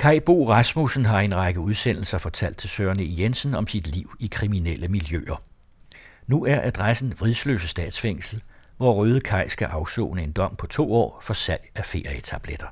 Kai 0.00 0.20
Bo 0.20 0.48
Rasmussen 0.48 1.04
har 1.04 1.20
i 1.20 1.24
en 1.24 1.36
række 1.36 1.60
udsendelser 1.60 2.18
fortalt 2.18 2.58
til 2.58 2.70
Søren 2.70 3.00
E. 3.00 3.20
Jensen 3.20 3.54
om 3.54 3.66
sit 3.66 3.86
liv 3.86 4.10
i 4.18 4.26
kriminelle 4.26 4.88
miljøer. 4.88 5.42
Nu 6.26 6.44
er 6.44 6.60
adressen 6.62 7.14
Vridsløse 7.20 7.68
Statsfængsel, 7.68 8.42
hvor 8.76 8.94
Røde 8.94 9.20
Kaj 9.20 9.48
skal 9.48 9.66
afzone 9.66 10.22
en 10.22 10.32
dom 10.32 10.56
på 10.56 10.66
to 10.66 10.92
år 10.92 11.18
for 11.22 11.34
salg 11.34 11.70
af 11.74 11.84
ferietabletter. 11.84 12.66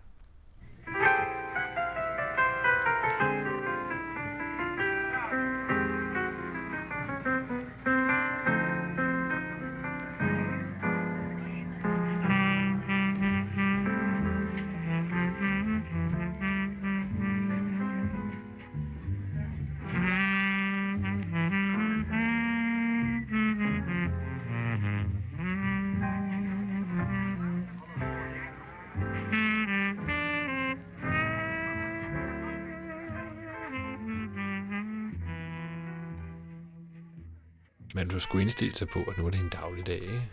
Skulle 38.29 38.43
indstille 38.43 38.77
sig 38.77 38.89
på, 38.89 38.99
at 38.99 39.19
nu 39.19 39.27
er 39.27 39.31
det 39.31 39.41
en 39.41 39.49
daglig 39.49 39.87
dag, 39.87 40.03
ikke? 40.03 40.29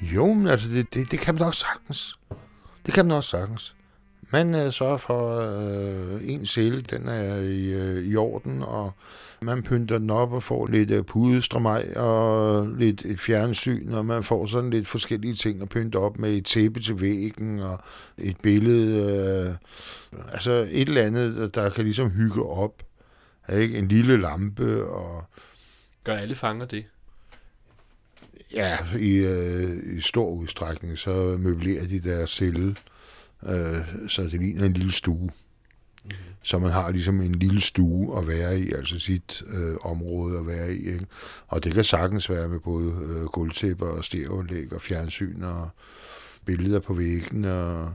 Jo, 0.00 0.32
men 0.32 0.46
altså, 0.46 0.68
det, 0.68 0.94
det, 0.94 1.10
det 1.10 1.18
kan 1.18 1.34
man 1.34 1.42
også 1.42 1.60
sagtens. 1.60 2.18
Det 2.86 2.94
kan 2.94 3.06
man 3.06 3.16
også 3.16 3.30
sagtens. 3.30 3.74
Man 4.30 4.66
uh, 4.66 4.72
sørger 4.72 4.96
for, 4.96 5.38
uh, 6.14 6.30
en 6.30 6.46
celle, 6.46 6.80
den 6.80 7.08
er 7.08 7.36
i, 7.36 7.80
uh, 7.80 8.04
i 8.04 8.16
orden, 8.16 8.62
og 8.62 8.92
man 9.42 9.62
pynter 9.62 9.98
den 9.98 10.10
op 10.10 10.32
og 10.32 10.42
får 10.42 10.66
lidt 10.66 10.90
uh, 10.90 11.04
pudestrømaj 11.04 11.92
og 11.96 12.66
lidt 12.66 13.04
et 13.04 13.20
fjernsyn, 13.20 13.92
og 13.92 14.06
man 14.06 14.22
får 14.22 14.46
sådan 14.46 14.70
lidt 14.70 14.88
forskellige 14.88 15.34
ting 15.34 15.62
at 15.62 15.68
pynte 15.68 15.96
op 15.96 16.18
med 16.18 16.32
et 16.32 16.44
tæppe 16.44 16.80
til 16.80 17.00
væggen 17.00 17.60
og 17.60 17.78
et 18.18 18.36
billede. 18.42 19.58
Uh, 20.12 20.18
altså 20.32 20.52
et 20.70 20.88
eller 20.88 21.02
andet, 21.02 21.54
der 21.54 21.70
kan 21.70 21.84
ligesom 21.84 22.10
hygge 22.10 22.42
op. 22.42 22.82
Ikke? 23.52 23.78
En 23.78 23.88
lille 23.88 24.16
lampe 24.16 24.86
og 24.86 25.24
Gør 26.04 26.16
alle 26.16 26.34
fanger 26.34 26.66
det? 26.66 26.84
Ja, 28.54 28.78
i, 28.98 29.16
øh, 29.16 29.96
i 29.96 30.00
stor 30.00 30.30
udstrækning, 30.30 30.98
så 30.98 31.36
møblerer 31.40 31.86
de 31.86 32.00
deres 32.00 32.30
celle, 32.30 32.76
øh, 33.46 34.08
så 34.08 34.22
det 34.22 34.32
ligner 34.32 34.64
en 34.64 34.72
lille 34.72 34.92
stue. 34.92 35.30
Mm-hmm. 36.04 36.16
Så 36.42 36.58
man 36.58 36.70
har 36.70 36.90
ligesom 36.90 37.20
en 37.20 37.34
lille 37.34 37.60
stue 37.60 38.18
at 38.18 38.28
være 38.28 38.60
i, 38.60 38.72
altså 38.72 38.98
sit 38.98 39.42
øh, 39.46 39.76
område 39.82 40.38
at 40.38 40.46
være 40.46 40.74
i. 40.74 40.86
Ikke? 40.86 41.06
Og 41.46 41.64
det 41.64 41.74
kan 41.74 41.84
sagtens 41.84 42.30
være 42.30 42.48
med 42.48 42.60
både 42.60 42.94
øh, 43.02 43.24
gulvtæpper 43.24 43.86
og 43.86 44.04
stereoanlæg 44.04 44.72
og 44.72 44.82
fjernsyn 44.82 45.42
og 45.42 45.68
billeder 46.44 46.80
på 46.80 46.94
væggen 46.94 47.44
og 47.44 47.92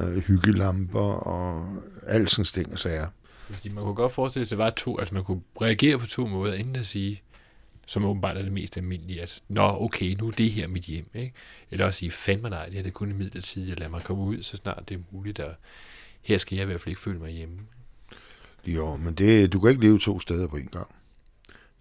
øh, 0.00 0.16
hyggelamper 0.16 1.12
og 1.26 1.66
alt 2.06 2.30
sådan 2.30 2.44
ting 2.44 2.72
og 2.72 2.78
sager. 2.78 3.06
Fordi 3.50 3.68
man 3.68 3.84
kunne 3.84 3.94
godt 3.94 4.12
forestille 4.12 4.46
sig, 4.46 4.54
at 4.54 4.58
det 4.58 4.64
var 4.64 4.70
to, 4.70 4.98
altså 4.98 5.14
man 5.14 5.24
kunne 5.24 5.42
reagere 5.60 5.98
på 5.98 6.06
to 6.06 6.26
måder, 6.26 6.54
inden 6.54 6.76
at 6.76 6.86
sige, 6.86 7.22
som 7.92 8.04
åbenbart 8.04 8.36
er 8.36 8.42
det 8.42 8.52
mest 8.52 8.76
almindelige, 8.76 9.22
at 9.22 9.42
nå, 9.48 9.62
okay, 9.62 10.14
nu 10.18 10.28
er 10.28 10.30
det 10.30 10.50
her 10.50 10.66
mit 10.66 10.84
hjem, 10.84 11.10
ikke? 11.14 11.32
Eller 11.70 11.86
også 11.86 11.98
sige, 11.98 12.10
fandme 12.10 12.50
nej, 12.50 12.64
det 12.64 12.74
her 12.74 12.82
det 12.82 12.88
er 12.88 12.92
kun 12.92 13.10
i 13.10 13.14
midlertid, 13.14 13.76
lad 13.76 13.88
mig 13.88 14.02
komme 14.02 14.24
ud, 14.24 14.42
så 14.42 14.56
snart 14.56 14.88
det 14.88 14.94
er 14.94 15.00
muligt, 15.10 15.40
og 15.40 15.54
her 16.22 16.38
skal 16.38 16.56
jeg 16.56 16.62
i 16.62 16.66
hvert 16.66 16.80
fald 16.80 16.88
ikke 16.88 17.00
føle 17.00 17.18
mig 17.18 17.30
hjemme. 17.30 17.58
Jo, 18.66 18.96
men 18.96 19.14
det, 19.14 19.52
du 19.52 19.60
kan 19.60 19.70
ikke 19.70 19.82
leve 19.82 19.98
to 19.98 20.20
steder 20.20 20.46
på 20.46 20.56
en 20.56 20.66
gang. 20.66 20.94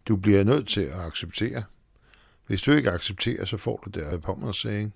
Du 0.07 0.15
bliver 0.15 0.43
nødt 0.43 0.67
til 0.67 0.81
at 0.81 0.99
acceptere. 0.99 1.63
Hvis 2.47 2.61
du 2.61 2.71
ikke 2.71 2.91
accepterer, 2.91 3.45
så 3.45 3.57
får 3.57 3.81
du 3.85 3.99
der 3.99 4.17
pommersæng. 4.17 4.93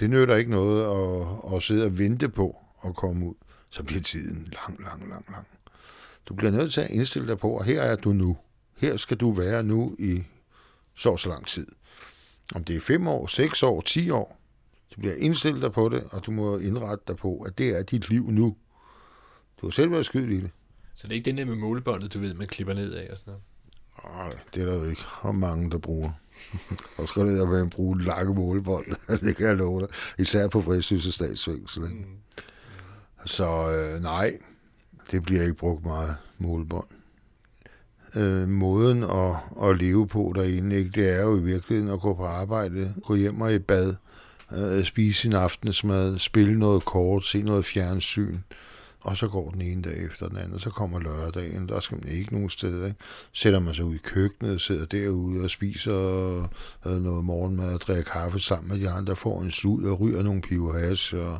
Det 0.00 0.10
nytter 0.10 0.36
ikke 0.36 0.50
noget 0.50 0.82
at, 0.82 1.54
at 1.54 1.62
sidde 1.62 1.84
og 1.84 1.98
vente 1.98 2.28
på 2.28 2.56
at 2.84 2.96
komme 2.96 3.26
ud. 3.26 3.34
Så 3.70 3.82
bliver 3.82 4.02
tiden 4.02 4.52
lang, 4.52 4.82
lang, 4.82 5.08
lang, 5.08 5.24
lang. 5.30 5.46
Du 6.26 6.34
bliver 6.34 6.50
nødt 6.50 6.72
til 6.72 6.80
at 6.80 6.90
indstille 6.90 7.28
dig 7.28 7.38
på, 7.38 7.58
at 7.58 7.66
her 7.66 7.82
er 7.82 7.96
du 7.96 8.12
nu 8.12 8.36
her 8.76 8.96
skal 8.96 9.16
du 9.16 9.30
være 9.30 9.62
nu 9.62 9.96
i 9.98 10.22
så 10.94 11.16
så 11.16 11.28
lang 11.28 11.46
tid. 11.46 11.66
Om 12.54 12.64
det 12.64 12.76
er 12.76 12.80
5 12.80 13.08
år, 13.08 13.26
6 13.26 13.62
år, 13.62 13.80
10 13.80 14.10
år, 14.10 14.40
du 14.96 15.00
bliver 15.00 15.14
indstillet 15.14 15.62
dig 15.62 15.72
på 15.72 15.88
det, 15.88 16.04
og 16.10 16.26
du 16.26 16.30
må 16.30 16.58
indrette 16.58 17.04
dig 17.08 17.16
på, 17.16 17.38
at 17.38 17.58
det 17.58 17.78
er 17.78 17.82
dit 17.82 18.08
liv 18.08 18.30
nu. 18.30 18.56
Du 19.60 19.66
har 19.66 19.70
selv 19.70 19.90
været 19.90 20.06
skyld 20.06 20.32
i 20.32 20.40
det. 20.40 20.50
Så 20.94 21.06
det 21.06 21.12
er 21.12 21.16
ikke 21.16 21.30
den 21.30 21.38
der 21.38 21.44
med 21.44 21.56
målebåndet, 21.56 22.14
du 22.14 22.18
ved, 22.18 22.34
man 22.34 22.46
klipper 22.46 22.74
ned 22.74 22.92
af 22.92 23.08
og 23.10 23.18
sådan 23.18 23.30
noget? 23.32 23.42
Nej, 24.04 24.38
det 24.54 24.62
er 24.62 24.66
der 24.66 24.74
jo 24.74 24.90
ikke. 24.90 25.02
Og 25.20 25.34
mange, 25.34 25.70
der 25.70 25.78
bruger. 25.78 26.10
og 26.98 27.08
skal 27.08 27.26
det 27.26 27.50
være 27.50 27.70
bruge 27.70 28.02
lange 28.02 28.34
målebånd, 28.34 28.86
det 29.24 29.36
kan 29.36 29.46
jeg 29.46 29.56
love 29.56 29.80
dig. 29.80 29.88
Især 30.18 30.48
på 30.48 30.62
Fredsløse 30.62 31.12
Statsfængsel. 31.12 31.82
Mm. 31.82 32.04
Så 33.26 33.70
øh, 33.70 34.02
nej, 34.02 34.38
det 35.10 35.22
bliver 35.22 35.42
ikke 35.42 35.54
brugt 35.54 35.84
meget 35.84 36.16
målebånd 36.38 36.86
øh, 38.16 38.48
måden 38.48 39.02
at, 39.02 39.34
at 39.68 39.78
leve 39.78 40.08
på 40.08 40.32
derinde, 40.36 40.76
ikke? 40.76 40.90
det 40.94 41.10
er 41.10 41.22
jo 41.22 41.36
i 41.36 41.42
virkeligheden 41.42 41.92
at 41.92 42.00
gå 42.00 42.14
på 42.14 42.24
arbejde, 42.24 42.94
gå 43.02 43.14
hjem 43.14 43.40
og 43.40 43.54
i 43.54 43.58
bad, 43.58 43.94
øh, 44.56 44.84
spise 44.84 45.20
sin 45.20 45.32
aftensmad, 45.32 46.18
spille 46.18 46.58
noget 46.58 46.84
kort, 46.84 47.26
se 47.26 47.42
noget 47.42 47.64
fjernsyn, 47.64 48.38
og 49.06 49.16
så 49.16 49.26
går 49.26 49.50
den 49.50 49.62
ene 49.62 49.82
dag 49.82 50.04
efter 50.04 50.28
den 50.28 50.36
anden, 50.36 50.54
og 50.54 50.60
så 50.60 50.70
kommer 50.70 51.00
lørdagen, 51.00 51.68
der 51.68 51.80
skal 51.80 51.98
man 52.02 52.12
ikke 52.12 52.32
nogen 52.32 52.50
steder. 52.50 52.86
Ikke? 52.86 52.98
Sætter 53.32 53.58
man 53.58 53.74
sig 53.74 53.84
ud 53.84 53.94
i 53.94 53.98
køkkenet, 53.98 54.60
sidder 54.60 54.86
derude 54.86 55.44
og 55.44 55.50
spiser 55.50 55.98
øh, 56.86 57.02
noget 57.02 57.24
morgenmad 57.24 57.74
og 57.74 57.80
drikker 57.80 58.04
kaffe 58.04 58.38
sammen 58.38 58.68
med 58.68 58.80
de 58.80 58.90
andre, 58.90 59.16
får 59.16 59.42
en 59.42 59.50
slud 59.50 59.84
og 59.84 60.00
ryger 60.00 60.22
nogle 60.22 60.40
pivhas, 60.40 61.12
og, 61.12 61.38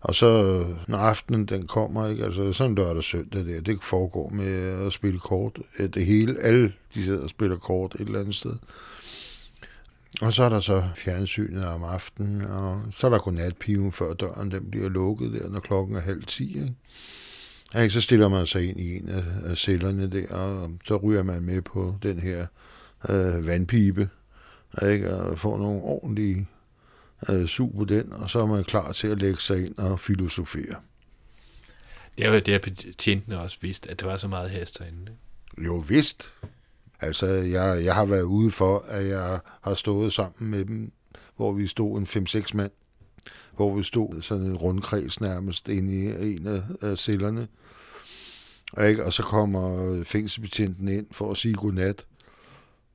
og 0.00 0.14
så 0.14 0.64
når 0.88 0.98
aftenen 0.98 1.46
den 1.46 1.66
kommer, 1.66 2.08
ikke? 2.08 2.24
altså 2.24 2.52
sådan 2.52 2.74
lørdag 2.74 2.96
og 2.96 3.04
søndag 3.04 3.46
der, 3.46 3.60
det 3.60 3.78
foregår 3.82 4.28
med 4.28 4.86
at 4.86 4.92
spille 4.92 5.18
kort. 5.18 5.58
Øh, 5.78 5.88
det 5.88 6.06
hele, 6.06 6.40
alle 6.40 6.72
de 6.94 7.04
sidder 7.04 7.22
og 7.22 7.30
spiller 7.30 7.56
kort 7.56 7.94
et 7.94 8.00
eller 8.00 8.20
andet 8.20 8.34
sted. 8.34 8.54
Og 10.20 10.32
så 10.32 10.44
er 10.44 10.48
der 10.48 10.60
så 10.60 10.88
fjernsynet 10.96 11.66
om 11.66 11.84
aftenen, 11.84 12.42
og 12.42 12.82
så 12.90 13.06
er 13.06 13.10
der 13.10 13.18
godnatpiven, 13.18 13.92
før 13.92 14.14
døren 14.14 14.50
den 14.50 14.70
bliver 14.70 14.88
lukket 14.88 15.32
der, 15.32 15.48
når 15.48 15.60
klokken 15.60 15.96
er 15.96 16.00
halv 16.00 16.24
ti. 16.24 16.54
Ikke? 16.54 16.74
Ja, 17.74 17.88
så 17.88 18.00
stiller 18.00 18.28
man 18.28 18.46
sig 18.46 18.68
ind 18.68 18.80
i 18.80 18.96
en 18.96 19.08
af, 19.44 19.56
cellerne 19.56 20.10
der, 20.10 20.34
og 20.34 20.70
så 20.84 20.96
ryger 20.96 21.22
man 21.22 21.42
med 21.42 21.62
på 21.62 21.96
den 22.02 22.18
her 22.18 22.46
øh, 23.08 23.46
vandpibe, 23.46 24.08
ikke? 24.82 25.14
og 25.14 25.38
får 25.38 25.58
nogle 25.58 25.82
ordentlige 25.82 26.48
øh, 27.28 27.46
sug 27.46 27.74
på 27.76 27.84
den, 27.84 28.12
og 28.12 28.30
så 28.30 28.40
er 28.40 28.46
man 28.46 28.64
klar 28.64 28.92
til 28.92 29.08
at 29.08 29.18
lægge 29.18 29.40
sig 29.40 29.66
ind 29.66 29.78
og 29.78 30.00
filosofere. 30.00 30.76
Det 32.18 32.26
er 32.26 32.32
jo 32.32 32.38
det, 32.38 32.62
betjentene 32.62 33.40
også 33.40 33.58
vidst, 33.60 33.86
at 33.86 34.00
det 34.00 34.08
var 34.08 34.16
så 34.16 34.28
meget 34.28 34.50
hast 34.50 34.78
herinde. 34.78 35.12
Jo, 35.58 35.76
vist. 35.76 36.32
Altså, 37.02 37.26
jeg, 37.26 37.84
jeg 37.84 37.94
har 37.94 38.04
været 38.04 38.22
ude 38.22 38.50
for, 38.50 38.84
at 38.88 39.08
jeg 39.08 39.40
har 39.62 39.74
stået 39.74 40.12
sammen 40.12 40.50
med 40.50 40.64
dem, 40.64 40.92
hvor 41.36 41.52
vi 41.52 41.66
stod 41.66 41.98
en 41.98 42.06
5-6 42.06 42.50
mand, 42.54 42.70
hvor 43.56 43.76
vi 43.76 43.82
stod 43.82 44.22
sådan 44.22 44.46
en 44.46 44.56
rundkreds 44.56 45.20
nærmest 45.20 45.68
inde 45.68 45.92
i 45.92 46.36
en 46.36 46.64
af, 46.82 46.98
cellerne. 46.98 47.48
Og, 48.72 48.88
ikke? 48.88 49.04
og 49.04 49.12
så 49.12 49.22
kommer 49.22 50.04
fængselsbetjenten 50.04 50.88
ind 50.88 51.06
for 51.12 51.30
at 51.30 51.36
sige 51.36 51.54
godnat. 51.54 52.06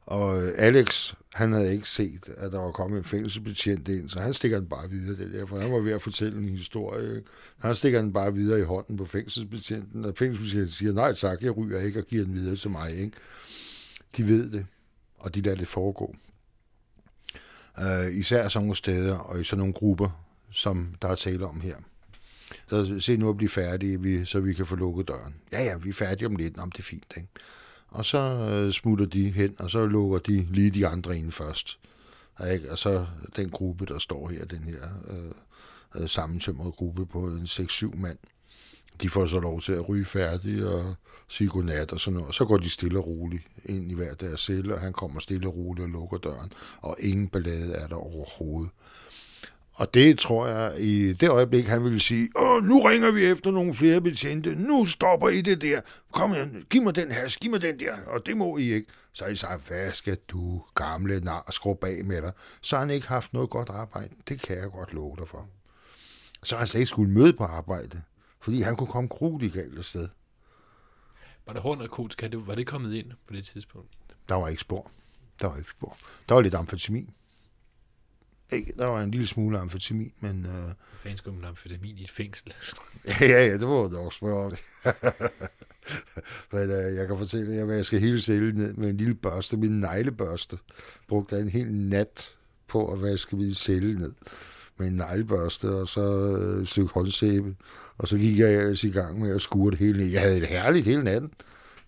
Og 0.06 0.44
øh, 0.44 0.54
Alex, 0.58 1.14
han 1.34 1.52
havde 1.52 1.74
ikke 1.74 1.90
set, 1.90 2.30
at 2.38 2.52
der 2.52 2.60
var 2.60 2.72
kommet 2.72 2.98
en 2.98 3.04
fængselsbetjent 3.04 3.88
ind, 3.88 4.10
så 4.10 4.20
han 4.20 4.34
stikker 4.34 4.60
den 4.60 4.70
bare 4.70 4.90
videre 4.90 5.18
det 5.18 5.34
der, 5.34 5.46
for 5.46 5.60
han 5.60 5.72
var 5.72 5.80
ved 5.80 5.92
at 5.92 6.02
fortælle 6.02 6.38
en 6.38 6.50
historie. 6.50 7.22
Han 7.58 7.76
stikker 7.76 8.02
den 8.02 8.14
bare 8.14 8.34
videre 8.34 8.60
i 8.60 8.64
hånden 8.64 8.98
på 8.98 9.06
fængselsbetjenten, 9.06 10.06
og 10.06 10.14
fængselsbetjenten 10.18 10.72
siger, 10.72 10.94
nej 10.94 11.14
tak, 11.14 11.42
jeg 11.42 11.58
ryger 11.58 11.82
ikke, 11.82 12.00
og 12.00 12.06
giver 12.06 12.26
den 12.26 12.34
videre 12.34 12.56
til 12.56 12.70
mig. 12.70 12.98
Ikke? 12.98 13.18
De 14.18 14.28
ved 14.28 14.52
det, 14.52 14.66
og 15.18 15.36
de 15.36 15.42
lader 15.42 15.58
det 15.58 15.68
foregå. 15.68 16.16
Uh, 17.78 18.12
især 18.12 18.48
sådan 18.48 18.66
nogle 18.66 18.76
steder, 18.76 19.18
og 19.18 19.40
i 19.40 19.44
sådan 19.44 19.60
nogle 19.60 19.74
grupper, 19.74 20.26
som 20.52 20.96
der 21.02 21.08
er 21.08 21.16
tale 21.16 21.46
om 21.46 21.62
her. 21.62 21.76
Så 22.68 23.00
se 23.00 23.18
nu 23.18 23.30
at 23.30 23.38
blive 23.38 23.50
færdige, 23.50 24.02
vi, 24.02 24.26
så 24.26 24.40
vi 24.40 24.54
kan 24.54 24.66
få 24.66 24.76
lukket 24.76 25.08
døren. 25.08 25.36
Ja, 25.52 25.64
ja, 25.64 25.78
vi 25.78 25.90
er 25.90 25.94
færdige 25.94 26.28
om 26.28 26.36
lidt. 26.36 26.58
Nå, 26.58 26.66
det 26.66 26.80
er 26.80 26.84
fint, 26.84 27.14
ikke? 27.18 27.30
Og 27.88 28.06
så 28.06 28.50
uh, 28.66 28.72
smutter 28.72 29.06
de 29.06 29.30
hen, 29.30 29.56
og 29.60 29.70
så 29.72 29.86
lukker 29.86 30.20
de 30.20 30.48
lige 30.52 30.72
de 30.72 30.88
andre 30.88 31.18
ind 31.18 31.32
først. 31.32 31.80
Ikke? 32.52 32.72
Og 32.72 32.78
så 32.78 33.06
den 33.36 33.50
gruppe, 33.50 33.86
der 33.86 34.00
står 34.00 34.30
her, 34.30 34.46
den 34.46 34.64
her 34.64 34.84
øh, 35.08 36.02
uh, 36.02 36.08
sammensømrede 36.08 36.72
gruppe 36.72 37.06
på 37.06 37.28
en 37.28 37.44
6-7 37.44 37.96
mand, 37.96 38.18
de 39.02 39.10
får 39.10 39.26
så 39.26 39.40
lov 39.40 39.62
til 39.62 39.74
at 39.74 39.90
ryge 39.90 40.06
færdig 40.06 40.68
og 40.68 40.96
sige 41.28 41.50
godnat 41.50 41.92
og 41.92 42.00
sådan 42.00 42.14
noget. 42.14 42.28
Og 42.28 42.34
så 42.34 42.46
går 42.46 42.58
de 42.58 42.70
stille 42.70 43.00
og 43.00 43.08
roligt 43.08 43.44
ind 43.66 43.92
i 43.92 43.96
hver 43.96 44.14
deres 44.14 44.42
celle, 44.42 44.74
og 44.74 44.82
han 44.82 44.94
kommer 44.94 45.20
stille 45.20 45.48
og 45.48 45.56
roligt 45.56 45.84
og 45.84 45.90
lukker 45.90 46.18
døren. 46.18 46.52
Og 46.82 46.96
ingen 47.00 47.28
ballade 47.28 47.74
er 47.74 47.88
der 47.88 47.96
overhovedet. 47.96 48.72
Og 49.78 49.94
det 49.94 50.20
tror 50.20 50.48
jeg, 50.48 50.80
i 50.80 51.14
det 51.14 51.30
øjeblik, 51.30 51.66
han 51.66 51.84
ville 51.84 52.00
sige, 52.00 52.30
Åh, 52.36 52.64
nu 52.64 52.80
ringer 52.80 53.12
vi 53.12 53.26
efter 53.26 53.52
nogle 53.52 53.74
flere 53.74 54.02
betjente, 54.02 54.56
nu 54.56 54.86
stopper 54.86 55.30
I 55.30 55.42
det 55.42 55.62
der, 55.62 55.82
kom 56.14 56.34
her, 56.34 56.48
giv 56.70 56.82
mig 56.84 56.96
den 56.96 57.12
her, 57.12 57.38
giv 57.42 57.52
mig 57.52 57.62
den 57.62 57.80
der, 57.80 57.94
og 58.08 58.26
det 58.26 58.38
må 58.38 58.58
I 58.58 58.74
ikke. 58.74 58.88
Så 59.14 59.24
har 59.24 59.32
de 59.32 59.38
sagt, 59.38 59.68
hvad 59.68 59.92
skal 59.92 60.18
du, 60.28 60.64
gamle 60.76 61.20
nar, 61.20 61.48
skrub 61.52 61.80
bag 61.80 62.06
med 62.06 62.22
dig? 62.22 62.32
Så 62.62 62.76
har 62.76 62.86
han 62.86 62.96
ikke 62.96 63.08
haft 63.08 63.34
noget 63.34 63.50
godt 63.50 63.70
arbejde, 63.70 64.10
det 64.30 64.42
kan 64.42 64.58
jeg 64.58 64.70
godt 64.72 64.94
love 64.94 65.16
dig 65.20 65.28
for. 65.28 65.48
Så 66.44 66.56
har 66.56 66.60
han 66.60 66.68
slet 66.68 66.80
ikke 66.80 66.90
skulle 66.90 67.12
møde 67.12 67.34
på 67.34 67.44
arbejde, 67.44 68.02
fordi 68.48 68.62
han 68.62 68.76
kunne 68.76 68.88
komme 68.88 69.08
grueligt 69.10 69.54
galt 69.54 69.86
sted. 69.86 70.08
Var 71.46 71.54
der 71.54 71.60
hård 71.62 71.78
narkotika? 71.78 72.28
Det- 72.28 72.48
Var 72.48 72.56
det 72.56 72.68
kommet 72.68 72.94
ind 72.94 73.12
på 73.28 73.34
det 73.34 73.46
tidspunkt? 73.46 73.90
Der 74.30 74.36
var 74.36 74.48
ikke 74.48 74.62
spor. 74.62 74.92
Der 75.42 75.48
var 75.48 75.58
ikke 75.58 75.70
spor. 75.70 75.98
Der 76.30 76.36
var 76.36 76.42
lidt 76.42 76.54
amfetamin. 76.54 77.10
Ikke? 78.52 78.74
Der 78.78 78.86
var 78.86 79.02
en 79.02 79.12
lille 79.12 79.28
smule 79.28 79.60
amfetamin, 79.60 80.14
men 80.20 80.46
øh, 80.46 80.52
Hvad 80.52 80.74
fanden 81.04 81.18
skulle 81.18 81.40
man 81.40 81.50
amfetamin 81.50 81.98
i 81.98 82.04
et 82.04 82.10
fængsel? 82.12 82.54
ja, 83.06 83.16
ja, 83.22 83.46
ja, 83.46 83.54
det 83.54 83.68
var 83.68 83.88
du 83.88 83.98
også 83.98 84.16
spørge. 84.18 84.58
Men 86.52 86.62
øh, 86.62 86.96
jeg 86.96 87.08
kan 87.08 87.18
fortælle 87.18 87.56
jer, 87.56 87.66
at 87.70 87.76
jeg 87.76 87.86
skal 87.86 88.00
hele 88.00 88.22
cellen 88.22 88.56
ned 88.56 88.74
med 88.74 88.90
en 88.90 88.98
lille 88.98 89.16
børste, 89.16 89.58
min 89.58 89.80
neglebørste. 89.80 90.58
Brugte 91.08 91.36
jeg 91.36 91.42
en 91.42 91.50
hel 91.50 91.74
nat 91.74 92.30
på 92.68 92.92
at 92.94 93.02
vaske 93.02 93.36
min 93.36 93.54
celle 93.54 94.00
ned 94.00 94.14
med 94.80 94.88
en 94.88 94.94
neglebørste, 94.94 95.70
og 95.70 95.88
så 95.88 96.38
øh, 96.38 96.62
et 96.62 96.68
stykke 96.68 96.94
håndsæbe. 96.94 97.56
Og 97.98 98.08
så 98.08 98.18
gik 98.18 98.40
jeg 98.40 98.54
ellers 98.54 98.84
i 98.84 98.90
gang 98.90 99.20
med 99.20 99.36
at 99.36 99.42
skure 99.42 99.72
det 99.72 99.80
hele 99.80 100.00
ned. 100.00 100.08
Jeg 100.08 100.22
havde 100.22 100.40
det 100.40 100.48
herligt 100.48 100.88
hele 100.88 101.04
natten. 101.04 101.32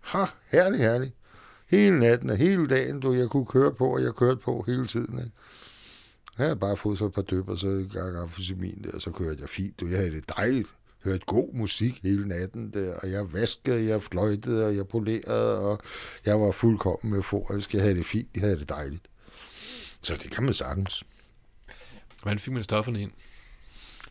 Ha, 0.01 0.25
herligt, 0.47 0.83
herligt. 0.83 1.13
Hele 1.67 1.99
natten 1.99 2.29
og 2.29 2.37
hele 2.37 2.67
dagen, 2.67 2.99
du, 2.99 3.13
jeg 3.13 3.29
kunne 3.29 3.45
køre 3.45 3.73
på, 3.73 3.93
og 3.93 4.03
jeg 4.03 4.13
kørte 4.13 4.39
på 4.45 4.63
hele 4.67 4.87
tiden. 4.87 5.19
Ikke? 5.19 5.31
Jeg 6.37 6.45
havde 6.45 6.55
bare 6.55 6.77
fået 6.77 6.97
så 6.97 7.05
et 7.05 7.13
par 7.13 7.21
døb, 7.21 7.49
og 7.49 7.57
så 7.57 7.67
en 7.67 7.89
gang 7.93 8.17
amfetamin 8.17 8.83
der, 8.83 8.91
og 8.91 9.01
så 9.01 9.11
kørte 9.11 9.37
jeg 9.41 9.49
fint. 9.49 9.79
Du, 9.79 9.87
jeg 9.87 9.97
havde 9.97 10.11
det 10.11 10.29
dejligt. 10.37 10.67
Hørte 11.03 11.25
god 11.25 11.53
musik 11.53 11.99
hele 12.03 12.27
natten 12.27 12.71
der, 12.73 12.95
og 12.95 13.11
jeg 13.11 13.33
vaskede, 13.33 13.85
jeg 13.85 14.03
fløjtede, 14.03 14.65
og 14.65 14.75
jeg 14.75 14.87
polerede, 14.87 15.59
og 15.59 15.79
jeg 16.25 16.41
var 16.41 16.51
fuldkommen 16.51 17.13
med 17.13 17.23
forisk. 17.23 17.73
Jeg 17.73 17.81
havde 17.81 17.95
det 17.95 18.05
fint, 18.05 18.29
jeg 18.35 18.41
havde 18.41 18.59
det 18.59 18.69
dejligt. 18.69 19.09
Så 20.01 20.15
det 20.23 20.31
kan 20.31 20.43
man 20.43 20.53
sagtens. 20.53 21.03
Hvordan 22.21 22.39
fik 22.39 22.53
man 22.53 22.63
stofferne 22.63 23.01
ind? 23.01 23.11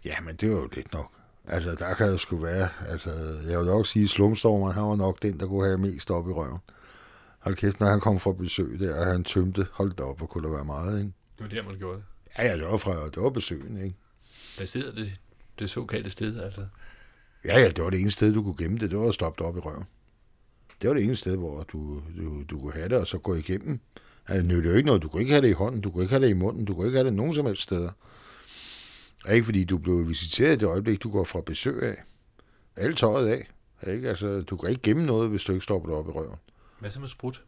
Ja, 0.05 0.21
men 0.21 0.37
det 0.37 0.51
var 0.51 0.57
jo 0.57 0.69
lidt 0.73 0.93
nok. 0.93 1.13
Altså, 1.45 1.75
der 1.75 1.95
kan 1.95 2.07
jo 2.11 2.17
sgu 2.17 2.37
være, 2.37 2.69
altså, 2.89 3.11
jeg 3.49 3.59
vil 3.59 3.67
nok 3.67 3.87
sige, 3.87 4.05
at 4.05 4.75
han 4.75 4.83
var 4.83 4.97
nok 4.97 5.23
den, 5.23 5.41
der 5.41 5.47
kunne 5.47 5.67
have 5.67 5.79
mest 5.79 6.11
op 6.11 6.29
i 6.29 6.33
røven. 6.33 6.59
Hold 7.39 7.57
kæft, 7.57 7.81
når 7.81 7.87
han 7.87 8.01
kom 8.01 8.21
fra 8.21 8.33
besøg 8.33 8.81
der, 8.81 9.01
og 9.01 9.07
han 9.07 9.25
tømte, 9.25 9.67
hold 9.73 9.93
da 9.93 10.03
op, 10.03 10.23
og 10.23 10.29
kunne 10.29 10.49
der 10.49 10.55
være 10.55 10.65
meget, 10.65 10.99
ikke? 10.99 11.13
Det 11.39 11.43
var 11.43 11.49
der, 11.49 11.63
man 11.63 11.79
gjorde 11.79 11.97
det. 11.97 12.05
Ja, 12.39 12.47
ja, 12.47 12.57
det 12.57 12.65
var 12.65 12.77
fra, 12.77 13.05
det 13.05 13.23
var 13.23 13.31
besøgen, 13.31 13.83
ikke? 13.85 13.97
Der 14.59 14.65
sidder 14.65 14.95
det, 14.95 15.13
det 15.59 15.71
såkaldte 15.71 16.11
sted, 16.11 16.41
altså. 16.41 16.67
Ja, 17.45 17.61
ja, 17.61 17.69
det 17.69 17.85
var 17.85 17.91
det 17.91 18.01
eneste 18.01 18.19
sted, 18.19 18.35
du 18.35 18.43
kunne 18.43 18.57
gemme 18.57 18.79
det, 18.79 18.91
det 18.91 18.99
var 18.99 19.09
at 19.09 19.15
stoppe 19.15 19.39
det 19.39 19.49
op 19.49 19.57
i 19.57 19.61
røven. 19.61 19.85
Det 20.83 20.89
var 20.89 20.95
det 20.95 21.05
eneste 21.05 21.21
sted, 21.21 21.37
hvor 21.37 21.63
du, 21.63 22.03
du, 22.17 22.43
du 22.43 22.61
kunne 22.61 22.73
have 22.73 22.89
det, 22.89 22.99
og 22.99 23.07
så 23.07 23.19
gå 23.19 23.35
igennem. 23.35 23.81
Altså, 24.29 24.43
det 24.43 24.45
nyttede 24.45 24.73
jo 24.73 24.77
ikke 24.77 24.87
noget. 24.87 25.03
Du 25.03 25.09
kunne 25.09 25.23
ikke 25.23 25.33
have 25.33 25.43
det 25.43 25.49
i 25.49 25.53
hånden, 25.53 25.81
du 25.81 25.91
kunne 25.91 26.05
ikke 26.05 26.13
have 26.13 26.25
det 26.25 26.31
i 26.31 26.35
munden, 26.35 26.65
du 26.65 26.75
kunne 26.75 26.87
ikke 26.87 26.99
have 26.99 27.07
det 27.07 27.15
nogen 27.15 27.35
som 27.35 27.47
helst 27.47 27.63
steder. 27.63 27.91
Og 29.25 29.35
ikke 29.35 29.45
fordi 29.45 29.65
du 29.65 29.79
blev 29.79 30.09
visiteret 30.09 30.57
i 30.57 30.59
det 30.59 30.67
øjeblik, 30.67 31.03
du 31.03 31.11
går 31.11 31.25
fra 31.25 31.41
besøg 31.41 31.83
af. 31.83 32.03
Alt 32.77 32.99
tøjet 32.99 33.29
af. 33.29 33.51
Ikke? 33.93 34.09
Altså, 34.09 34.41
du 34.41 34.57
kan 34.57 34.71
ikke 34.71 34.83
gemme 34.83 35.07
noget, 35.07 35.31
hvis 35.31 35.43
du 35.43 35.53
ikke 35.53 35.65
stopper 35.65 35.89
det 35.89 35.99
op 35.99 36.09
i 36.09 36.11
røven. 36.11 36.39
Hvad 36.81 36.91
så 36.91 37.01
med 37.01 37.09
sprut? 37.09 37.43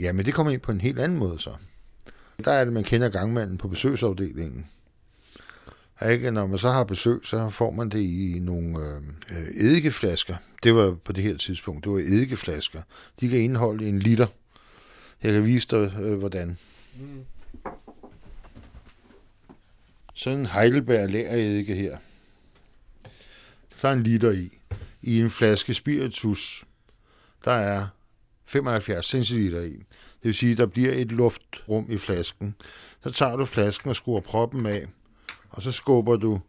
Ja, 0.00 0.12
men 0.12 0.26
det 0.26 0.34
kommer 0.34 0.52
ind 0.52 0.60
på 0.60 0.72
en 0.72 0.80
helt 0.80 0.98
anden 0.98 1.18
måde 1.18 1.38
så. 1.38 1.50
Der 2.44 2.52
er 2.52 2.64
det, 2.64 2.72
man 2.72 2.84
kender 2.84 3.08
gangmanden 3.08 3.58
på 3.58 3.68
besøgsafdelingen. 3.68 4.66
Ikke? 6.10 6.30
Når 6.30 6.46
man 6.46 6.58
så 6.58 6.70
har 6.70 6.84
besøg, 6.84 7.20
så 7.24 7.50
får 7.50 7.70
man 7.70 7.88
det 7.88 8.00
i 8.00 8.38
nogle 8.42 8.78
øh, 8.78 9.02
øh, 9.30 9.48
eddikeflasker. 9.54 10.36
Det 10.62 10.74
var 10.74 10.94
på 11.04 11.12
det 11.12 11.24
her 11.24 11.36
tidspunkt, 11.36 11.84
det 11.84 11.92
var 11.92 11.98
eddikeflasker. 11.98 12.82
De 13.20 13.28
kan 13.28 13.38
indeholde 13.38 13.88
en 13.88 13.98
liter. 13.98 14.26
Jeg 15.22 15.32
kan 15.32 15.44
vise 15.44 15.68
dig, 15.68 15.94
øh, 16.00 16.18
hvordan. 16.18 16.58
Mm. 17.00 17.24
Sådan 20.14 20.38
en 20.38 20.46
Heidelberg 20.46 21.10
læreredike 21.10 21.74
her. 21.74 21.98
Der 23.82 23.88
er 23.88 23.92
en 23.92 24.02
liter 24.02 24.30
i. 24.30 24.58
I 25.02 25.20
en 25.20 25.30
flaske 25.30 25.74
spiritus, 25.74 26.64
der 27.44 27.52
er 27.52 27.86
75 28.44 29.06
centiliter 29.06 29.60
i. 29.60 29.72
Det 29.72 30.24
vil 30.24 30.34
sige, 30.34 30.52
at 30.52 30.58
der 30.58 30.66
bliver 30.66 30.92
et 30.92 31.12
luftrum 31.12 31.86
i 31.90 31.96
flasken. 31.96 32.54
Så 33.02 33.10
tager 33.10 33.36
du 33.36 33.44
flasken 33.44 33.90
og 33.90 33.96
skruer 33.96 34.20
proppen 34.20 34.66
af, 34.66 34.86
og 35.50 35.62
så 35.62 35.72
skubber 35.72 36.16
du 36.16 36.40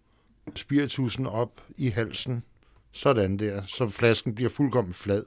spiritusen 0.55 1.25
op 1.25 1.61
i 1.77 1.89
halsen. 1.89 2.43
Sådan 2.91 3.39
der, 3.39 3.63
så 3.67 3.89
flasken 3.89 4.35
bliver 4.35 4.49
fuldkommen 4.49 4.93
flad. 4.93 5.23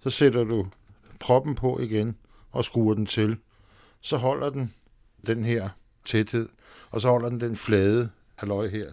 Så 0.00 0.10
sætter 0.10 0.44
du 0.44 0.66
proppen 1.20 1.54
på 1.54 1.78
igen 1.78 2.16
og 2.56 2.64
skruer 2.64 2.94
den 2.94 3.06
til. 3.06 3.36
Så 4.00 4.16
holder 4.16 4.50
den 4.50 4.74
den 5.26 5.44
her 5.44 5.68
tæthed, 6.04 6.48
og 6.90 7.00
så 7.00 7.08
holder 7.08 7.28
den 7.28 7.40
den 7.40 7.56
flade 7.56 8.10
halløj 8.34 8.68
her. 8.68 8.92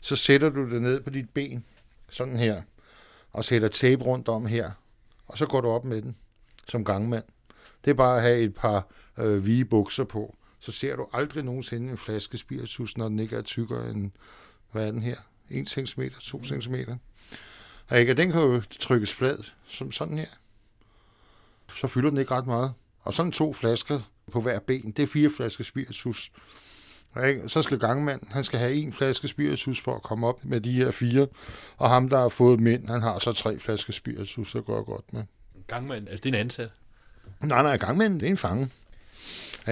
Så 0.00 0.16
sætter 0.16 0.48
du 0.48 0.70
det 0.70 0.82
ned 0.82 1.00
på 1.00 1.10
dit 1.10 1.30
ben, 1.30 1.64
sådan 2.08 2.36
her, 2.36 2.62
og 3.32 3.44
sætter 3.44 3.68
tape 3.68 4.04
rundt 4.04 4.28
om 4.28 4.46
her, 4.46 4.70
og 5.26 5.38
så 5.38 5.46
går 5.46 5.60
du 5.60 5.68
op 5.68 5.84
med 5.84 6.02
den 6.02 6.16
som 6.68 6.84
gangmand. 6.84 7.24
Det 7.84 7.90
er 7.90 7.94
bare 7.94 8.16
at 8.16 8.22
have 8.22 8.38
et 8.38 8.54
par 8.54 8.86
øh, 9.18 9.46
vige 9.46 9.64
bukser 9.64 10.04
på. 10.04 10.36
Så 10.60 10.72
ser 10.72 10.96
du 10.96 11.06
aldrig 11.12 11.44
nogensinde 11.44 11.90
en 11.90 11.98
flaske 11.98 12.38
spiritus, 12.38 12.96
når 12.96 13.08
den 13.08 13.18
ikke 13.18 13.36
er 13.36 13.42
tykkere 13.42 13.90
end, 13.90 14.10
hvad 14.72 14.86
er 14.86 14.90
den 14.90 15.02
her? 15.02 15.16
1 15.50 15.68
cm, 15.68 16.02
2 16.20 16.44
cm. 16.44 16.74
Og 17.88 17.98
ikke, 17.98 18.12
og 18.12 18.16
den 18.16 18.32
kan 18.32 18.40
jo 18.40 18.62
trykkes 18.80 19.12
flad, 19.12 19.38
som 19.68 19.92
sådan 19.92 20.18
her. 20.18 20.26
Så 21.76 21.86
fylder 21.86 22.10
den 22.10 22.18
ikke 22.18 22.34
ret 22.34 22.46
meget. 22.46 22.72
Og 23.04 23.14
sådan 23.14 23.32
to 23.32 23.52
flasker 23.52 24.00
på 24.32 24.40
hver 24.40 24.58
ben, 24.58 24.92
det 24.96 25.02
er 25.02 25.06
fire 25.06 25.30
flasker 25.36 25.64
spiritus. 25.64 26.32
Ikke? 27.26 27.48
Så 27.48 27.62
skal 27.62 27.78
gangmanden, 27.78 28.28
han 28.30 28.44
skal 28.44 28.58
have 28.58 28.74
en 28.74 28.92
flaske 28.92 29.28
spiritus 29.28 29.80
for 29.80 29.96
at 29.96 30.02
komme 30.02 30.26
op 30.26 30.44
med 30.44 30.60
de 30.60 30.72
her 30.72 30.90
fire. 30.90 31.26
Og 31.76 31.90
ham, 31.90 32.08
der 32.08 32.18
har 32.18 32.28
fået 32.28 32.60
mænd, 32.60 32.88
han 32.88 33.02
har 33.02 33.18
så 33.18 33.32
tre 33.32 33.58
flasker 33.58 33.92
spiritus, 33.92 34.50
så 34.50 34.60
går 34.60 34.82
godt 34.82 35.12
med. 35.12 35.22
Gangmand, 35.66 36.08
altså 36.08 36.22
det 36.22 36.34
er 36.34 36.38
en 36.38 36.40
ansat. 36.40 36.70
Nej, 37.40 37.62
nej, 37.62 37.76
gangmanden, 37.76 38.20
det 38.20 38.26
er 38.26 38.30
en 38.30 38.36
fange. 38.36 38.70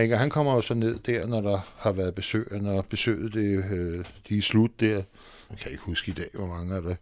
Ikke? 0.01 0.15
Og 0.15 0.21
han 0.21 0.31
kommer 0.31 0.55
jo 0.55 0.63
så 0.63 0.75
ned 0.75 0.99
der, 0.99 1.27
når 1.27 1.41
der 1.41 1.61
har 1.77 1.93
været 1.93 2.15
besøg, 2.15 2.53
og 2.53 2.59
når 2.59 2.83
besøget 2.83 3.35
det, 3.35 3.65
øh, 3.71 4.05
de 4.29 4.39
er 4.39 4.43
slut 4.43 4.81
der. 4.81 5.03
Jeg 5.51 5.59
kan 5.59 5.71
ikke 5.71 5.83
huske 5.83 6.11
i 6.11 6.15
dag, 6.15 6.29
hvor 6.35 6.47
mange 6.47 6.77
er 6.77 6.81
det. 6.81 6.97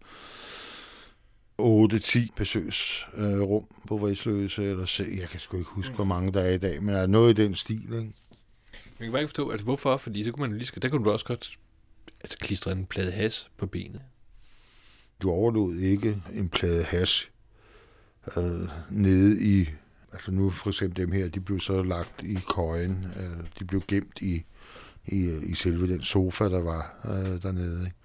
8-10 1.60 2.28
besøgsrum 2.36 3.64
øh, 3.64 3.86
på 3.88 3.96
Vridsløse, 3.96 4.64
eller 4.64 4.84
se, 4.84 5.06
jeg 5.20 5.28
kan 5.28 5.40
sgu 5.40 5.56
ikke 5.56 5.70
huske, 5.70 5.94
hvor 5.94 6.04
mange 6.04 6.32
der 6.32 6.40
er 6.40 6.50
i 6.50 6.58
dag, 6.58 6.82
men 6.82 6.94
er 6.94 7.06
noget 7.06 7.38
i 7.38 7.42
den 7.42 7.54
stil, 7.54 7.82
ikke? 7.82 8.12
Jeg 9.00 9.06
kan 9.06 9.12
bare 9.12 9.20
ikke 9.20 9.28
forstå, 9.28 9.50
altså 9.50 9.64
hvorfor, 9.64 9.96
fordi 9.96 10.24
så 10.24 10.32
kunne 10.32 10.40
man 10.40 10.50
jo 10.50 10.56
lige, 10.56 10.80
der 10.80 10.88
kunne 10.88 11.04
du 11.04 11.10
også 11.10 11.24
godt 11.24 11.58
altså, 12.20 12.38
klistre 12.38 12.72
en 12.72 12.86
plade 12.86 13.12
has 13.12 13.50
på 13.56 13.66
benet. 13.66 14.00
Du 15.22 15.30
overlod 15.30 15.76
ikke 15.76 16.22
en 16.34 16.48
plade 16.48 16.84
hash 16.84 17.30
øh, 18.36 18.68
nede 18.90 19.44
i, 19.44 19.68
altså 20.12 20.30
nu 20.30 20.50
for 20.50 20.70
eksempel 20.70 21.02
dem 21.02 21.12
her, 21.12 21.28
de 21.28 21.40
blev 21.40 21.60
så 21.60 21.82
lagt 21.82 22.22
i 22.22 22.38
køjen, 22.54 23.06
øh, 23.16 23.46
de 23.58 23.64
blev 23.64 23.82
gemt 23.88 24.18
i, 24.22 24.44
i, 25.06 25.38
i 25.46 25.54
selve 25.54 25.88
den 25.88 26.02
sofa, 26.02 26.44
der 26.44 26.62
var 26.62 26.96
øh, 27.04 27.42
dernede. 27.42 27.84
Ikke? 27.84 27.96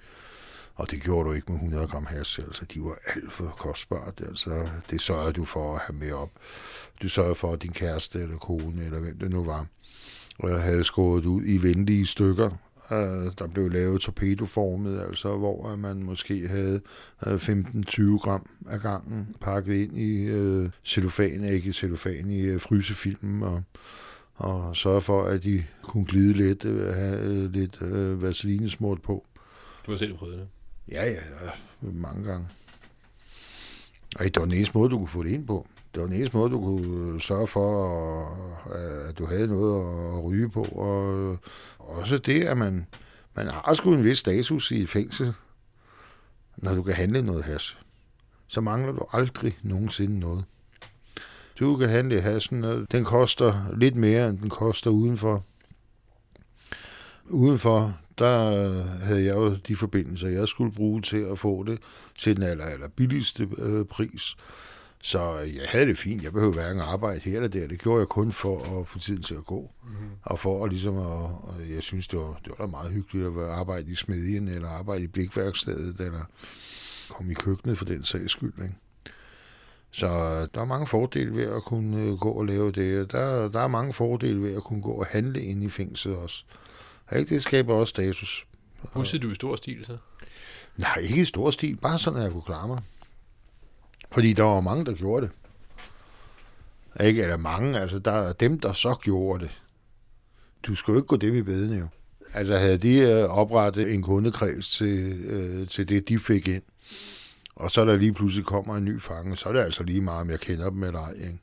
Og 0.75 0.91
det 0.91 1.01
gjorde 1.01 1.29
du 1.29 1.34
ikke 1.34 1.51
med 1.51 1.55
100 1.55 1.88
gram 1.88 2.05
hash, 2.05 2.39
altså 2.39 2.65
de 2.65 2.84
var 2.84 2.98
alt 3.05 3.34
for 3.34 3.55
kostbart, 3.58 4.22
altså 4.27 4.70
det 4.89 5.01
sørgede 5.01 5.34
du 5.34 5.46
for 5.46 5.75
at 5.75 5.82
have 5.82 5.98
med 6.00 6.12
op. 6.12 6.32
Du 7.01 7.10
sørgede 7.10 7.36
for, 7.36 7.53
at 7.53 7.63
din 7.63 7.72
kæreste 7.72 8.22
eller 8.22 8.38
kone, 8.38 8.86
eller 8.86 9.00
hvem 9.00 9.20
det 9.20 9.32
nu 9.32 9.44
var, 9.44 9.67
øh, 10.44 10.55
havde 10.55 10.84
skåret 10.84 11.25
ud 11.25 11.41
i 11.46 11.58
venlige 11.58 12.05
stykker, 12.05 12.50
øh, 12.91 13.32
der 13.39 13.48
blev 13.48 13.70
lavet 13.70 14.01
torpedoformet, 14.01 15.01
altså 15.01 15.38
hvor 15.38 15.75
man 15.75 16.03
måske 16.03 16.48
havde 16.48 16.82
øh, 17.27 17.36
15-20 17.36 18.17
gram 18.17 18.50
af 18.70 18.79
gangen 18.79 19.36
pakket 19.41 19.75
ind 19.75 19.98
i 19.98 20.24
øh, 20.24 20.70
cellofan, 20.84 21.44
ikke 21.44 21.74
cellofan, 21.74 22.29
i 22.29 22.41
øh, 22.41 22.62
frysefilmen, 22.62 23.44
og, 23.44 23.63
og 24.36 24.75
sørge 24.75 25.01
for, 25.01 25.24
at 25.24 25.44
de 25.44 25.63
kunne 25.84 26.05
glide 26.05 26.34
lidt, 26.34 26.65
øh, 26.65 26.94
have 26.94 27.20
øh, 27.20 27.51
lidt 27.53 27.82
øh, 27.82 28.22
vaselinesmurt 28.22 29.01
på. 29.01 29.25
Du 29.86 29.91
har 29.91 29.98
selv 29.98 30.17
prøvet 30.17 30.38
det. 30.38 30.48
Ja, 30.92 31.04
ja, 31.06 31.12
ja, 31.12 31.51
mange 31.82 32.24
gange. 32.24 32.48
Og 34.15 34.24
det 34.24 34.38
var 34.38 34.46
den 34.46 34.54
eneste 34.54 34.77
måde, 34.77 34.89
du 34.89 34.98
kunne 34.98 35.08
få 35.08 35.24
det 35.24 35.30
ind 35.30 35.48
på. 35.48 35.68
Det 35.94 36.01
var 36.01 36.08
den 36.08 36.15
eneste 36.15 36.38
måde, 36.38 36.51
du 36.51 36.62
kunne 36.62 37.13
øh, 37.13 37.22
sørge 37.22 37.48
for, 37.48 38.30
øh, 38.75 39.10
at, 39.10 39.18
du 39.18 39.25
havde 39.25 39.48
noget 39.48 39.80
at 40.18 40.24
ryge 40.24 40.50
på. 40.50 40.63
Og 40.63 41.32
øh, 41.32 41.38
også 41.80 42.18
det, 42.18 42.44
at 42.44 42.58
man, 42.58 42.88
man 43.36 43.48
har 43.48 43.74
sgu 43.74 43.94
en 43.94 44.04
vis 44.04 44.18
status 44.18 44.72
i 44.72 44.82
et 44.82 44.89
fængsel, 44.89 45.34
når 46.58 46.75
du 46.75 46.84
kan 46.84 46.94
handle 46.94 47.22
noget 47.22 47.44
hash. 47.44 47.77
Så 48.48 48.62
mangler 48.62 48.92
du 48.92 49.06
aldrig 49.13 49.58
nogensinde 49.63 50.20
noget. 50.20 50.46
Du 51.60 51.77
kan 51.77 51.89
handle 51.89 52.22
hashen, 52.22 52.63
og 52.63 52.92
den 52.92 53.04
koster 53.04 53.75
lidt 53.77 53.96
mere, 53.96 54.30
end 54.30 54.38
den 54.38 54.50
koster 54.50 54.92
udenfor. 54.92 55.44
Udenfor, 57.30 57.98
der 58.17 58.84
havde 58.84 59.25
jeg 59.25 59.36
jo 59.36 59.55
de 59.55 59.75
forbindelser, 59.75 60.27
jeg 60.27 60.48
skulle 60.48 60.72
bruge 60.72 61.01
til 61.01 61.17
at 61.17 61.39
få 61.39 61.63
det 61.63 61.79
til 62.17 62.36
den 62.36 62.43
aller, 62.43 62.65
aller 62.65 62.88
billigste 62.88 63.50
øh, 63.57 63.86
pris. 63.86 64.36
Så 65.05 65.38
jeg 65.38 65.65
havde 65.69 65.86
det 65.86 65.98
fint. 65.98 66.24
Jeg 66.24 66.34
behøvede 66.34 66.55
hverken 66.55 66.81
arbejde 66.81 67.19
her 67.19 67.36
eller 67.36 67.48
der. 67.48 67.67
Det 67.67 67.79
gjorde 67.79 68.00
jeg 68.00 68.07
kun 68.07 68.31
for 68.31 68.79
at 68.79 68.88
få 68.88 69.00
tiden 69.00 69.22
til 69.22 69.36
at 69.36 69.45
gå. 69.45 69.72
Mm-hmm. 69.84 70.10
Og 70.24 70.39
for 70.39 70.65
at 70.65 70.72
ligesom 70.72 70.98
at, 70.98 71.03
og 71.03 71.55
jeg 71.69 71.84
synes, 71.84 72.07
det 72.07 72.19
var, 72.19 72.39
det 72.43 72.53
var 72.57 72.65
da 72.65 72.72
meget 72.72 72.91
hyggeligt 72.91 73.27
at 73.27 73.50
arbejde 73.50 73.91
i 73.91 73.95
smedjen, 73.95 74.48
eller 74.48 74.69
arbejde 74.69 75.03
i 75.03 75.07
blikværkstedet, 75.07 76.00
eller 76.00 76.29
komme 77.10 77.31
i 77.31 77.36
køkkenet 77.36 77.77
for 77.77 77.86
den 77.86 78.03
sags 78.03 78.31
skyld. 78.31 78.53
Ikke? 78.63 78.75
Så 79.91 80.07
der 80.53 80.62
er 80.62 80.65
mange 80.65 80.88
fordele 80.88 81.36
ved 81.36 81.43
at 81.43 81.63
kunne 81.63 82.01
øh, 82.01 82.13
gå 82.13 82.29
og 82.29 82.45
lave 82.45 82.72
det. 82.72 83.12
Der, 83.12 83.48
der 83.48 83.60
er 83.60 83.67
mange 83.67 83.93
fordele 83.93 84.41
ved 84.41 84.55
at 84.55 84.63
kunne 84.63 84.81
gå 84.81 84.91
og 84.91 85.05
handle 85.05 85.41
ind 85.41 85.63
i 85.63 85.69
fængslet 85.69 86.15
også. 86.15 86.43
Ikke? 87.15 87.35
Det 87.35 87.43
skaber 87.43 87.74
også 87.74 87.89
status. 87.89 88.45
Husker 88.81 89.19
du 89.19 89.31
i 89.31 89.35
stor 89.35 89.55
stil 89.55 89.85
så? 89.85 89.97
Nej, 90.77 90.95
ikke 90.95 91.21
i 91.21 91.25
stor 91.25 91.51
stil. 91.51 91.75
Bare 91.75 92.00
sådan, 92.00 92.17
at 92.19 92.24
jeg 92.24 92.31
kunne 92.31 92.41
klare 92.41 92.67
mig. 92.67 92.81
Fordi 94.12 94.33
der 94.33 94.43
var 94.43 94.62
mange, 94.62 94.85
der 94.85 94.93
gjorde 94.93 95.25
det. 95.25 95.31
Ikke, 97.05 97.21
eller 97.21 97.38
mange, 97.38 97.79
altså 97.79 98.00
der 98.00 98.12
er 98.12 98.33
dem, 98.33 98.59
der 98.59 98.74
så 98.74 98.95
gjorde 99.03 99.43
det. 99.43 99.62
Du 100.63 100.75
skal 100.75 100.91
jo 100.91 100.97
ikke 100.97 101.07
gå 101.07 101.15
dem 101.15 101.35
i 101.35 101.41
bedene 101.41 101.77
jo. 101.77 101.88
Altså 102.33 102.57
havde 102.57 102.77
de 102.77 102.97
øh, 102.97 103.24
oprettet 103.24 103.93
en 103.93 104.03
kundekreds 104.03 104.69
til, 104.69 105.25
øh, 105.25 105.67
til 105.67 105.89
det, 105.89 106.09
de 106.09 106.19
fik 106.19 106.47
ind, 106.47 106.63
og 107.55 107.71
så 107.71 107.85
der 107.85 107.95
lige 107.97 108.13
pludselig 108.13 108.45
kommer 108.45 108.77
en 108.77 108.85
ny 108.85 109.01
fange, 109.01 109.38
så 109.38 109.50
er 109.50 109.53
det 109.53 109.59
altså 109.59 109.83
lige 109.83 110.01
meget, 110.01 110.21
om 110.21 110.29
jeg 110.29 110.39
kender 110.39 110.69
dem 110.69 110.83
eller 110.83 111.00
ej. 111.00 111.12
Ikke? 111.12 111.39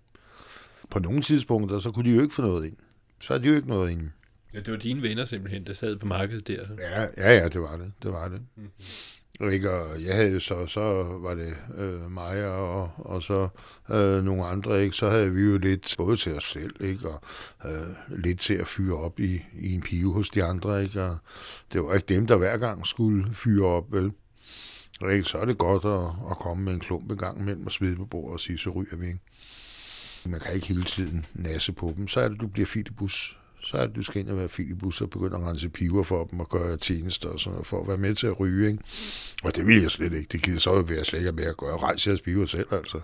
På 0.91 0.99
nogle 0.99 1.23
tidspunkter, 1.23 1.79
så 1.79 1.91
kunne 1.91 2.11
de 2.11 2.15
jo 2.17 2.23
ikke 2.23 2.35
få 2.35 2.43
noget 2.43 2.67
ind. 2.67 2.77
Så 3.21 3.35
er 3.35 3.39
de 3.39 3.49
jo 3.49 3.55
ikke 3.55 3.69
noget 3.69 3.91
ind. 3.91 4.11
Ja, 4.55 4.61
det 4.61 4.73
var 4.73 4.79
dine 4.79 5.03
venner 5.03 5.25
simpelthen, 5.25 5.67
der 5.67 5.73
sad 5.73 5.97
på 5.97 6.07
markedet 6.07 6.49
der. 6.49 6.67
Ja, 6.79 7.01
ja, 7.17 7.39
ja 7.39 7.49
det 7.49 7.61
var 7.61 7.77
det. 7.77 7.93
Det 8.03 8.13
var 8.13 8.29
det. 8.29 8.41
Mm-hmm. 8.57 8.71
Ikke? 9.41 9.71
Og 9.71 10.03
jeg 10.05 10.15
havde 10.15 10.41
så, 10.41 10.67
så 10.67 10.81
var 11.03 11.35
det 11.35 11.55
øh, 11.77 12.11
mig 12.11 12.47
og, 12.47 12.91
og 12.97 13.23
så 13.23 13.49
øh, 13.91 14.25
nogle 14.25 14.45
andre, 14.45 14.85
ikke? 14.85 14.97
så 14.97 15.11
havde 15.11 15.33
vi 15.33 15.41
jo 15.41 15.59
lidt 15.59 15.95
både 15.99 16.17
til 16.17 16.37
os 16.37 16.45
selv, 16.45 16.85
ikke? 16.85 17.09
og 17.09 17.23
øh, 17.65 18.19
lidt 18.19 18.41
til 18.41 18.55
at 18.55 18.67
fyre 18.67 18.97
op 18.97 19.21
i, 19.21 19.43
i 19.59 19.75
en 19.75 19.81
pive 19.81 20.13
hos 20.13 20.31
de 20.31 20.45
andre. 20.45 20.83
Ikke? 20.83 21.03
Og 21.03 21.19
det 21.73 21.83
var 21.83 21.95
ikke 21.95 22.15
dem, 22.15 22.27
der 22.27 22.37
hver 22.37 22.57
gang 22.57 22.87
skulle 22.87 23.35
fyre 23.35 23.67
op, 23.67 23.93
vel? 23.93 24.13
Og 25.01 25.13
ikke? 25.13 25.25
Så 25.25 25.39
er 25.39 25.45
det 25.45 25.59
godt 25.59 25.85
at, 25.85 26.31
at 26.31 26.37
komme 26.37 26.65
med 26.65 26.73
en 26.73 26.81
klump 26.81 27.11
en 27.11 27.19
gang 27.19 27.41
imellem 27.41 27.67
og 27.67 27.73
smide 27.73 27.97
på 27.97 28.05
bordet 28.05 28.33
og 28.33 28.41
sige, 28.41 28.59
så 28.59 28.71
ryger 28.71 28.97
vi. 28.97 29.07
Ikke? 29.07 29.21
Man 30.25 30.41
kan 30.41 30.55
ikke 30.55 30.67
hele 30.67 30.85
tiden 30.85 31.27
nasse 31.35 31.73
på 31.73 31.95
dem. 31.97 32.09
Så 32.09 32.21
er 32.21 32.29
det, 32.29 32.41
du 32.41 32.47
bliver 32.47 32.67
filibus 32.67 33.37
så 33.65 33.77
er 33.77 33.87
det, 33.87 33.97
du 33.97 34.03
skal 34.03 34.21
ind 34.21 34.31
og 34.31 34.39
være 34.39 34.49
filibus 34.49 35.01
og 35.01 35.11
begynde 35.11 35.37
at 35.37 35.43
rense 35.43 35.69
piver 35.69 36.05
for 36.05 36.25
dem 36.25 36.41
og 36.41 36.49
gøre 36.49 36.77
tjenester 36.77 37.29
og 37.29 37.41
sådan 37.41 37.53
noget, 37.53 37.67
for 37.67 37.83
at 37.83 37.89
være 37.89 37.97
med 37.97 38.15
til 38.15 38.27
at 38.27 38.41
ryge. 38.41 38.71
Ikke? 38.71 38.83
Og 39.43 39.57
det 39.57 39.67
vil 39.67 39.83
jeg 39.83 39.91
slet 39.91 40.13
ikke. 40.13 40.29
Det 40.33 40.43
gider 40.43 40.59
så 40.59 40.83
være 40.83 41.05
slet 41.05 41.19
ikke 41.19 41.33
med 41.33 41.45
at 41.45 41.57
gøre. 41.57 41.77
Rejse 41.77 42.11
jeres 42.11 42.21
piver 42.21 42.47
selv, 42.47 42.67
altså. 42.71 43.01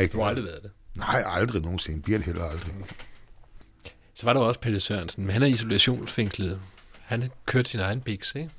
Ikke? 0.00 0.12
Du 0.12 0.18
har 0.20 0.28
aldrig 0.28 0.44
været 0.44 0.62
det? 0.62 0.70
Nej, 0.94 1.22
aldrig 1.26 1.62
nogensinde. 1.62 2.02
Bliver 2.02 2.18
det 2.18 2.26
heller 2.26 2.44
aldrig. 2.44 2.74
Så 4.14 4.26
var 4.26 4.32
der 4.32 4.40
også 4.40 4.60
Pelle 4.60 4.80
Sørensen, 4.80 5.24
men 5.24 5.32
han 5.32 5.42
er 5.42 5.46
isolationsfængslet. 5.46 6.60
Han 7.00 7.22
har 7.22 7.28
kørt 7.46 7.68
sin 7.68 7.80
egen 7.80 8.00
biks, 8.00 8.34
ikke? 8.34 8.50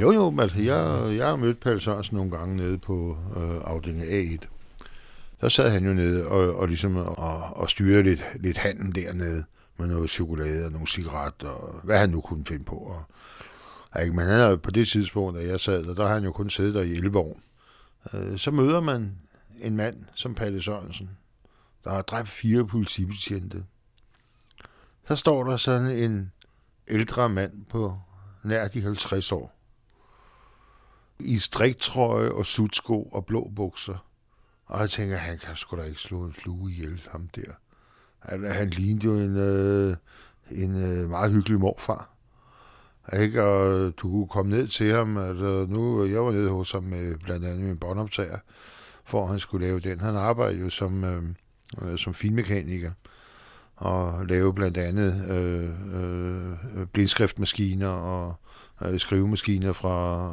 Jo, 0.00 0.12
jo, 0.12 0.40
altså 0.40 0.58
jeg, 0.58 1.16
jeg 1.16 1.26
har 1.26 1.36
mødt 1.36 1.60
Pelle 1.60 1.80
Sørensen 1.80 2.16
nogle 2.16 2.30
gange 2.30 2.56
nede 2.56 2.78
på 2.78 3.18
øh, 3.36 3.60
afdelingen 3.64 4.08
A1. 4.08 4.46
Der 5.40 5.48
sad 5.48 5.70
han 5.70 5.84
jo 5.84 5.92
nede 5.92 6.26
og, 6.26 6.54
og 6.56 6.68
ligesom 6.68 6.96
og, 6.96 7.56
og 7.56 7.70
styrede 7.70 8.02
lidt, 8.02 8.24
lidt 8.40 8.58
handen 8.58 8.92
dernede 8.92 9.44
med 9.80 9.88
noget 9.88 10.10
chokolade 10.10 10.64
og 10.66 10.72
nogle 10.72 10.86
cigaretter, 10.86 11.48
og 11.48 11.80
hvad 11.84 11.98
han 11.98 12.10
nu 12.10 12.20
kunne 12.20 12.46
finde 12.46 12.64
på. 12.64 12.74
Og, 12.74 13.04
ikke, 14.02 14.16
men 14.16 14.26
han 14.26 14.40
er, 14.40 14.56
på 14.56 14.70
det 14.70 14.88
tidspunkt, 14.88 15.38
da 15.38 15.44
jeg 15.46 15.60
sad 15.60 15.84
der, 15.84 15.94
der 15.94 16.06
har 16.06 16.14
han 16.14 16.24
jo 16.24 16.32
kun 16.32 16.50
siddet 16.50 16.74
der 16.74 16.82
i 16.82 16.92
11 16.92 17.18
år. 17.18 17.40
Øh, 18.12 18.38
så 18.38 18.50
møder 18.50 18.80
man 18.80 19.18
en 19.60 19.76
mand 19.76 20.04
som 20.14 20.34
Palle 20.34 20.62
Sørensen, 20.62 21.10
der 21.84 21.90
har 21.90 22.02
dræbt 22.02 22.28
fire 22.28 22.66
politibetjente. 22.66 23.64
Så 25.08 25.16
står 25.16 25.44
der 25.44 25.56
sådan 25.56 25.90
en 25.90 26.32
ældre 26.88 27.28
mand 27.28 27.64
på 27.64 27.98
nær 28.42 28.68
de 28.68 28.82
50 28.82 29.32
år. 29.32 29.56
I 31.18 31.38
striktrøje 31.38 32.30
og 32.30 32.46
sutsko 32.46 33.02
og 33.02 33.26
blå 33.26 33.50
bukser. 33.56 34.06
Og 34.66 34.80
jeg 34.80 34.90
tænker, 34.90 35.16
han 35.16 35.38
kan 35.38 35.56
sgu 35.56 35.76
da 35.76 35.82
ikke 35.82 36.00
slå 36.00 36.24
en 36.24 36.34
flue 36.34 36.70
ihjel, 36.70 37.08
ham 37.10 37.28
der. 37.28 37.52
Han, 38.20 38.44
han 38.44 38.70
lignede 38.70 39.06
jo 39.06 39.14
en, 39.14 39.36
øh, 39.36 39.96
en 40.50 40.82
øh, 40.82 41.10
meget 41.10 41.32
hyggelig 41.32 41.60
morfar. 41.60 42.10
Ikke? 43.12 43.42
Og 43.42 43.92
du 43.98 44.10
kunne 44.10 44.28
komme 44.28 44.50
ned 44.50 44.66
til 44.66 44.94
ham. 44.94 45.16
Altså, 45.16 45.66
nu, 45.68 46.06
jeg 46.06 46.24
var 46.24 46.32
nede 46.32 46.50
hos 46.50 46.72
ham 46.72 46.82
med 46.82 47.16
blandt 47.24 47.46
andet 47.46 47.64
min 47.64 47.78
båndoptager, 47.78 48.38
for 49.04 49.22
at 49.22 49.30
han 49.30 49.38
skulle 49.38 49.66
lave 49.66 49.80
den. 49.80 50.00
Han 50.00 50.16
arbejdede 50.16 50.60
jo 50.60 50.70
som, 50.70 51.04
øh, 51.04 51.22
øh, 51.82 51.98
som 51.98 52.14
finmekaniker 52.14 52.90
og 53.80 54.26
lave 54.26 54.54
blandt 54.54 54.78
andet 54.78 55.30
øh, 55.30 55.70
øh, 55.94 56.86
blindskriftmaskiner 56.92 57.88
og 57.88 58.34
øh, 58.84 59.00
skrivemaskiner 59.00 59.72
fra 59.72 60.28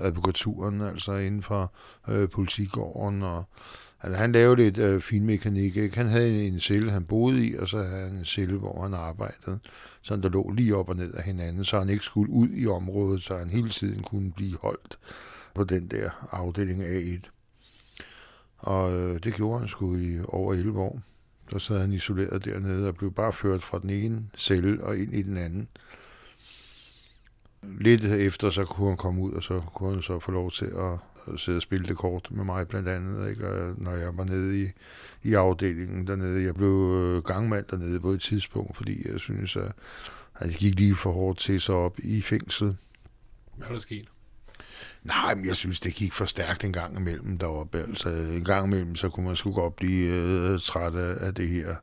øh, 0.00 0.06
advokaturen, 0.06 0.80
altså 0.80 1.12
inden 1.12 1.42
for 1.42 1.72
øh, 2.08 2.28
politigården 2.28 3.22
og 3.22 3.44
Altså, 4.04 4.18
han 4.20 4.32
lavede 4.32 4.56
lidt 4.56 4.78
øh, 4.78 5.00
finmekanik. 5.00 5.76
Ikke? 5.76 5.96
Han 5.96 6.08
havde 6.08 6.46
en 6.46 6.60
celle, 6.60 6.90
han 6.90 7.04
boede 7.04 7.46
i, 7.46 7.56
og 7.56 7.68
så 7.68 7.76
havde 7.78 8.04
han 8.04 8.12
en 8.12 8.24
celle, 8.24 8.58
hvor 8.58 8.82
han 8.82 8.94
arbejdede. 8.94 9.58
Så 10.02 10.16
der 10.16 10.28
lå 10.28 10.50
lige 10.50 10.76
op 10.76 10.88
og 10.88 10.96
ned 10.96 11.14
af 11.14 11.22
hinanden, 11.22 11.64
så 11.64 11.78
han 11.78 11.88
ikke 11.88 12.04
skulle 12.04 12.32
ud 12.32 12.48
i 12.54 12.66
området, 12.66 13.22
så 13.22 13.38
han 13.38 13.50
hele 13.50 13.68
tiden 13.68 14.02
kunne 14.02 14.32
blive 14.32 14.58
holdt 14.62 14.98
på 15.54 15.64
den 15.64 15.86
der 15.86 16.28
afdeling 16.30 16.82
A1. 16.84 17.30
Og 18.58 18.92
øh, 18.92 19.20
det 19.24 19.34
gjorde 19.34 19.60
han 19.60 19.68
sgu 19.68 19.96
i 19.96 20.18
over 20.28 20.54
11 20.54 20.80
år. 20.80 21.00
Så 21.52 21.58
sad 21.58 21.80
han 21.80 21.92
isoleret 21.92 22.44
dernede 22.44 22.88
og 22.88 22.96
blev 22.96 23.12
bare 23.12 23.32
ført 23.32 23.62
fra 23.62 23.78
den 23.78 23.90
ene 23.90 24.30
celle 24.36 24.84
og 24.84 24.96
ind 24.96 25.14
i 25.14 25.22
den 25.22 25.36
anden. 25.36 25.68
Lidt 27.62 28.04
efter, 28.04 28.50
så 28.50 28.64
kunne 28.64 28.88
han 28.88 28.96
komme 28.96 29.22
ud, 29.22 29.32
og 29.32 29.42
så 29.42 29.62
kunne 29.74 29.94
han 29.94 30.02
så 30.02 30.18
få 30.18 30.32
lov 30.32 30.50
til 30.50 30.64
at 30.64 31.40
sidde 31.40 31.58
og 31.58 31.62
spille 31.62 31.86
det 31.86 31.96
kort 31.96 32.28
med 32.30 32.44
mig 32.44 32.68
blandt 32.68 32.88
andet, 32.88 33.30
ikke? 33.30 33.48
Og 33.48 33.74
når 33.78 33.92
jeg 33.92 34.16
var 34.16 34.24
nede 34.24 34.62
i, 34.62 34.68
i 35.22 35.34
afdelingen 35.34 36.06
dernede. 36.06 36.44
Jeg 36.44 36.54
blev 36.54 36.68
øh, 36.68 37.22
gangmand 37.22 37.66
dernede 37.66 38.00
på 38.00 38.10
et 38.10 38.20
tidspunkt, 38.20 38.76
fordi 38.76 39.08
jeg 39.08 39.20
synes, 39.20 39.56
at, 39.56 39.72
at 40.34 40.46
jeg 40.46 40.54
gik 40.54 40.74
lige 40.74 40.94
for 40.94 41.12
hårdt 41.12 41.38
til 41.38 41.60
sig 41.60 41.74
op 41.74 41.98
i 41.98 42.22
fængslet. 42.22 42.76
Hvad 43.56 43.66
er 43.66 43.72
der 43.72 43.78
sket? 43.78 44.08
Nej, 45.02 45.34
men 45.34 45.46
jeg 45.46 45.56
synes, 45.56 45.80
det 45.80 45.94
gik 45.94 46.12
for 46.12 46.24
stærkt 46.24 46.64
en 46.64 46.72
gang 46.72 46.96
imellem 46.96 47.38
deroppe. 47.38 47.78
Altså, 47.78 48.08
en 48.08 48.44
gang 48.44 48.66
imellem, 48.66 48.96
så 48.96 49.08
kunne 49.08 49.26
man 49.26 49.36
sgu 49.36 49.52
godt 49.52 49.76
blive 49.76 50.12
øh, 50.12 50.60
træt 50.60 50.94
af, 50.94 51.34
det 51.34 51.48
her. 51.48 51.74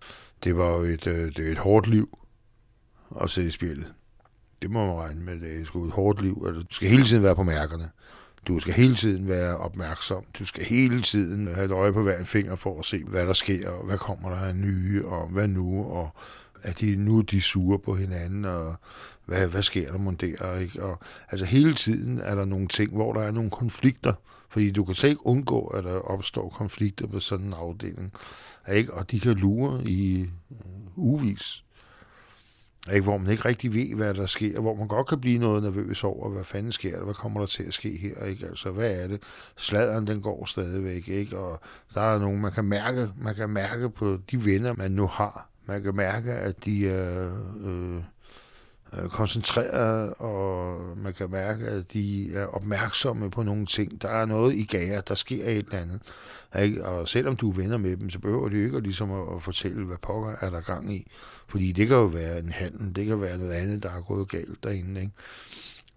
Det 0.43 0.57
var 0.57 0.69
jo 0.69 0.81
et, 0.81 1.07
øh, 1.07 1.35
det 1.35 1.47
er 1.47 1.51
et 1.51 1.57
hårdt 1.57 1.87
liv 1.87 2.17
at 3.21 3.29
sidde 3.29 3.47
i 3.47 3.51
spillet. 3.51 3.93
Det 4.61 4.71
må 4.71 4.85
man 4.85 4.95
regne 4.95 5.21
med. 5.21 5.39
Det 5.39 5.61
er 5.61 5.65
sgu 5.65 5.85
et 5.85 5.91
hårdt 5.91 6.21
liv. 6.21 6.43
Altså, 6.47 6.61
du 6.61 6.75
skal 6.75 6.89
hele 6.89 7.03
tiden 7.03 7.23
være 7.23 7.35
på 7.35 7.43
mærkerne. 7.43 7.89
Du 8.47 8.59
skal 8.59 8.73
hele 8.73 8.95
tiden 8.95 9.27
være 9.27 9.57
opmærksom. 9.57 10.23
Du 10.39 10.45
skal 10.45 10.63
hele 10.63 11.01
tiden 11.01 11.47
have 11.47 11.65
et 11.65 11.71
øje 11.71 11.93
på 11.93 12.01
hver 12.01 12.17
en 12.17 12.25
finger 12.25 12.55
for 12.55 12.79
at 12.79 12.85
se, 12.85 13.03
hvad 13.03 13.25
der 13.25 13.33
sker, 13.33 13.69
og 13.69 13.85
hvad 13.85 13.97
kommer 13.97 14.29
der 14.29 14.37
af 14.37 14.55
nye, 14.55 15.05
og 15.05 15.27
hvad 15.27 15.47
nu, 15.47 15.83
og 15.85 16.09
at 16.61 16.79
de 16.79 16.95
nu 16.95 17.17
er 17.17 17.21
de 17.21 17.41
sure 17.41 17.79
på 17.79 17.95
hinanden, 17.95 18.45
og 18.45 18.75
hvad, 19.25 19.47
hvad 19.47 19.63
sker 19.63 19.91
der 19.91 19.97
mon 19.97 20.15
der, 20.15 20.55
ikke? 20.55 20.83
Og, 20.83 20.99
altså 21.29 21.45
hele 21.45 21.73
tiden 21.73 22.19
er 22.19 22.35
der 22.35 22.45
nogle 22.45 22.67
ting, 22.67 22.91
hvor 22.91 23.13
der 23.13 23.21
er 23.21 23.31
nogle 23.31 23.49
konflikter, 23.49 24.13
fordi 24.49 24.71
du 24.71 24.83
kan 24.83 24.95
slet 24.95 25.09
ikke 25.09 25.25
undgå, 25.25 25.67
at 25.67 25.83
der 25.83 25.99
opstår 25.99 26.49
konflikter 26.49 27.07
på 27.07 27.19
sådan 27.19 27.45
en 27.45 27.53
afdeling, 27.53 28.13
ikke? 28.73 28.93
Og 28.93 29.11
de 29.11 29.19
kan 29.19 29.33
lure 29.33 29.83
i 29.83 30.21
øh, 30.21 30.57
uvis. 30.95 31.63
Ikke? 32.93 33.03
Hvor 33.03 33.17
man 33.17 33.31
ikke 33.31 33.45
rigtig 33.45 33.73
ved, 33.73 33.95
hvad 33.95 34.13
der 34.13 34.25
sker, 34.25 34.59
hvor 34.59 34.75
man 34.75 34.87
godt 34.87 35.07
kan 35.07 35.21
blive 35.21 35.39
noget 35.39 35.63
nervøs 35.63 36.03
over, 36.03 36.29
hvad 36.29 36.43
fanden 36.43 36.71
sker 36.71 36.97
der, 36.97 37.03
hvad 37.03 37.13
kommer 37.13 37.39
der 37.39 37.47
til 37.47 37.63
at 37.63 37.73
ske 37.73 37.97
her, 37.97 38.25
ikke? 38.25 38.45
Altså, 38.45 38.71
hvad 38.71 38.91
er 38.91 39.07
det? 39.07 39.21
Sladeren, 39.57 40.07
den 40.07 40.21
går 40.21 40.45
stadigvæk, 40.45 41.07
ikke? 41.07 41.37
Og 41.37 41.59
der 41.93 42.01
er 42.01 42.19
nogen, 42.19 42.41
man 42.41 42.51
kan 42.51 42.65
mærke, 42.65 43.09
man 43.17 43.35
kan 43.35 43.49
mærke 43.49 43.89
på 43.89 44.17
de 44.31 44.45
venner, 44.45 44.73
man 44.73 44.91
nu 44.91 45.07
har. 45.07 45.48
Man 45.69 45.83
kan 45.83 45.95
mærke, 45.95 46.31
at 46.31 46.65
de 46.65 46.89
er 46.89 47.31
øh, 47.63 48.01
koncentreret, 49.09 50.13
og 50.17 50.81
man 50.97 51.13
kan 51.13 51.31
mærke, 51.31 51.65
at 51.65 51.93
de 51.93 52.33
er 52.35 52.45
opmærksomme 52.45 53.31
på 53.31 53.43
nogle 53.43 53.65
ting. 53.65 54.01
Der 54.01 54.09
er 54.09 54.25
noget 54.25 54.55
i 54.55 54.63
gager, 54.63 55.01
der 55.01 55.15
sker 55.15 55.45
et 55.45 55.57
eller 55.57 55.79
andet. 55.79 56.01
Ikke? 56.59 56.85
Og 56.85 57.07
selvom 57.07 57.35
du 57.35 57.49
er 57.49 57.55
venner 57.55 57.77
med 57.77 57.97
dem, 57.97 58.09
så 58.09 58.19
behøver 58.19 58.49
du 58.49 58.55
ikke 58.55 58.77
at, 58.77 58.83
ligesom 58.83 59.11
at, 59.11 59.35
at 59.35 59.43
fortælle, 59.43 59.85
hvad 59.85 59.97
pokker 60.01 60.35
er 60.41 60.49
der 60.49 60.61
gang 60.61 60.95
i. 60.95 61.11
Fordi 61.47 61.71
det 61.71 61.87
kan 61.87 61.97
jo 61.97 62.05
være 62.05 62.39
en 62.39 62.49
handel, 62.49 62.95
det 62.95 63.05
kan 63.05 63.21
være 63.21 63.37
noget 63.37 63.53
andet, 63.53 63.83
der 63.83 63.89
er 63.89 64.01
gået 64.01 64.29
galt 64.29 64.63
derinde. 64.63 65.01
Ikke? 65.01 65.13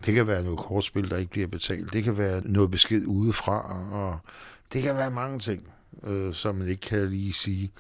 Det 0.07 0.15
kan 0.15 0.27
være 0.27 0.43
noget 0.43 0.59
kortspil, 0.59 1.11
der 1.11 1.17
ikke 1.17 1.31
bliver 1.31 1.49
betalt. 1.49 1.93
Det 1.93 2.05
kan 2.05 2.19
være 2.19 2.43
noget 2.45 2.71
besked 2.71 3.07
udefra, 3.07 3.87
og 3.93 4.19
det 4.73 4.83
kan 4.83 4.97
være 4.97 5.11
mange 5.11 5.39
ting, 5.39 5.69
øh, 6.05 6.35
som 6.35 6.55
man 6.55 6.69
ikke 6.69 6.81
kan 6.81 7.11
lige 7.11 7.33
sige. 7.33 7.71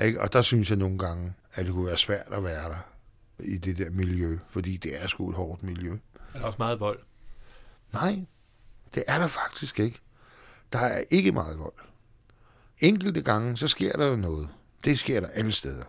Ikke? 0.00 0.20
Og 0.20 0.32
der 0.32 0.42
synes 0.42 0.70
jeg 0.70 0.78
nogle 0.78 0.98
gange, 0.98 1.32
at 1.52 1.66
det 1.66 1.74
kunne 1.74 1.86
være 1.86 1.96
svært 1.96 2.26
at 2.32 2.44
være 2.44 2.68
der 2.68 2.90
i 3.38 3.58
det 3.58 3.78
der 3.78 3.90
miljø, 3.90 4.38
fordi 4.50 4.76
det 4.76 5.02
er 5.02 5.06
sgu 5.06 5.30
et 5.30 5.36
hårdt 5.36 5.62
miljø. 5.62 5.92
Er 6.34 6.38
der 6.38 6.46
også 6.46 6.56
meget 6.58 6.80
vold? 6.80 6.98
Nej, 7.92 8.18
det 8.94 9.04
er 9.06 9.18
der 9.18 9.26
faktisk 9.26 9.80
ikke. 9.80 10.00
Der 10.72 10.78
er 10.78 11.04
ikke 11.10 11.32
meget 11.32 11.58
vold. 11.58 11.72
Enkelte 12.78 13.22
gange, 13.22 13.56
så 13.56 13.68
sker 13.68 13.92
der 13.92 14.06
jo 14.06 14.16
noget. 14.16 14.48
Det 14.84 14.98
sker 14.98 15.20
der 15.20 15.28
alle 15.28 15.52
steder. 15.52 15.84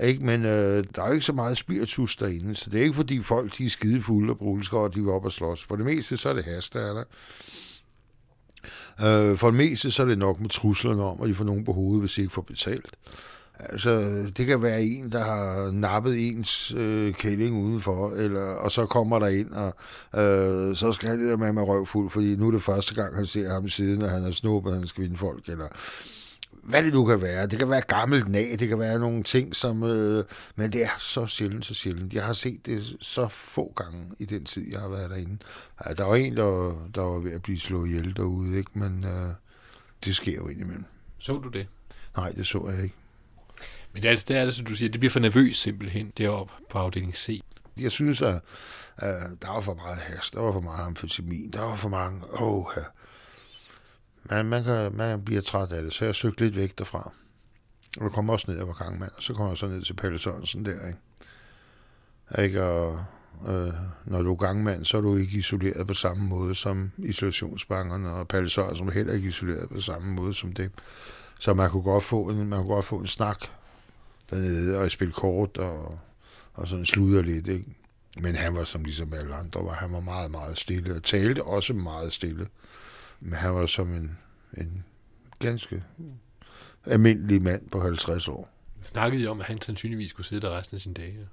Ikke? 0.00 0.24
Men 0.24 0.44
øh, 0.44 0.84
der 0.94 1.02
er 1.02 1.06
jo 1.06 1.12
ikke 1.12 1.26
så 1.26 1.32
meget 1.32 1.58
spiritus 1.58 2.16
derinde, 2.16 2.56
så 2.56 2.70
det 2.70 2.78
er 2.78 2.82
ikke 2.82 2.94
fordi 2.94 3.22
folk 3.22 3.58
de 3.58 3.64
er 3.64 3.68
skide 3.70 4.02
fulde 4.02 4.30
og 4.30 4.38
brulsker, 4.38 4.78
og 4.78 4.94
de 4.94 5.00
er 5.00 5.12
op 5.12 5.24
og 5.24 5.32
slås. 5.32 5.64
For 5.64 5.76
det 5.76 5.84
meste, 5.84 6.16
så 6.16 6.28
er 6.28 6.32
det 6.32 6.44
has, 6.44 6.70
der 6.70 6.80
er 6.80 6.94
der. 6.94 7.04
Øh, 9.02 9.36
for 9.36 9.46
det 9.46 9.56
meste, 9.56 9.90
så 9.90 10.02
er 10.02 10.06
det 10.06 10.18
nok 10.18 10.40
med 10.40 10.48
truslerne 10.48 11.02
om, 11.02 11.22
at 11.22 11.28
de 11.28 11.34
får 11.34 11.44
nogen 11.44 11.64
på 11.64 11.72
hovedet, 11.72 12.02
hvis 12.02 12.12
de 12.12 12.20
ikke 12.20 12.34
får 12.34 12.42
betalt. 12.42 12.96
Altså, 13.60 14.00
det 14.36 14.46
kan 14.46 14.62
være 14.62 14.82
en, 14.82 15.12
der 15.12 15.24
har 15.24 15.70
nappet 15.70 16.28
ens 16.28 16.74
øh, 16.76 17.14
kælling 17.14 17.56
udenfor, 17.56 18.10
eller, 18.10 18.54
og 18.54 18.72
så 18.72 18.86
kommer 18.86 19.18
der 19.18 19.26
ind, 19.26 19.50
og 19.50 19.74
øh, 20.20 20.76
så 20.76 20.92
skal 20.92 21.08
han 21.08 21.28
det 21.28 21.38
med 21.38 21.52
med 21.52 21.62
røvfuld, 21.62 22.10
fordi 22.10 22.36
nu 22.36 22.46
er 22.46 22.50
det 22.50 22.62
første 22.62 22.94
gang, 22.94 23.16
han 23.16 23.26
ser 23.26 23.52
ham 23.52 23.68
siden, 23.68 24.02
og 24.02 24.10
han 24.10 24.22
har 24.22 24.30
snuppet 24.30 24.74
hans 24.74 24.92
kvindfolk, 24.92 25.48
eller 25.48 25.68
hvad 26.68 26.82
det 26.82 26.92
nu 26.92 27.04
kan 27.04 27.22
være. 27.22 27.46
Det 27.46 27.58
kan 27.58 27.70
være 27.70 27.80
gammelt 27.80 28.28
nag, 28.28 28.56
det 28.58 28.68
kan 28.68 28.78
være 28.78 28.98
nogle 28.98 29.22
ting, 29.22 29.56
som... 29.56 29.82
Øh, 29.82 30.24
men 30.56 30.72
det 30.72 30.82
er 30.82 30.98
så 30.98 31.26
sjældent, 31.26 31.64
så 31.64 31.74
sjældent. 31.74 32.14
Jeg 32.14 32.24
har 32.24 32.32
set 32.32 32.66
det 32.66 32.96
så 33.00 33.28
få 33.28 33.72
gange 33.76 34.10
i 34.18 34.24
den 34.24 34.44
tid, 34.44 34.70
jeg 34.72 34.80
har 34.80 34.88
været 34.88 35.10
derinde. 35.10 35.38
Ja, 35.86 35.94
der 35.94 36.04
var 36.04 36.16
en, 36.16 36.36
der, 36.36 36.88
der 36.94 37.00
var 37.00 37.18
ved 37.18 37.32
at 37.32 37.42
blive 37.42 37.60
slået 37.60 37.88
ihjel 37.88 38.16
derude, 38.16 38.58
ikke? 38.58 38.70
men 38.74 39.04
øh, 39.04 39.34
det 40.04 40.16
sker 40.16 40.34
jo 40.34 40.48
indimellem. 40.48 40.84
Så 41.18 41.38
du 41.38 41.48
det? 41.48 41.66
Nej, 42.16 42.30
det 42.30 42.46
så 42.46 42.68
jeg 42.68 42.82
ikke. 42.82 42.94
Men 43.92 44.02
det 44.02 44.08
er, 44.08 44.10
altså, 44.10 44.26
det 44.28 44.36
er 44.36 44.44
det, 44.44 44.54
som 44.54 44.66
du 44.66 44.74
siger, 44.74 44.88
det 44.88 45.00
bliver 45.00 45.10
for 45.10 45.20
nervøs 45.20 45.56
simpelthen 45.56 46.12
deroppe 46.18 46.52
på 46.70 46.78
afdeling 46.78 47.16
C. 47.16 47.42
Jeg 47.76 47.92
synes, 47.92 48.22
at, 48.22 48.40
at 48.96 49.30
der 49.42 49.48
var 49.48 49.60
for 49.60 49.74
meget 49.74 49.98
has, 49.98 50.30
der 50.30 50.40
var 50.40 50.52
for 50.52 50.60
meget 50.60 50.86
amfetamin, 50.86 51.50
der 51.50 51.60
var 51.60 51.76
for 51.76 51.88
mange... 51.88 52.40
Åh, 52.40 52.64
ja 52.76 52.82
man, 54.24 54.46
man, 54.46 54.64
kan, 54.64 54.96
man 54.96 55.24
bliver 55.24 55.42
træt 55.42 55.72
af 55.72 55.82
det, 55.82 55.92
så 55.92 56.04
jeg 56.04 56.14
søgte 56.14 56.44
lidt 56.44 56.56
væk 56.56 56.78
derfra. 56.78 57.12
Og 57.96 58.04
jeg 58.04 58.12
kom 58.12 58.30
også 58.30 58.50
ned, 58.50 58.60
af 58.60 58.74
gangmand, 58.74 59.10
og 59.16 59.22
så 59.22 59.34
kom 59.34 59.48
jeg 59.48 59.56
så 59.56 59.66
ned 59.66 59.82
til 59.82 59.94
Pelle 59.94 60.18
Sørensen 60.18 60.64
der, 60.64 60.86
ikke? 60.86 60.98
ikke? 62.44 62.62
Og, 62.62 63.04
øh, 63.48 63.72
når 64.04 64.22
du 64.22 64.32
er 64.32 64.36
gangmand, 64.36 64.84
så 64.84 64.96
er 64.96 65.00
du 65.00 65.16
ikke 65.16 65.38
isoleret 65.38 65.86
på 65.86 65.94
samme 65.94 66.24
måde 66.24 66.54
som 66.54 66.90
isolationsbankerne, 66.98 68.10
og 68.10 68.28
Pelle 68.28 68.50
Sørensen 68.50 68.88
er 68.88 68.92
heller 68.92 69.14
ikke 69.14 69.28
isoleret 69.28 69.68
på 69.68 69.80
samme 69.80 70.12
måde 70.12 70.34
som 70.34 70.52
det. 70.52 70.70
Så 71.38 71.54
man 71.54 71.70
kunne 71.70 71.82
godt 71.82 72.04
få 72.04 72.28
en, 72.28 72.48
man 72.48 72.58
kunne 72.58 72.74
godt 72.74 72.84
få 72.84 72.98
en 72.98 73.06
snak 73.06 73.38
dernede 74.30 74.78
og 74.78 74.90
spille 74.90 75.12
kort 75.12 75.56
og, 75.56 75.98
og 76.54 76.68
sådan 76.68 76.84
sludre 76.84 77.22
lidt, 77.22 77.48
ikke? 77.48 77.64
Men 78.20 78.36
han 78.36 78.54
var 78.54 78.64
som 78.64 78.84
ligesom 78.84 79.12
alle 79.14 79.34
andre, 79.34 79.64
var, 79.64 79.72
han 79.72 79.92
var 79.92 80.00
meget, 80.00 80.30
meget 80.30 80.58
stille, 80.58 80.94
og 80.94 81.02
talte 81.02 81.44
også 81.44 81.72
meget 81.72 82.12
stille. 82.12 82.46
Men 83.20 83.32
han 83.32 83.54
var 83.54 83.66
som 83.66 83.94
en, 83.94 84.18
en 84.56 84.84
ganske 85.38 85.82
almindelig 86.86 87.42
mand 87.42 87.68
på 87.70 87.80
50 87.80 88.28
år. 88.28 88.50
Snakkede 88.84 89.22
I 89.22 89.26
om, 89.26 89.40
at 89.40 89.46
han 89.46 89.60
sandsynligvis 89.60 90.10
skulle 90.10 90.26
sidde 90.26 90.46
der 90.46 90.58
resten 90.58 90.74
af 90.74 90.80
sine 90.80 90.94
dage? 90.94 91.28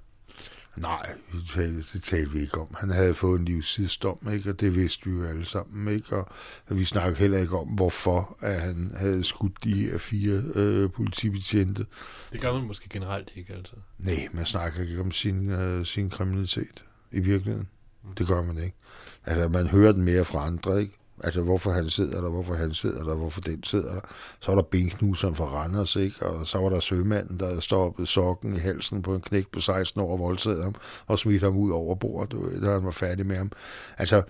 Nej, 0.76 1.12
det 1.32 1.48
talte, 1.48 1.82
det 1.92 2.02
talte 2.02 2.32
vi 2.32 2.40
ikke 2.40 2.60
om. 2.60 2.74
Han 2.78 2.90
havde 2.90 3.14
fået 3.14 3.38
en 3.38 3.44
livstidsdom, 3.44 4.28
ikke? 4.32 4.50
og 4.50 4.60
det 4.60 4.74
vidste 4.74 5.10
vi 5.10 5.16
jo 5.16 5.24
alle 5.24 5.46
sammen. 5.46 5.94
Ikke? 5.94 6.16
Og 6.16 6.26
vi 6.70 6.84
snakkede 6.84 7.18
heller 7.18 7.38
ikke 7.38 7.58
om, 7.58 7.68
hvorfor 7.68 8.38
at 8.40 8.60
han 8.60 8.92
havde 8.96 9.24
skudt 9.24 9.64
de 9.64 9.74
her 9.74 9.98
fire 9.98 10.42
øh, 10.54 10.90
politibetjente. 10.90 11.86
Det 12.32 12.40
gør 12.40 12.52
man 12.52 12.62
måske 12.62 12.88
generelt 12.88 13.32
ikke, 13.36 13.52
altså. 13.52 13.74
Nej, 13.98 14.28
man 14.32 14.46
snakker 14.46 14.82
ikke 14.82 15.00
om 15.00 15.12
sin, 15.12 15.50
øh, 15.50 15.86
sin 15.86 16.10
kriminalitet 16.10 16.84
i 17.12 17.20
virkeligheden. 17.20 17.68
Mm. 18.04 18.14
Det 18.14 18.26
gør 18.26 18.42
man 18.42 18.58
ikke. 18.58 18.76
Altså, 19.24 19.48
man 19.48 19.66
hører 19.66 19.92
den 19.92 20.02
mere 20.02 20.24
fra 20.24 20.46
andre, 20.46 20.80
ikke? 20.80 20.98
Altså, 21.24 21.40
hvorfor 21.40 21.70
han 21.70 21.88
sidder 21.88 22.20
der, 22.20 22.28
hvorfor 22.28 22.54
han 22.54 22.74
sidder 22.74 23.04
der, 23.04 23.14
hvorfor 23.14 23.40
den 23.40 23.64
sidder 23.64 23.92
der. 23.94 24.00
Så 24.40 24.50
var 24.50 24.54
der 24.54 24.62
benknuseren 24.62 25.34
fra 25.34 25.44
Randers, 25.44 25.96
ikke? 25.96 26.26
Og 26.26 26.46
så 26.46 26.58
var 26.58 26.68
der 26.68 26.80
sømanden, 26.80 27.40
der 27.40 27.60
stoppede 27.60 28.06
sokken 28.06 28.54
i 28.54 28.58
halsen 28.58 29.02
på 29.02 29.14
en 29.14 29.20
knæk 29.20 29.48
på 29.48 29.60
16 29.60 30.00
år 30.00 30.12
og 30.12 30.18
voldtagede 30.18 30.62
ham, 30.62 30.74
og 31.06 31.18
smidte 31.18 31.44
ham 31.44 31.56
ud 31.56 31.70
over 31.70 31.94
bordet, 31.94 32.62
da 32.62 32.72
han 32.72 32.84
var 32.84 32.90
færdig 32.90 33.26
med 33.26 33.36
ham. 33.36 33.52
Altså, 33.98 34.22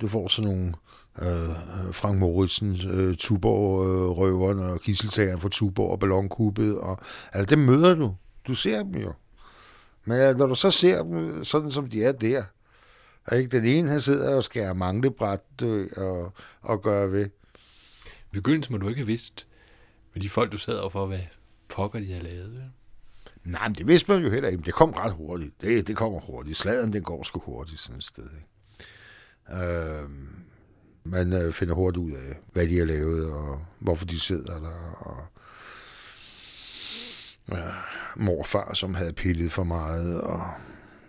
du 0.00 0.08
får 0.08 0.28
sådan 0.28 0.50
nogle 0.50 0.74
øh, 1.22 1.92
Frank 1.92 2.18
Moritzen, 2.18 2.78
øh, 2.90 3.16
Tuborg-røverne 3.16 4.64
øh, 4.64 4.70
og 4.70 4.80
kisseltageren 4.80 5.40
fra 5.40 5.48
Tuborg 5.48 5.90
og 5.90 6.00
ballonkuppet. 6.00 6.78
Og, 6.78 6.98
altså, 7.32 7.56
det 7.56 7.58
møder 7.58 7.94
du. 7.94 8.14
Du 8.46 8.54
ser 8.54 8.82
dem 8.82 8.94
jo. 8.94 9.12
Men 10.04 10.20
øh, 10.20 10.36
når 10.36 10.46
du 10.46 10.54
så 10.54 10.70
ser 10.70 11.02
dem 11.02 11.16
øh, 11.16 11.44
sådan, 11.44 11.70
som 11.70 11.90
de 11.90 12.04
er 12.04 12.12
der, 12.12 12.42
ikke? 13.32 13.56
Den 13.56 13.64
ene, 13.64 13.88
han 13.88 14.00
sidder 14.00 14.36
og 14.36 14.44
skærer 14.44 14.72
manglebræt 14.72 15.62
og, 15.96 16.32
og 16.60 16.82
gør 16.82 17.06
ved. 17.06 17.26
I 18.32 18.32
begyndelsen 18.32 18.72
må 18.72 18.78
du 18.78 18.88
ikke 18.88 19.00
have 19.00 19.06
vidst, 19.06 19.46
med 20.14 20.22
de 20.22 20.30
folk, 20.30 20.52
du 20.52 20.58
sad 20.58 20.78
over 20.78 20.90
for, 20.90 21.06
hvad 21.06 21.20
pokker 21.68 22.00
de 22.00 22.06
havde 22.06 22.24
lavet. 22.24 22.54
Ja? 22.54 22.64
Nej, 23.50 23.68
men 23.68 23.74
det 23.74 23.86
vidste 23.86 24.12
man 24.12 24.22
jo 24.22 24.30
heller 24.30 24.48
ikke. 24.48 24.62
Det 24.62 24.74
kom 24.74 24.90
ret 24.90 25.12
hurtigt. 25.12 25.60
Det, 25.60 25.86
det 25.86 25.96
kommer 25.96 26.20
hurtigt. 26.20 26.56
Sladen, 26.56 26.92
den 26.92 27.02
går 27.02 27.22
sgu 27.22 27.40
hurtigt 27.40 27.80
sådan 27.80 27.98
et 27.98 28.04
sted. 28.04 28.24
Ikke? 28.24 29.64
Øh, 29.64 30.08
man 31.04 31.52
finder 31.52 31.74
hurtigt 31.74 32.04
ud 32.04 32.12
af, 32.12 32.36
hvad 32.52 32.68
de 32.68 32.78
har 32.78 32.84
lavet, 32.84 33.32
og 33.32 33.62
hvorfor 33.78 34.06
de 34.06 34.20
sidder 34.20 34.60
der, 34.60 34.94
og 35.00 35.26
øh, 37.52 37.74
morfar, 38.16 38.74
som 38.74 38.94
havde 38.94 39.12
pillet 39.12 39.52
for 39.52 39.64
meget, 39.64 40.20
og 40.20 40.42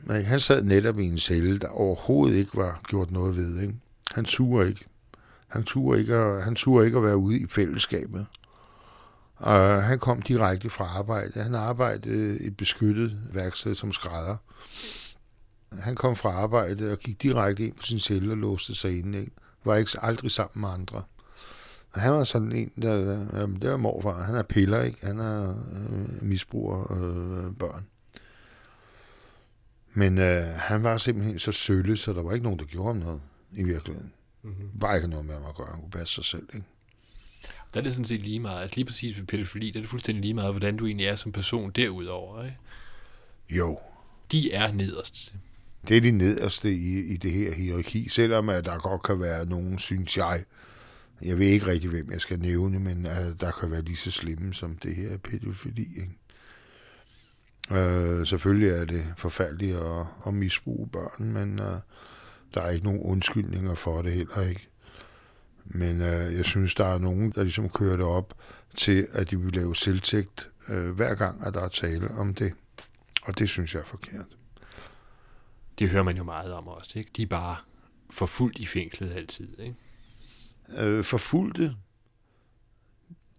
men 0.04 0.26
han 0.26 0.40
sad 0.40 0.64
netop 0.64 1.00
i 1.00 1.06
en 1.06 1.18
celle, 1.18 1.60
der 1.60 1.68
overhovedet 1.68 2.36
ikke 2.36 2.58
var 2.58 2.82
gjort 2.88 3.12
noget 3.12 3.36
ved. 3.36 3.62
Ikke? 3.62 3.76
Han 4.12 4.26
suger 4.26 4.64
ikke. 4.64 4.86
Han 5.48 5.64
turde 5.64 6.00
ikke, 6.00 6.16
at, 6.16 6.44
han 6.44 6.56
turde 6.56 6.86
ikke 6.86 6.98
at 6.98 7.04
være 7.04 7.18
ude 7.18 7.40
i 7.40 7.48
fællesskabet. 7.48 8.26
Og 9.36 9.84
han 9.84 10.00
kom 10.00 10.22
direkte 10.22 10.70
fra 10.70 10.86
arbejde. 10.86 11.44
Han 11.44 11.56
arbejdede 11.56 12.40
i 12.40 12.48
et 12.48 12.58
beskyttet 12.58 13.18
værksted 13.34 13.76
som 13.76 13.92
skrædder. 13.92 14.36
Han 15.80 15.96
kom 15.96 16.16
fra 16.16 16.30
arbejde 16.30 16.92
og 16.92 16.98
gik 16.98 17.22
direkte 17.24 17.66
ind 17.66 17.76
på 17.76 17.84
sin 17.84 18.00
celle 18.00 18.32
og 18.32 18.38
låste 18.38 18.76
sig 18.76 19.00
inde. 19.00 19.20
Ikke? 19.20 19.32
Var 19.66 19.76
ikke 19.76 19.92
aldrig 20.02 20.32
sammen 20.32 20.62
med 20.62 20.70
andre. 20.70 21.04
Og 21.92 22.02
han 22.02 22.14
var 22.14 22.24
sådan 22.24 22.52
en, 22.52 22.72
der, 22.82 23.26
øh, 23.34 23.62
det 23.62 23.72
var 23.72 23.78
morfar. 23.78 24.24
Han 24.24 24.36
er 24.36 24.44
piller, 24.44 24.82
ikke? 24.82 25.06
Han 25.06 25.20
er 25.20 25.50
øh, 25.50 26.24
misbruger 26.24 26.92
øh, 26.92 27.54
børn. 27.56 27.86
Men 29.94 30.18
øh, 30.18 30.46
han 30.46 30.84
var 30.84 30.98
simpelthen 30.98 31.40
så 31.40 31.52
sølle, 31.52 31.98
så 31.98 32.14
der 32.14 32.22
var 32.22 32.34
ikke 32.34 32.44
nogen, 32.44 32.60
der 32.60 32.66
gjorde 32.66 32.88
ham 32.88 32.98
noget 32.98 33.22
i 33.52 33.64
virkeligheden. 33.64 34.14
Mm-hmm. 34.44 34.80
Bare 34.80 34.96
ikke 34.96 35.08
noget 35.08 35.26
med 35.26 35.34
ham 35.34 35.46
at 35.46 35.56
gøre. 35.56 35.68
Han 35.72 35.82
kunne 35.82 35.92
passe 35.92 36.16
sig 36.16 36.26
selv, 36.26 36.50
ikke? 36.54 36.66
Der 37.74 37.80
er 37.80 37.84
det 37.84 37.94
sådan 37.94 38.06
set 38.06 38.22
lige 38.22 38.40
meget. 38.40 38.62
Altså 38.62 38.76
lige 38.76 38.86
præcis 38.86 39.18
ved 39.18 39.26
pædofili, 39.26 39.72
der 39.72 39.80
er 39.80 39.82
det 39.82 39.90
fuldstændig 39.90 40.22
lige 40.22 40.34
meget, 40.34 40.54
hvordan 40.54 40.78
du 40.78 40.86
egentlig 40.86 41.08
er 41.08 41.16
som 41.16 41.32
person 41.32 41.72
derudover, 41.72 42.44
ikke? 42.44 42.58
Jo. 43.50 43.80
De 44.32 44.52
er 44.52 44.72
nederst. 44.72 45.34
Det 45.88 45.98
er 45.98 46.02
de 46.02 46.12
nederste 46.12 46.74
i, 46.74 47.14
i 47.14 47.18
det 47.18 47.32
her 47.32 47.54
hierarki, 47.54 48.10
selvom 48.10 48.50
at 48.50 48.66
der 48.66 48.78
godt 48.78 49.04
kan 49.04 49.20
være 49.20 49.46
nogen, 49.46 49.80
synes 49.80 50.18
jeg, 50.18 50.44
jeg 51.22 51.40
ved 51.40 51.48
ikke 51.48 51.66
rigtig, 51.66 51.90
hvem 51.90 52.12
jeg 52.12 52.22
skal 52.22 52.40
nævne, 52.40 52.80
men 52.80 53.06
at 53.06 53.42
der 53.42 53.52
kan 53.52 53.72
være 53.72 53.82
lige 53.82 53.96
så 53.96 54.12
slemme 54.12 54.54
som 54.54 54.78
det 54.78 54.96
her 54.96 55.18
pædofili, 55.18 55.82
ikke? 55.82 56.19
Øh, 57.72 58.28
selvfølgelig 58.28 58.70
er 58.70 58.86
det 58.86 59.06
forfærdeligt 59.18 59.78
at, 59.78 60.06
at 60.28 60.34
misbruge 60.34 60.90
børn, 60.90 61.34
men 61.34 61.60
øh, 61.60 61.80
der 62.54 62.62
er 62.62 62.70
ikke 62.70 62.86
nogen 62.86 63.02
undskyldninger 63.02 63.76
for 63.76 64.02
det 64.02 64.14
heller 64.14 64.42
ikke. 64.42 64.68
Men 65.66 66.02
øh, 66.02 66.36
jeg 66.36 66.46
synes, 66.46 66.76
der 66.76 66.86
er 66.86 66.98
nogen, 66.98 67.32
der 67.32 67.44
ligesom 67.44 67.70
kører 67.70 67.98
det 67.98 68.06
op 68.06 68.34
til, 68.76 69.08
at 69.12 69.32
de 69.32 69.40
vil 69.40 69.54
lave 69.54 69.76
selvtægt 69.76 70.50
øh, 70.68 70.92
hver 70.92 71.16
gang, 71.16 71.46
at 71.46 71.54
der 71.54 71.62
er 71.62 71.70
tale 71.70 72.12
om 72.12 72.34
det. 72.34 72.54
Og 73.24 73.40
det 73.40 73.50
synes 73.50 73.74
jeg 73.74 73.82
er 73.82 73.86
forkert. 73.86 74.26
Det 75.80 75.90
hører 75.90 76.04
man 76.04 76.18
jo 76.18 76.24
meget 76.24 76.54
om 76.54 76.68
også, 76.68 77.00
ikke? 77.00 77.12
De 77.16 77.22
er 77.22 77.28
bare 77.28 77.58
forfulgt 78.10 78.60
i 78.60 78.66
fængslet 78.66 79.14
altid, 79.14 79.60
ikke? 79.60 79.76
Øh, 80.78 81.04
forfulgte? 81.04 81.76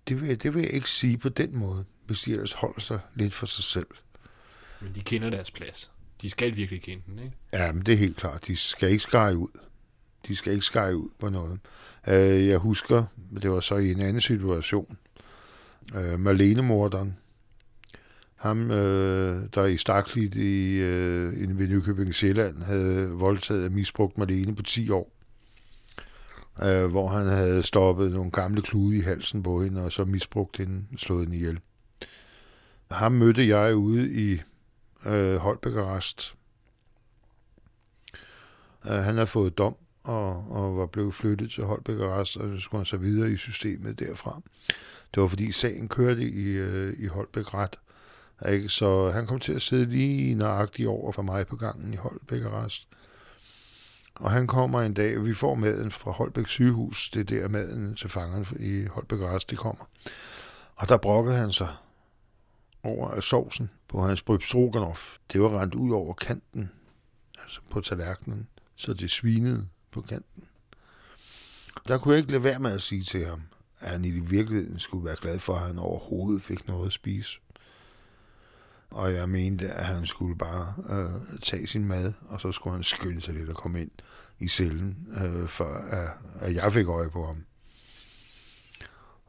Det 0.09 0.21
vil, 0.21 0.43
det 0.43 0.55
vil 0.55 0.63
jeg 0.63 0.71
ikke 0.71 0.91
sige 0.91 1.19
på 1.19 1.29
den 1.29 1.57
måde, 1.57 1.85
hvis 2.07 2.21
de 2.21 2.33
ellers 2.33 2.53
holder 2.53 2.81
sig 2.81 3.01
lidt 3.15 3.35
for 3.35 3.47
sig 3.47 3.65
selv. 3.65 3.87
Men 4.81 4.95
de 4.95 5.01
kender 5.01 5.31
deres 5.31 5.51
plads. 5.51 5.91
De 6.23 6.31
skal 6.31 6.57
virkelig 6.57 6.83
kende 6.83 7.03
den, 7.07 7.19
ikke? 7.19 7.37
Ja, 7.53 7.73
men 7.73 7.87
det 7.87 7.95
er 7.95 7.99
helt 7.99 8.17
klart. 8.17 8.47
De 8.47 8.57
skal 8.57 8.89
ikke 8.89 9.03
skære 9.03 9.37
ud. 9.37 9.61
De 10.29 10.37
skal 10.37 10.53
ikke 10.53 10.65
skære 10.65 10.97
ud 10.97 11.09
på 11.19 11.29
noget. 11.29 11.59
Øh, 12.09 12.49
jeg 12.49 12.59
husker, 12.59 13.05
det 13.43 13.51
var 13.51 13.61
så 13.61 13.77
i 13.77 13.93
en 13.93 14.01
anden 14.01 14.21
situation, 14.21 14.99
øh, 15.95 16.21
Marlene-morderen, 16.21 17.17
ham, 18.37 18.71
øh, 18.71 19.49
der 19.55 19.65
i 19.65 19.77
Staklit 19.77 20.35
i, 20.35 20.77
øh, 20.77 21.43
i 21.43 21.47
Nykøbing 21.47 22.15
Sjælland 22.15 22.63
havde 22.63 23.11
voldtaget 23.11 23.65
og 23.65 23.73
misbrugt 23.73 24.19
Marlene 24.19 24.55
på 24.55 24.63
10 24.63 24.91
år. 24.91 25.13
Øh, 26.63 26.87
hvor 26.87 27.09
han 27.09 27.27
havde 27.27 27.63
stoppet 27.63 28.13
nogle 28.13 28.31
gamle 28.31 28.63
klude 28.63 28.97
i 28.97 29.01
halsen 29.01 29.43
på 29.43 29.63
hende, 29.63 29.85
og 29.85 29.93
så 29.93 30.05
misbrugt 30.05 30.57
hende, 30.57 30.85
slået 30.97 31.21
hende 31.21 31.37
ihjel. 31.37 31.61
Ham 32.91 33.13
mødte 33.13 33.49
jeg 33.49 33.77
ude 33.77 34.13
i 34.13 34.41
øh, 35.07 35.37
Holbæk 35.37 35.77
Arrest. 35.77 36.35
Øh, 38.87 38.93
han 38.93 39.17
har 39.17 39.25
fået 39.25 39.59
dom 39.59 39.77
og, 40.05 40.51
og 40.51 40.77
var 40.77 40.87
blevet 40.87 41.15
flyttet 41.15 41.51
til 41.51 41.65
Holbæk 41.65 42.01
Arrest, 42.01 42.37
og 42.37 42.49
så 42.55 42.61
skulle 42.61 42.79
han 42.79 42.87
så 42.87 42.97
videre 42.97 43.31
i 43.31 43.37
systemet 43.37 43.99
derfra. 43.99 44.41
Det 45.15 45.23
var 45.23 45.29
fordi 45.29 45.53
sagen 45.53 45.89
kørte 45.89 46.23
i, 46.23 46.47
øh, 46.47 46.95
i 46.99 47.07
Holbæk 47.07 47.55
Ret, 47.55 47.79
ikke? 48.49 48.69
så 48.69 49.11
han 49.11 49.27
kom 49.27 49.41
til 49.41 49.53
at 49.53 49.63
sidde 49.63 49.87
lige 49.87 50.35
nøjagtigt 50.35 50.89
over 50.89 51.13
for 51.13 51.23
mig 51.23 51.47
på 51.47 51.57
gangen 51.57 51.95
i 51.95 51.97
Holbæk 51.97 52.43
Arrest. 52.43 52.89
Og 54.15 54.31
han 54.31 54.47
kommer 54.47 54.81
en 54.81 54.95
dag, 54.95 55.25
vi 55.25 55.35
får 55.35 55.55
maden 55.55 55.91
fra 55.91 56.11
Holbæk 56.11 56.49
sygehus, 56.49 57.11
det 57.11 57.21
er 57.21 57.25
der 57.25 57.49
maden 57.49 57.95
til 57.95 58.11
fangeren 58.11 58.47
i 58.61 58.85
Holbæk 58.85 59.21
Arrest, 59.21 59.51
det 59.51 59.59
kommer. 59.59 59.85
Og 60.77 60.89
der 60.89 60.97
brokkede 60.97 61.37
han 61.37 61.53
sig 61.53 61.69
over 62.83 63.09
af 63.09 63.23
sovsen 63.23 63.71
på 63.89 64.03
hans 64.03 64.23
bryb 64.23 64.43
stroganoff. 64.43 65.17
Det 65.33 65.41
var 65.41 65.61
rent 65.63 65.75
ud 65.75 65.91
over 65.91 66.15
kanten, 66.15 66.71
altså 67.43 67.61
på 67.71 67.81
tallerkenen, 67.81 68.49
så 68.77 68.95
det 68.95 69.11
svinede 69.11 69.67
på 69.91 70.01
kanten. 70.01 70.45
Der 71.89 71.99
kunne 71.99 72.13
jeg 72.13 72.19
ikke 72.19 72.33
lade 72.33 72.45
være 72.45 72.59
med 72.59 72.73
at 72.73 72.83
sige 72.83 73.03
til 73.03 73.27
ham, 73.27 73.43
at 73.81 73.91
han 73.91 74.05
i 74.05 74.11
virkeligheden 74.11 74.79
skulle 74.79 75.05
være 75.05 75.17
glad 75.21 75.39
for, 75.39 75.55
at 75.55 75.67
han 75.67 75.79
overhovedet 75.79 76.43
fik 76.43 76.69
noget 76.69 76.87
at 76.87 76.93
spise. 76.93 77.41
Og 78.91 79.13
jeg 79.13 79.29
mente, 79.29 79.71
at 79.71 79.85
han 79.85 80.07
skulle 80.07 80.39
bare 80.39 80.75
øh, 80.89 81.39
tage 81.43 81.67
sin 81.67 81.85
mad, 81.85 82.13
og 82.29 82.41
så 82.41 82.53
skulle 82.53 82.75
han 82.75 82.83
skynde 82.83 83.21
sig 83.21 83.35
lidt 83.35 83.51
at 83.51 83.57
komme 83.57 83.81
ind 83.81 83.91
i 84.39 84.49
cellen, 84.49 85.09
øh, 85.23 85.49
for 85.49 85.75
at, 85.75 86.11
at 86.41 86.55
jeg 86.55 86.73
fik 86.73 86.87
øje 86.87 87.11
på 87.11 87.27
ham. 87.27 87.45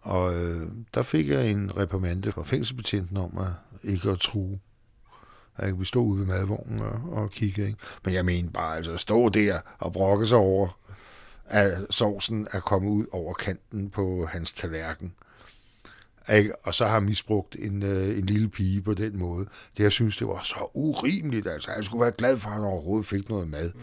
Og 0.02 0.36
øh, 0.36 0.68
der 0.94 1.02
fik 1.02 1.30
jeg 1.30 1.52
en 1.52 1.78
reprimande 1.78 2.32
fra 2.32 2.44
fængselsbetjenten 2.44 3.18
om 3.18 3.38
at 3.38 3.48
ikke 3.84 4.10
at 4.10 4.20
true. 4.20 4.60
At 5.58 5.80
vi 5.80 5.86
stod 5.86 6.08
ude 6.08 6.20
ved 6.20 6.28
madvognen 6.28 6.82
og, 6.82 7.02
og 7.12 7.32
kiggede. 7.32 7.68
Ikke? 7.68 7.80
Men 8.06 8.14
jeg 8.14 8.26
mener 8.26 8.50
bare, 8.50 8.76
altså 8.76 8.92
at 8.94 9.00
stå 9.00 9.30
der 9.30 9.60
og 9.80 9.94
brokke 9.94 10.26
sig 10.26 10.38
over, 10.38 10.78
at 11.46 11.78
sovsen 11.90 12.48
er 12.52 12.60
kommet 12.60 12.90
ud 12.90 13.06
over 13.12 13.34
kanten 13.34 13.90
på 13.90 14.26
hans 14.26 14.54
tallerken. 14.54 15.14
Ikke? 16.30 16.66
Og 16.66 16.76
så 16.76 16.86
har 16.86 16.94
han 16.94 17.04
misbrugt 17.04 17.56
en, 17.60 17.84
øh, 17.84 18.18
en 18.18 18.26
lille 18.26 18.50
pige 18.50 18.82
på 18.82 18.94
den 18.94 19.20
måde. 19.20 19.46
Det 19.78 19.84
jeg 19.84 19.92
synes, 19.92 20.18
det 20.18 20.28
var 20.28 20.42
så 20.44 20.72
urimeligt. 20.74 21.48
Altså, 21.48 21.72
han 21.72 21.84
skulle 21.84 22.02
være 22.02 22.12
glad 22.12 22.38
for, 22.38 22.50
at 22.50 22.56
han 22.56 22.64
overhovedet 22.64 23.08
fik 23.08 23.30
noget 23.30 23.50
mad. 23.50 23.72
Mm. 23.74 23.82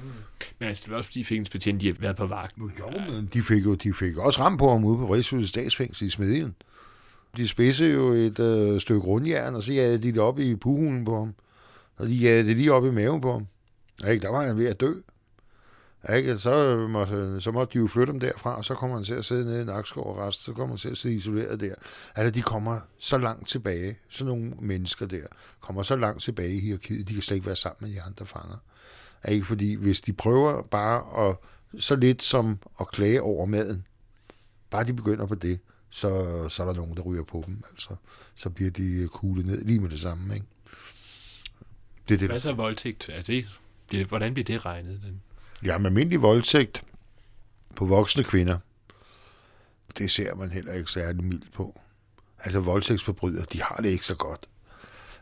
Men 0.58 0.68
altså, 0.68 0.82
det 0.84 0.90
var 0.90 0.96
også 0.96 1.08
fordi 1.08 1.24
fængselsbetjente, 1.24 1.82
de 1.82 1.86
har 1.86 2.00
været 2.00 2.16
på 2.16 2.26
vagt. 2.26 2.56
Jo, 2.58 2.90
men 3.12 3.28
de 3.32 3.42
fik 3.42 3.64
jo 3.64 3.74
de 3.74 3.94
fik 3.94 4.16
også 4.16 4.40
ramt 4.40 4.58
på 4.58 4.70
ham 4.70 4.84
ude 4.84 4.98
på 4.98 5.14
Rigshuset 5.14 5.48
statsfængsel 5.48 6.06
i 6.06 6.10
Smedien. 6.10 6.54
De 7.36 7.48
spidse 7.48 7.84
jo 7.84 8.12
et 8.12 8.40
øh, 8.40 8.80
stykke 8.80 9.00
rundjern, 9.00 9.54
og 9.54 9.62
så 9.62 9.72
jagede 9.72 10.02
de 10.02 10.12
det 10.12 10.18
op 10.18 10.38
i 10.38 10.56
puhulen 10.56 11.04
på 11.04 11.18
ham. 11.18 11.34
Og 11.96 12.06
de 12.06 12.14
jagede 12.14 12.48
det 12.48 12.56
lige 12.56 12.72
op 12.72 12.86
i 12.86 12.90
maven 12.90 13.20
på 13.20 13.32
ham. 13.32 13.46
Ikke? 14.10 14.22
Der 14.22 14.30
var 14.30 14.46
han 14.46 14.56
ved 14.56 14.66
at 14.66 14.80
dø. 14.80 14.92
Ikke? 16.16 16.38
Så, 16.38 16.86
måtte, 16.90 17.40
så 17.40 17.52
måtte 17.52 17.72
de 17.72 17.78
jo 17.78 17.86
flytte 17.86 18.12
dem 18.12 18.20
derfra, 18.20 18.56
og 18.56 18.64
så 18.64 18.74
kommer 18.74 18.96
han 18.96 19.04
til 19.04 19.14
at 19.14 19.24
sidde 19.24 19.44
nede 19.44 19.62
i 19.62 19.64
Nakskov 19.64 20.06
og 20.06 20.16
rest, 20.16 20.44
så 20.44 20.52
kommer 20.52 20.68
han 20.68 20.78
til 20.78 20.88
at 20.88 20.96
sidde 20.96 21.14
isoleret 21.14 21.60
der. 21.60 21.74
Altså, 22.14 22.30
de 22.30 22.42
kommer 22.42 22.80
så 22.98 23.18
langt 23.18 23.48
tilbage, 23.48 23.98
så 24.08 24.24
nogle 24.24 24.52
mennesker 24.60 25.06
der, 25.06 25.26
kommer 25.60 25.82
så 25.82 25.96
langt 25.96 26.22
tilbage 26.22 26.54
i 26.54 26.60
hierarkiet, 26.60 27.08
de 27.08 27.14
kan 27.14 27.22
slet 27.22 27.36
ikke 27.36 27.46
være 27.46 27.56
sammen 27.56 27.88
med 27.90 27.96
de 27.96 28.02
andre 28.02 28.26
fanger. 28.26 28.56
Ikke? 29.28 29.46
Fordi 29.46 29.74
hvis 29.74 30.00
de 30.00 30.12
prøver 30.12 30.62
bare 30.62 31.28
at, 31.28 31.36
så 31.80 31.96
lidt 31.96 32.22
som 32.22 32.58
at 32.80 32.88
klage 32.88 33.22
over 33.22 33.46
maden, 33.46 33.86
bare 34.70 34.84
de 34.84 34.94
begynder 34.94 35.26
på 35.26 35.34
det, 35.34 35.60
så, 35.90 36.08
så 36.48 36.62
er 36.62 36.66
der 36.66 36.74
nogen, 36.74 36.96
der 36.96 37.02
ryger 37.02 37.24
på 37.24 37.44
dem. 37.46 37.62
Altså, 37.70 37.96
så 38.34 38.50
bliver 38.50 38.70
de 38.70 39.08
kuglet 39.12 39.46
ned 39.46 39.64
lige 39.64 39.80
med 39.80 39.90
det 39.90 40.00
samme. 40.00 40.34
Ikke? 40.34 40.46
Det 42.08 42.14
er 42.14 42.18
det. 42.18 42.28
Hvad 42.28 42.40
så 42.40 42.52
voldtægt? 42.52 43.08
Er 43.08 43.22
det, 43.22 43.46
hvordan 44.06 44.34
bliver 44.34 44.44
det 44.44 44.66
regnet? 44.66 45.00
Den? 45.04 45.22
Jamen, 45.64 45.86
almindelig 45.86 46.22
voldtægt 46.22 46.84
på 47.76 47.84
voksne 47.84 48.24
kvinder, 48.24 48.58
det 49.98 50.10
ser 50.10 50.34
man 50.34 50.50
heller 50.50 50.72
ikke 50.72 50.90
særlig 50.90 51.24
mildt 51.24 51.52
på. 51.52 51.80
Altså 52.38 52.60
voldtægtsforbrydere, 52.60 53.44
de 53.52 53.62
har 53.62 53.76
det 53.76 53.88
ikke 53.88 54.06
så 54.06 54.14
godt. 54.14 54.48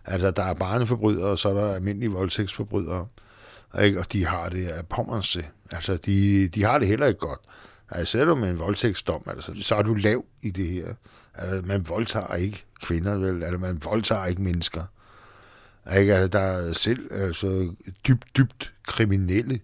Altså, 0.05 0.31
der 0.31 0.42
er 0.42 0.55
barneforbrydere, 0.55 1.31
og 1.31 1.38
så 1.38 1.49
er 1.49 1.55
der 1.55 1.75
almindelige 1.75 2.11
voldtægtsforbrydere. 2.11 3.07
Ikke? 3.81 4.01
Og 4.01 4.12
de 4.12 4.27
har 4.27 4.49
det 4.49 4.68
af 4.68 4.87
pommerens 4.87 5.31
til. 5.31 5.44
Altså, 5.70 5.96
de, 5.96 6.49
de 6.49 6.62
har 6.62 6.79
det 6.79 6.88
heller 6.88 7.07
ikke 7.07 7.20
godt. 7.20 7.40
Altså, 7.90 8.20
er 8.20 8.25
du 8.25 8.35
med 8.35 8.51
en 8.51 8.59
voldtægtsdom, 8.59 9.22
altså, 9.27 9.55
så 9.61 9.75
er 9.75 9.83
du 9.83 9.94
lav 9.94 10.25
i 10.42 10.51
det 10.51 10.66
her. 10.66 10.94
Altså, 11.35 11.62
man 11.66 11.88
voldtager 11.88 12.35
ikke 12.35 12.64
kvinder, 12.83 13.14
vel? 13.14 13.42
Altså, 13.42 13.59
man 13.59 13.81
voldtager 13.85 14.27
ikke 14.27 14.42
mennesker. 14.42 14.85
Ikke? 15.99 16.14
Altså, 16.14 16.38
der 16.38 16.44
er 16.44 16.72
selv 16.72 17.12
altså, 17.12 17.75
dybt, 18.09 18.27
dybt 18.37 18.72
kriminelle, 18.87 19.61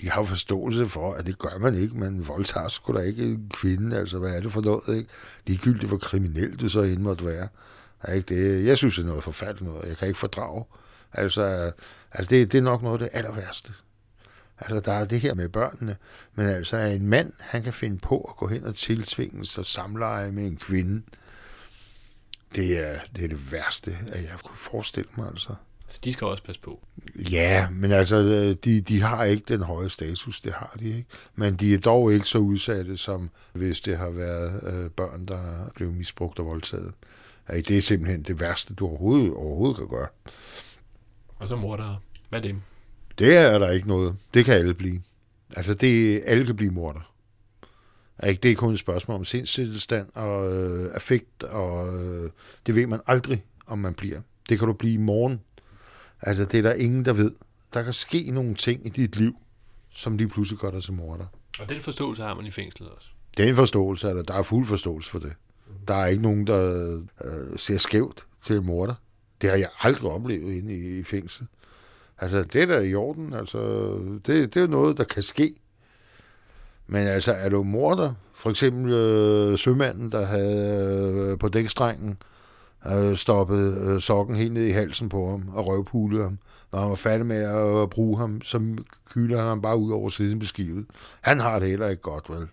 de 0.00 0.10
har 0.10 0.22
forståelse 0.22 0.88
for, 0.88 1.14
at 1.14 1.26
det 1.26 1.38
gør 1.38 1.58
man 1.58 1.74
ikke. 1.74 1.96
Man 1.96 2.28
voldtager 2.28 2.68
sgu 2.68 2.92
da 2.92 2.98
ikke 2.98 3.22
en 3.22 3.50
kvinde. 3.54 3.98
Altså, 3.98 4.18
hvad 4.18 4.36
er 4.36 4.40
det 4.40 4.52
for 4.52 4.60
noget, 4.60 4.96
ikke? 4.96 5.10
Ligegyldigt, 5.46 5.88
hvor 5.88 5.98
kriminelt 5.98 6.60
du 6.60 6.68
så 6.68 6.80
end 6.80 7.00
måtte 7.00 7.26
være. 7.26 7.48
Er 8.02 8.12
ikke 8.12 8.34
det? 8.34 8.64
Jeg 8.64 8.76
synes, 8.76 8.96
det 8.96 9.02
er 9.02 9.06
noget 9.06 9.24
forfærdeligt 9.24 9.72
noget. 9.72 9.88
Jeg 9.88 9.96
kan 9.96 10.08
ikke 10.08 10.20
fordrage. 10.20 10.64
Altså, 11.12 11.72
altså 12.12 12.30
det, 12.30 12.52
det 12.52 12.58
er 12.58 12.62
nok 12.62 12.82
noget 12.82 13.02
af 13.02 13.10
det 13.10 13.18
aller 13.18 13.34
værste. 13.34 13.72
Altså, 14.58 14.80
der 14.80 14.92
er 14.92 15.04
det 15.04 15.20
her 15.20 15.34
med 15.34 15.48
børnene. 15.48 15.96
Men 16.34 16.46
altså, 16.46 16.76
en 16.76 17.06
mand, 17.06 17.32
han 17.40 17.62
kan 17.62 17.72
finde 17.72 17.98
på 17.98 18.20
at 18.20 18.36
gå 18.36 18.46
hen 18.46 18.64
og 18.64 18.74
tilsvinge 18.74 19.44
sig 19.46 19.66
samleje 19.66 20.32
med 20.32 20.46
en 20.46 20.56
kvinde. 20.56 21.02
Det 22.54 22.78
er, 22.78 23.00
det 23.16 23.24
er 23.24 23.28
det 23.28 23.52
værste, 23.52 23.96
at 24.12 24.22
jeg 24.22 24.38
kunne 24.44 24.58
forestille 24.58 25.10
mig, 25.16 25.28
altså. 25.28 25.54
Så 25.88 26.00
de 26.04 26.12
skal 26.12 26.26
også 26.26 26.42
passe 26.44 26.60
på. 26.60 26.80
Ja, 27.16 27.68
men 27.70 27.92
altså, 27.92 28.16
de, 28.64 28.80
de 28.80 29.00
har 29.02 29.24
ikke 29.24 29.44
den 29.48 29.62
høje 29.62 29.88
status, 29.88 30.40
det 30.40 30.52
har 30.52 30.76
de 30.80 30.88
ikke. 30.88 31.04
Men 31.34 31.56
de 31.56 31.74
er 31.74 31.78
dog 31.78 32.12
ikke 32.12 32.26
så 32.26 32.38
udsatte, 32.38 32.96
som 32.96 33.30
hvis 33.52 33.80
det 33.80 33.96
har 33.98 34.10
været 34.10 34.60
øh, 34.62 34.90
børn, 34.90 35.26
der 35.26 35.36
er 35.36 35.70
blevet 35.74 35.94
misbrugt 35.94 36.38
og 36.38 36.46
voldtaget. 36.46 36.92
Ja, 37.48 37.56
det 37.56 37.78
er 37.78 37.82
simpelthen 37.82 38.22
det 38.22 38.40
værste, 38.40 38.74
du 38.74 38.86
overhovedet, 38.86 39.32
overhovedet 39.32 39.76
kan 39.76 39.88
gøre. 39.88 40.08
Og 41.36 41.48
så 41.48 41.56
mor 41.56 41.76
der. 41.76 42.02
Hvad 42.28 42.38
er 42.38 42.42
det? 42.42 42.56
Det 43.18 43.36
er 43.36 43.58
der 43.58 43.70
ikke 43.70 43.88
noget. 43.88 44.16
Det 44.34 44.44
kan 44.44 44.54
alle 44.54 44.74
blive. 44.74 45.02
Altså, 45.56 45.74
det, 45.74 46.22
alle 46.26 46.46
kan 46.46 46.56
blive 46.56 46.70
morder. 46.70 47.14
Ikke? 48.26 48.40
Det 48.40 48.50
er 48.50 48.54
kun 48.54 48.72
et 48.72 48.78
spørgsmål 48.78 49.14
om 49.14 49.24
sindstilstand 49.24 50.08
og 50.14 50.52
øh, 50.52 50.90
affekt, 50.94 51.42
og 51.42 51.98
øh, 51.98 52.30
det 52.66 52.74
ved 52.74 52.86
man 52.86 53.00
aldrig, 53.06 53.44
om 53.66 53.78
man 53.78 53.94
bliver. 53.94 54.20
Det 54.48 54.58
kan 54.58 54.68
du 54.68 54.74
blive 54.74 54.94
i 54.94 54.96
morgen. 54.96 55.40
Altså, 56.22 56.44
det 56.44 56.58
er 56.58 56.62
der 56.62 56.72
ingen, 56.72 57.04
der 57.04 57.12
ved. 57.12 57.32
Der 57.74 57.82
kan 57.82 57.92
ske 57.92 58.30
nogle 58.30 58.54
ting 58.54 58.86
i 58.86 58.88
dit 58.88 59.16
liv, 59.16 59.36
som 59.90 60.16
lige 60.16 60.28
pludselig 60.28 60.60
gør 60.60 60.70
dig 60.70 60.82
til 60.82 60.92
morder. 60.92 61.26
Og 61.58 61.68
den 61.68 61.82
forståelse 61.82 62.22
har 62.22 62.34
man 62.34 62.46
i 62.46 62.50
fængslet 62.50 62.88
også? 62.88 63.08
Den 63.36 63.54
forståelse, 63.54 64.08
altså, 64.08 64.22
der 64.22 64.34
er 64.34 64.42
fuld 64.42 64.66
forståelse 64.66 65.10
for 65.10 65.18
det. 65.18 65.32
Der 65.88 65.94
er 65.94 66.06
ikke 66.06 66.22
nogen, 66.22 66.46
der 66.46 67.00
øh, 67.24 67.58
ser 67.58 67.78
skævt 67.78 68.26
til 68.42 68.62
morder. 68.62 68.94
Det 69.40 69.50
har 69.50 69.56
jeg 69.56 69.68
aldrig 69.80 70.10
oplevet 70.10 70.54
inde 70.54 70.74
i, 70.74 70.98
i 70.98 71.02
fængsel. 71.02 71.46
Altså, 72.18 72.42
det 72.42 72.62
er 72.62 72.66
der 72.66 72.80
i 72.80 72.94
orden. 72.94 73.32
Altså, 73.34 73.58
det, 74.26 74.54
det 74.54 74.62
er 74.62 74.66
noget, 74.66 74.96
der 74.96 75.04
kan 75.04 75.22
ske. 75.22 75.54
Men 76.86 77.06
altså, 77.06 77.32
er 77.32 77.48
du 77.48 77.62
morder? 77.62 78.14
For 78.34 78.50
eksempel 78.50 78.92
øh, 78.92 79.58
sømanden, 79.58 80.12
der 80.12 80.26
havde 80.26 81.12
øh, 81.32 81.38
på 81.38 81.48
dækstrengen 81.48 82.10
øh, 82.10 82.16
stoppet 83.14 83.78
øh, 83.78 84.00
sokken 84.00 84.36
helt 84.36 84.52
ned 84.52 84.64
i 84.64 84.70
halsen 84.70 85.08
på 85.08 85.30
ham 85.30 85.48
og 85.48 85.66
røvpulede 85.66 86.22
ham. 86.22 86.38
Når 86.72 86.80
han 86.80 86.88
var 86.88 86.94
færdig 86.94 87.26
med 87.26 87.42
at 87.42 87.82
øh, 87.82 87.88
bruge 87.88 88.18
ham, 88.18 88.42
så 88.42 88.76
kylder 89.10 89.38
han 89.38 89.46
ham 89.46 89.62
bare 89.62 89.76
ud 89.76 89.92
over 89.92 90.08
siden 90.08 90.38
beskivet. 90.38 90.86
Han 91.20 91.40
har 91.40 91.58
det 91.58 91.68
heller 91.68 91.88
ikke 91.88 92.02
godt, 92.02 92.30
vel? 92.30 92.48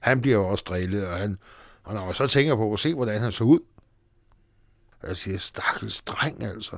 Han 0.00 0.20
bliver 0.20 0.36
jo 0.36 0.48
også 0.48 0.64
drillet, 0.68 1.06
og, 1.06 1.16
han, 1.18 1.38
og 1.84 1.94
når 1.94 2.04
man 2.04 2.14
så 2.14 2.26
tænker 2.26 2.56
på 2.56 2.72
at 2.72 2.78
se, 2.78 2.94
hvordan 2.94 3.20
han 3.20 3.32
så 3.32 3.44
ud, 3.44 3.60
jeg 5.02 5.16
siger, 5.16 5.38
stakkels 5.38 6.02
dreng, 6.02 6.42
altså. 6.42 6.76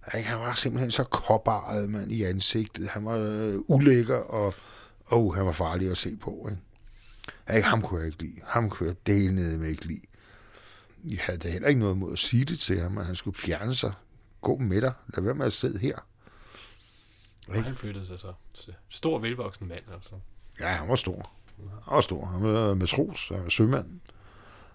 Han 0.00 0.38
var 0.38 0.54
simpelthen 0.54 0.90
så 0.90 1.04
kopparet, 1.04 1.90
mand, 1.90 2.12
i 2.12 2.22
ansigtet. 2.22 2.88
Han 2.88 3.04
var 3.04 3.16
øh, 3.18 3.58
ulækker, 3.66 4.16
og 4.16 4.54
oh, 5.10 5.34
han 5.34 5.46
var 5.46 5.52
farlig 5.52 5.90
at 5.90 5.96
se 5.96 6.16
på, 6.16 6.48
ikke? 6.50 6.62
Ikke, 7.56 7.68
ham 7.68 7.82
kunne 7.82 8.00
jeg 8.00 8.06
ikke 8.06 8.22
lide. 8.22 8.40
Ham 8.44 8.70
kunne 8.70 8.88
jeg 8.88 8.96
dele 9.06 9.34
ned 9.34 9.58
med 9.58 9.68
ikke 9.68 9.84
lide 9.84 10.00
jeg 11.10 11.18
havde 11.22 11.48
heller 11.50 11.68
ikke 11.68 11.80
noget 11.80 11.96
mod 11.96 12.12
at 12.12 12.18
sige 12.18 12.44
det 12.44 12.58
til 12.58 12.80
ham, 12.80 12.98
at 12.98 13.06
han 13.06 13.14
skulle 13.14 13.36
fjerne 13.36 13.74
sig. 13.74 13.92
Gå 14.40 14.58
med 14.58 14.80
dig. 14.80 14.92
Lad 15.14 15.24
være 15.24 15.34
med 15.34 15.46
at 15.46 15.52
sidde 15.52 15.78
her. 15.78 15.98
Og 17.48 17.64
han 17.64 17.76
flyttede 17.76 18.06
sig 18.06 18.18
så. 18.18 18.32
Stor, 18.88 19.18
velvoksen 19.18 19.68
mand, 19.68 19.82
altså. 19.94 20.10
Ja, 20.60 20.68
han 20.68 20.88
var 20.88 20.94
stor. 20.94 21.30
Han 21.58 21.94
var 21.94 22.00
stor. 22.00 22.24
Han 22.26 22.42
var 22.42 22.74
matros, 22.74 23.28
han 23.28 23.42
var 23.42 23.48
sømand. 23.48 24.00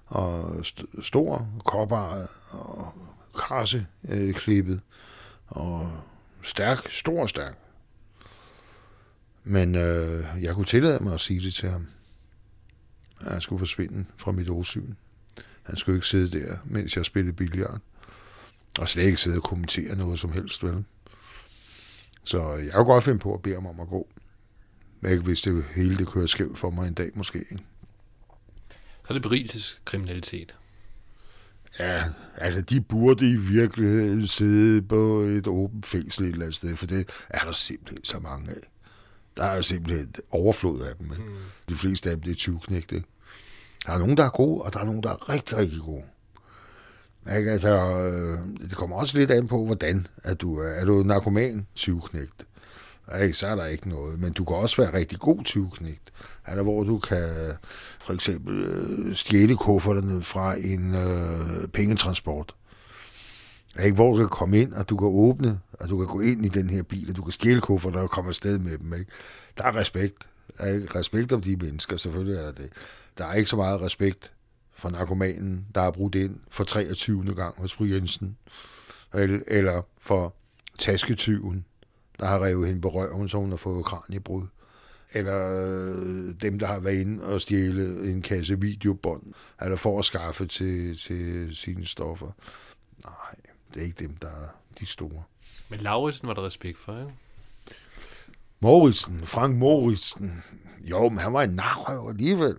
Og 0.06 0.56
st- 0.56 1.02
stor, 1.02 1.50
kopper 1.66 2.28
og 2.50 2.94
krasse 3.34 3.88
øh, 4.10 4.34
klippet. 4.34 4.82
Og 5.48 6.02
stærk, 6.44 6.92
stor 6.92 7.22
og 7.22 7.30
stærk. 7.30 7.58
Men 9.44 9.76
øh, 9.76 10.26
jeg 10.42 10.56
kunne 10.56 10.66
tillade 10.66 11.04
mig 11.04 11.14
at 11.14 11.20
sige 11.20 11.40
det 11.42 11.54
til 11.54 11.70
ham. 11.70 11.88
At 13.22 13.32
han 13.32 13.42
skulle 13.42 13.60
forsvinde 13.60 14.06
fra 14.18 14.32
mit 14.32 14.50
åsyn. 14.50 14.94
Han 15.64 15.78
skulle 15.78 15.98
ikke 15.98 16.08
sidde 16.08 16.40
der, 16.40 16.58
mens 16.66 16.98
jeg 16.98 17.06
spillede 17.06 17.36
billiard. 17.36 17.80
Og 18.80 18.90
slet 18.90 19.04
ikke 19.04 19.18
sidde 19.18 19.38
og 19.38 19.44
kommentere 19.44 19.96
noget 19.96 20.20
som 20.20 20.32
helst, 20.32 20.64
vel? 20.64 20.86
Så 22.24 22.56
jeg 22.56 22.74
kunne 22.74 22.86
godt 22.86 23.04
finde 23.04 23.20
på 23.20 23.34
at 23.34 23.42
bede 23.42 23.56
ham 23.56 23.66
om 23.66 23.80
at 23.80 23.88
gå. 23.88 24.08
Ikke, 25.10 25.24
hvis 25.24 25.42
det 25.42 25.66
hele 25.76 25.98
det 25.98 26.08
kører 26.08 26.28
skævt 26.28 26.58
for 26.58 26.70
mig 26.70 26.88
en 26.88 26.94
dag 26.94 27.12
måske. 27.14 27.38
Ikke? 27.40 27.64
Så 29.04 29.08
er 29.10 29.14
det 29.14 29.22
berigelseskriminalitet. 29.22 30.56
Ja, 31.80 32.04
altså 32.36 32.62
de 32.62 32.82
burde 32.82 33.32
i 33.32 33.36
virkeligheden 33.36 34.28
sidde 34.28 34.82
på 34.82 35.20
et 35.20 35.48
åbent 35.48 35.86
fængsel 35.86 36.24
et 36.26 36.32
eller 36.32 36.46
andet 36.46 36.56
sted, 36.58 36.76
for 36.76 36.86
det 36.86 37.10
er 37.30 37.46
der 37.46 37.52
simpelthen 37.52 38.06
så 38.06 38.20
mange 38.20 38.52
af. 38.52 38.70
Der 39.38 39.44
er 39.44 39.62
simpelthen 39.62 40.14
overflod 40.32 40.82
af 40.82 40.96
dem. 40.96 41.12
Ikke? 41.12 41.24
Mm. 41.24 41.36
De 41.70 41.76
fleste 41.76 42.10
af 42.10 42.16
dem, 42.16 42.24
det 42.24 42.32
er 42.32 42.36
20 42.36 42.60
knægte. 42.60 43.04
Der 43.86 43.94
er 43.94 43.98
nogen, 43.98 44.18
der 44.18 44.24
er 44.24 44.30
gode, 44.30 44.62
og 44.62 44.74
der 44.74 44.80
er 44.80 44.86
nogen, 44.86 45.04
der 45.04 45.10
er 45.10 45.30
rigtig, 45.30 45.58
rigtig 45.58 45.80
gode. 45.82 46.04
Ikke? 47.38 47.52
Altså, 47.52 47.70
øh, 47.70 48.40
det 48.70 48.78
kommer 48.78 48.96
også 48.96 49.18
lidt 49.18 49.32
an 49.32 49.48
på, 49.48 49.66
hvordan 49.66 50.08
at 50.24 50.42
du 50.42 50.60
er. 50.60 50.68
Er 50.68 50.86
du 50.86 51.04
narkoman 51.04 51.68
tyvknægt? 51.76 52.48
Ikke, 53.22 53.34
så 53.34 53.48
er 53.48 53.56
der 53.56 53.66
ikke 53.66 53.90
noget. 53.90 54.20
Men 54.20 54.34
du 54.34 54.46
kan 54.46 54.56
også 54.56 54.82
være 54.82 54.94
rigtig 54.94 55.20
god 55.20 55.44
tyvknægt. 55.44 56.14
Er 56.46 56.56
der, 56.56 56.64
hvor 56.64 56.84
du 56.84 57.00
kan 57.00 57.54
for 58.06 58.14
eksempel 58.14 58.64
øh, 58.64 59.16
stjæle 59.16 59.58
kufferterne 59.58 60.24
fra 60.24 60.56
en 60.56 60.96
øh, 60.96 61.68
pengetransport. 61.68 62.56
Ikke, 63.84 63.96
hvor 63.96 64.12
du 64.12 64.18
kan 64.18 64.30
komme 64.30 64.60
ind, 64.60 64.74
og 64.74 64.90
du 64.90 64.98
kan 64.98 65.08
åbne, 65.08 65.60
og 65.80 65.90
du 65.90 65.98
kan 65.98 66.08
gå 66.08 66.20
ind 66.20 66.46
i 66.46 66.50
den 66.50 66.70
her 66.70 66.84
bil, 66.84 67.10
og 67.10 67.16
du 67.16 67.24
kan 67.24 67.32
stjæle 67.32 67.62
kufferter 67.62 68.00
og 68.00 68.10
komme 68.10 68.28
afsted 68.28 68.60
med 68.60 68.78
dem. 68.78 68.94
Ikke? 68.94 69.12
Der 69.58 69.64
er 69.64 69.76
respekt. 69.76 70.28
Ikke? 70.60 71.00
Respekt 71.00 71.32
om 71.32 71.42
de 71.42 71.56
mennesker, 71.56 71.98
selvfølgelig 71.98 72.38
er 72.38 72.42
der 72.42 72.52
det. 72.52 72.70
Der 73.18 73.26
er 73.26 73.34
ikke 73.34 73.50
så 73.50 73.56
meget 73.56 73.82
respekt 73.82 74.34
for 74.72 74.90
narkomanen, 74.90 75.66
der 75.76 75.82
er 75.82 75.92
brudt 75.92 76.16
ind 76.16 76.40
for 76.50 76.64
23. 76.64 77.36
gang 77.36 77.56
hos 77.58 77.74
fru 77.74 77.86
Jensen. 77.86 78.38
Eller 79.48 79.82
for 80.00 80.36
tasketyven, 80.78 81.66
der 82.20 82.26
har 82.26 82.46
revet 82.46 82.68
hende 82.68 82.82
på 82.82 82.90
røven, 82.90 83.30
så 83.30 83.38
hun 83.38 83.50
har 83.50 83.58
fået 83.58 83.86
kraniebrud. 83.86 84.48
Eller 85.14 85.52
øh, 85.52 86.34
dem, 86.42 86.60
der 86.60 86.68
har 86.68 86.80
været 86.80 87.02
inde 87.02 87.24
og 87.24 87.42
stjæle 87.42 88.12
en 88.12 88.22
kasse 88.22 88.60
videobånd, 88.60 89.24
eller 89.62 89.78
for 89.78 90.00
at 90.00 90.06
skaffe 90.06 90.46
til, 90.46 90.98
til 90.98 91.50
sine 91.56 91.86
stoffer. 91.86 92.32
Nej, 93.04 93.36
det 93.74 93.82
er 93.82 93.86
ikke 93.86 94.00
dem, 94.00 94.18
der 94.18 94.28
er 94.28 94.48
de 94.80 94.86
store. 94.86 95.24
Men 95.70 95.80
Lauritsen 95.80 96.28
var 96.28 96.34
der 96.34 96.46
respekt 96.46 96.80
for, 96.80 97.00
ikke? 97.00 97.14
Moritzen, 98.64 99.22
Frank 99.26 99.56
Moritzen. 99.58 100.44
Jo, 100.82 101.10
men 101.10 101.18
han 101.18 101.34
var 101.34 101.44
en 101.44 101.50
narrøv 101.50 102.10
alligevel. 102.10 102.58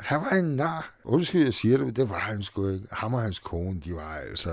Han 0.00 0.20
var 0.20 0.30
en 0.30 0.56
nar. 0.56 0.94
Undskyld, 1.04 1.44
jeg 1.44 1.54
siger 1.54 1.76
det, 1.76 1.86
men 1.86 1.96
det 1.96 2.08
var 2.08 2.18
han 2.18 2.42
sgu 2.42 2.68
ikke. 2.68 2.86
Ham 2.92 3.14
og 3.14 3.22
hans 3.22 3.38
kone, 3.38 3.80
de 3.80 3.94
var 3.94 4.14
altså... 4.14 4.50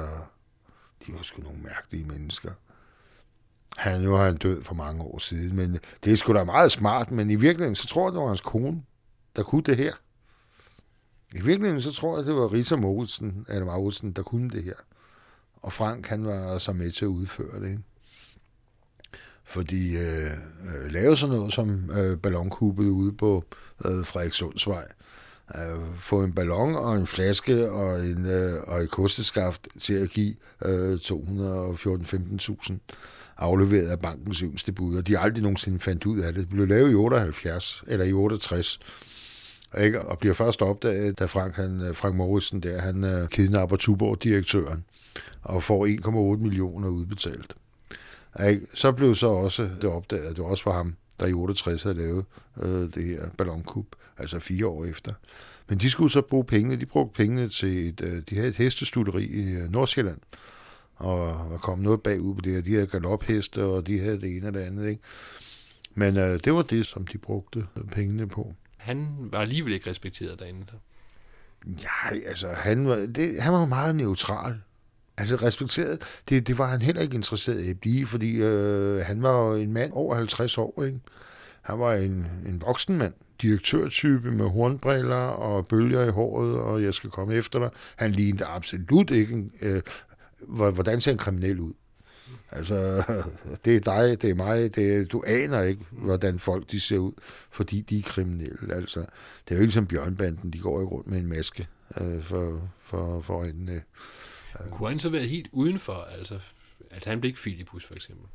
De 1.08 1.13
var 1.13 1.22
sgu 1.22 1.42
nogle 1.42 1.60
mærkelige 1.60 2.06
mennesker. 2.06 2.52
Han, 3.78 4.02
nu 4.02 4.12
har 4.12 4.26
han 4.26 4.38
død 4.38 4.63
for 4.63 4.76
mange 4.76 5.04
år 5.04 5.18
siden, 5.18 5.56
men 5.56 5.80
det 6.04 6.13
er 6.13 6.18
sgu 6.18 6.34
da 6.34 6.44
meget 6.44 6.72
smart, 6.72 7.12
men 7.12 7.30
i 7.30 7.36
virkeligheden, 7.36 7.76
så 7.76 7.88
tror 7.88 8.08
jeg, 8.08 8.13
det 8.13 8.22
var 8.22 8.28
hans 8.28 8.42
kone, 8.42 8.84
der 9.36 9.44
kunne 9.44 9.63
det 9.63 9.78
her. 9.78 9.94
I 11.34 11.42
virkeligheden, 11.42 11.82
så 11.82 11.92
tror 11.92 12.18
jeg, 12.18 12.26
det 12.26 12.36
var 12.36 12.54
Risa 12.54 12.76
Moritsen, 12.76 13.46
eller 13.50 13.66
Moritsen, 13.66 14.12
der 14.12 14.24
kunne 14.24 14.50
det 14.50 14.63
her. 14.63 14.76
Og 15.54 15.74
Frank, 15.74 16.08
han 16.08 16.26
var 16.26 16.58
så 16.58 16.74
med 16.74 16.92
til 16.92 17.06
at 17.06 17.10
udføre 17.10 17.60
det, 17.60 17.70
ikke? 17.70 17.84
Fordi 19.54 19.98
øh, 19.98 20.26
øh, 20.26 20.92
lave 20.92 21.18
sådan 21.18 21.36
noget 21.36 21.54
som 21.54 21.92
øh, 21.98 22.18
ballonkuppet 22.18 22.86
ude 22.86 23.13
på 23.13 23.44
øh, 23.86 24.06
Frederikssundsvej, 24.06 24.86
øh, 25.56 25.80
få 26.00 26.24
en 26.24 26.34
ballon 26.34 26.76
og 26.76 26.96
en 26.96 27.08
flaske 27.08 27.72
og, 27.72 28.06
en, 28.06 28.26
øh, 28.26 28.63
og 28.68 28.84
et 28.84 28.92
kosteskaft 28.92 29.68
til 29.80 29.94
at 29.94 30.10
give 30.10 30.36
øh, 30.66 30.94
214-15.000 30.94 32.74
afleveret 33.38 33.88
af 33.88 34.00
bankens 34.00 34.39
yngste 34.39 34.72
bud, 34.72 34.98
og 34.98 35.08
de 35.08 35.20
aldrig 35.20 35.44
nogensinde 35.44 35.80
fandt 35.80 36.06
ud 36.06 36.20
af 36.20 36.34
det. 36.34 36.42
Det 36.42 36.50
blev 36.50 36.68
lavet 36.68 36.92
i 36.92 36.96
78, 36.96 37.84
eller 37.88 38.06
i 38.06 38.13
68, 38.13 38.80
ikke? 39.80 40.02
og 40.02 40.20
bliver 40.20 40.34
først 40.34 40.62
opdaget, 40.62 41.20
da 41.20 41.26
Frank, 41.26 41.56
han, 41.56 41.82
øh, 41.82 41.96
Frank 41.96 42.16
Morrison 42.16 42.60
der, 42.60 42.82
han 42.82 43.04
øh, 43.04 43.30
kidnapper 43.30 43.78
Tuborg-direktøren 43.78 44.86
og 45.42 45.63
får 45.63 45.88
1,8 46.36 46.44
millioner 46.44 46.88
udbetalt. 46.88 47.56
Ikke? 48.39 48.67
Så 48.74 48.91
blev 48.91 49.15
så 49.15 49.28
også 49.28 49.69
det 49.82 49.89
opdaget, 49.89 50.24
at 50.24 50.36
det 50.36 50.46
også 50.46 50.63
var 50.65 50.74
ham, 50.74 50.96
der 51.19 51.26
i 51.26 51.34
68 51.34 51.84
havde 51.84 51.98
lavet 51.98 52.26
øh, 52.62 52.93
det 52.93 53.06
her 53.06 53.30
ballonkup, 53.38 53.86
altså 54.17 54.39
fire 54.39 54.67
år 54.67 54.86
efter. 54.86 55.13
Men 55.69 55.78
de 55.78 55.89
skulle 55.89 56.12
så 56.12 56.22
bruge 56.22 56.46
pengene, 56.46 56.76
de 56.76 56.86
brugte 56.86 57.17
pengene 57.17 57.50
til, 57.50 57.88
et, 57.89 58.02
øh, 58.02 58.24
de 58.30 58.36
havde 58.36 58.48
et 58.48 58.56
hestestutteri 58.56 59.26
i 59.26 59.43
øh, 59.43 59.72
Nordsjælland, 59.72 60.19
og 60.96 61.50
der 61.52 61.58
kom 61.58 61.80
noget 61.80 62.02
bagud 62.02 62.36
på 62.36 62.41
det 62.41 62.54
her. 62.54 62.62
De 62.62 62.74
havde 62.74 62.88
galopheste, 62.88 63.63
og 63.63 63.88
de 63.88 64.00
havde 64.00 64.22
det 64.22 64.38
ene 64.38 64.48
og 64.48 64.54
det 64.54 64.60
andet. 64.60 64.89
Ikke? 64.89 65.02
Men 65.96 66.17
øh, 66.17 66.39
det 66.43 66.54
var 66.54 66.62
det, 66.62 66.86
som 66.86 67.08
de 67.08 67.17
brugte 67.17 67.65
pengene 67.91 68.28
på. 68.28 68.54
Han 68.78 69.08
var 69.19 69.39
alligevel 69.39 69.74
ikke 69.74 69.89
respekteret 69.89 70.39
derinde. 70.39 70.65
Ja, 71.65 72.17
altså, 72.26 72.48
han 72.48 72.88
var, 72.88 72.96
det, 72.96 73.41
han 73.41 73.54
var 73.54 73.65
meget 73.65 73.96
neutral. 73.96 74.62
Altså 75.17 75.36
respekteret, 75.36 76.21
det, 76.30 76.47
det 76.47 76.58
var 76.58 76.67
han 76.67 76.82
heller 76.82 77.02
ikke 77.02 77.15
interesseret 77.15 77.60
i 77.60 77.69
at 77.69 77.80
blive, 77.80 78.06
fordi 78.06 78.36
øh, 78.36 78.97
han 79.06 79.23
var 79.23 79.47
jo 79.47 79.54
en 79.54 79.73
mand 79.73 79.91
over 79.93 80.15
50 80.15 80.58
år, 80.58 80.84
ikke? 80.84 80.99
Han 81.62 81.80
var 81.80 81.93
en, 81.93 82.28
en 82.45 82.62
voksen 82.62 82.97
mand, 82.97 83.13
direktørtype 83.41 84.32
med 84.32 84.49
hornbriller 84.49 85.15
og 85.15 85.67
bølger 85.67 86.06
i 86.06 86.10
håret, 86.10 86.56
og 86.56 86.84
jeg 86.84 86.93
skal 86.93 87.10
komme 87.10 87.34
efter 87.34 87.60
dig. 87.60 87.69
Han 87.95 88.12
lignede 88.12 88.45
absolut 88.45 89.12
ikke 89.12 89.43
øh, 89.62 89.82
hvordan 90.47 91.02
ser 91.02 91.12
en 91.12 91.17
kriminel 91.17 91.60
ud? 91.60 91.73
Altså, 92.52 93.04
det 93.65 93.76
er 93.76 93.80
dig, 93.80 94.21
det 94.21 94.30
er 94.30 94.36
mig, 94.36 94.76
det 94.76 94.95
er, 94.95 95.06
du 95.06 95.23
aner 95.28 95.62
ikke, 95.62 95.86
hvordan 95.91 96.39
folk 96.39 96.71
de 96.71 96.80
ser 96.80 96.97
ud, 96.97 97.13
fordi 97.52 97.82
de 97.82 97.99
er 97.99 98.04
kriminelle. 98.04 98.76
Altså, 98.76 98.99
det 99.49 99.52
er 99.52 99.56
jo 99.56 99.62
ikke 99.62 99.73
som 99.73 99.88
Bjørnbanden, 99.88 100.54
de 100.54 100.60
går 100.60 100.80
jo 100.80 100.88
rundt 100.88 101.08
med 101.08 101.19
en 101.19 101.28
maske 101.28 101.67
øh, 102.02 102.23
for, 102.23 102.69
for, 102.86 103.21
for 103.21 103.43
en... 103.43 103.69
Øh, 103.69 103.82
kunne 104.72 104.89
han 104.89 105.00
så 105.00 105.10
være 105.10 105.24
helt 105.24 105.50
udenfor, 105.52 106.08
altså, 106.18 106.39
at 106.92 107.06
han 107.06 107.20
blev 107.20 107.30
ikke 107.30 107.39
Filipus 107.39 107.86
for 107.86 107.96
eksempel? 107.96 108.28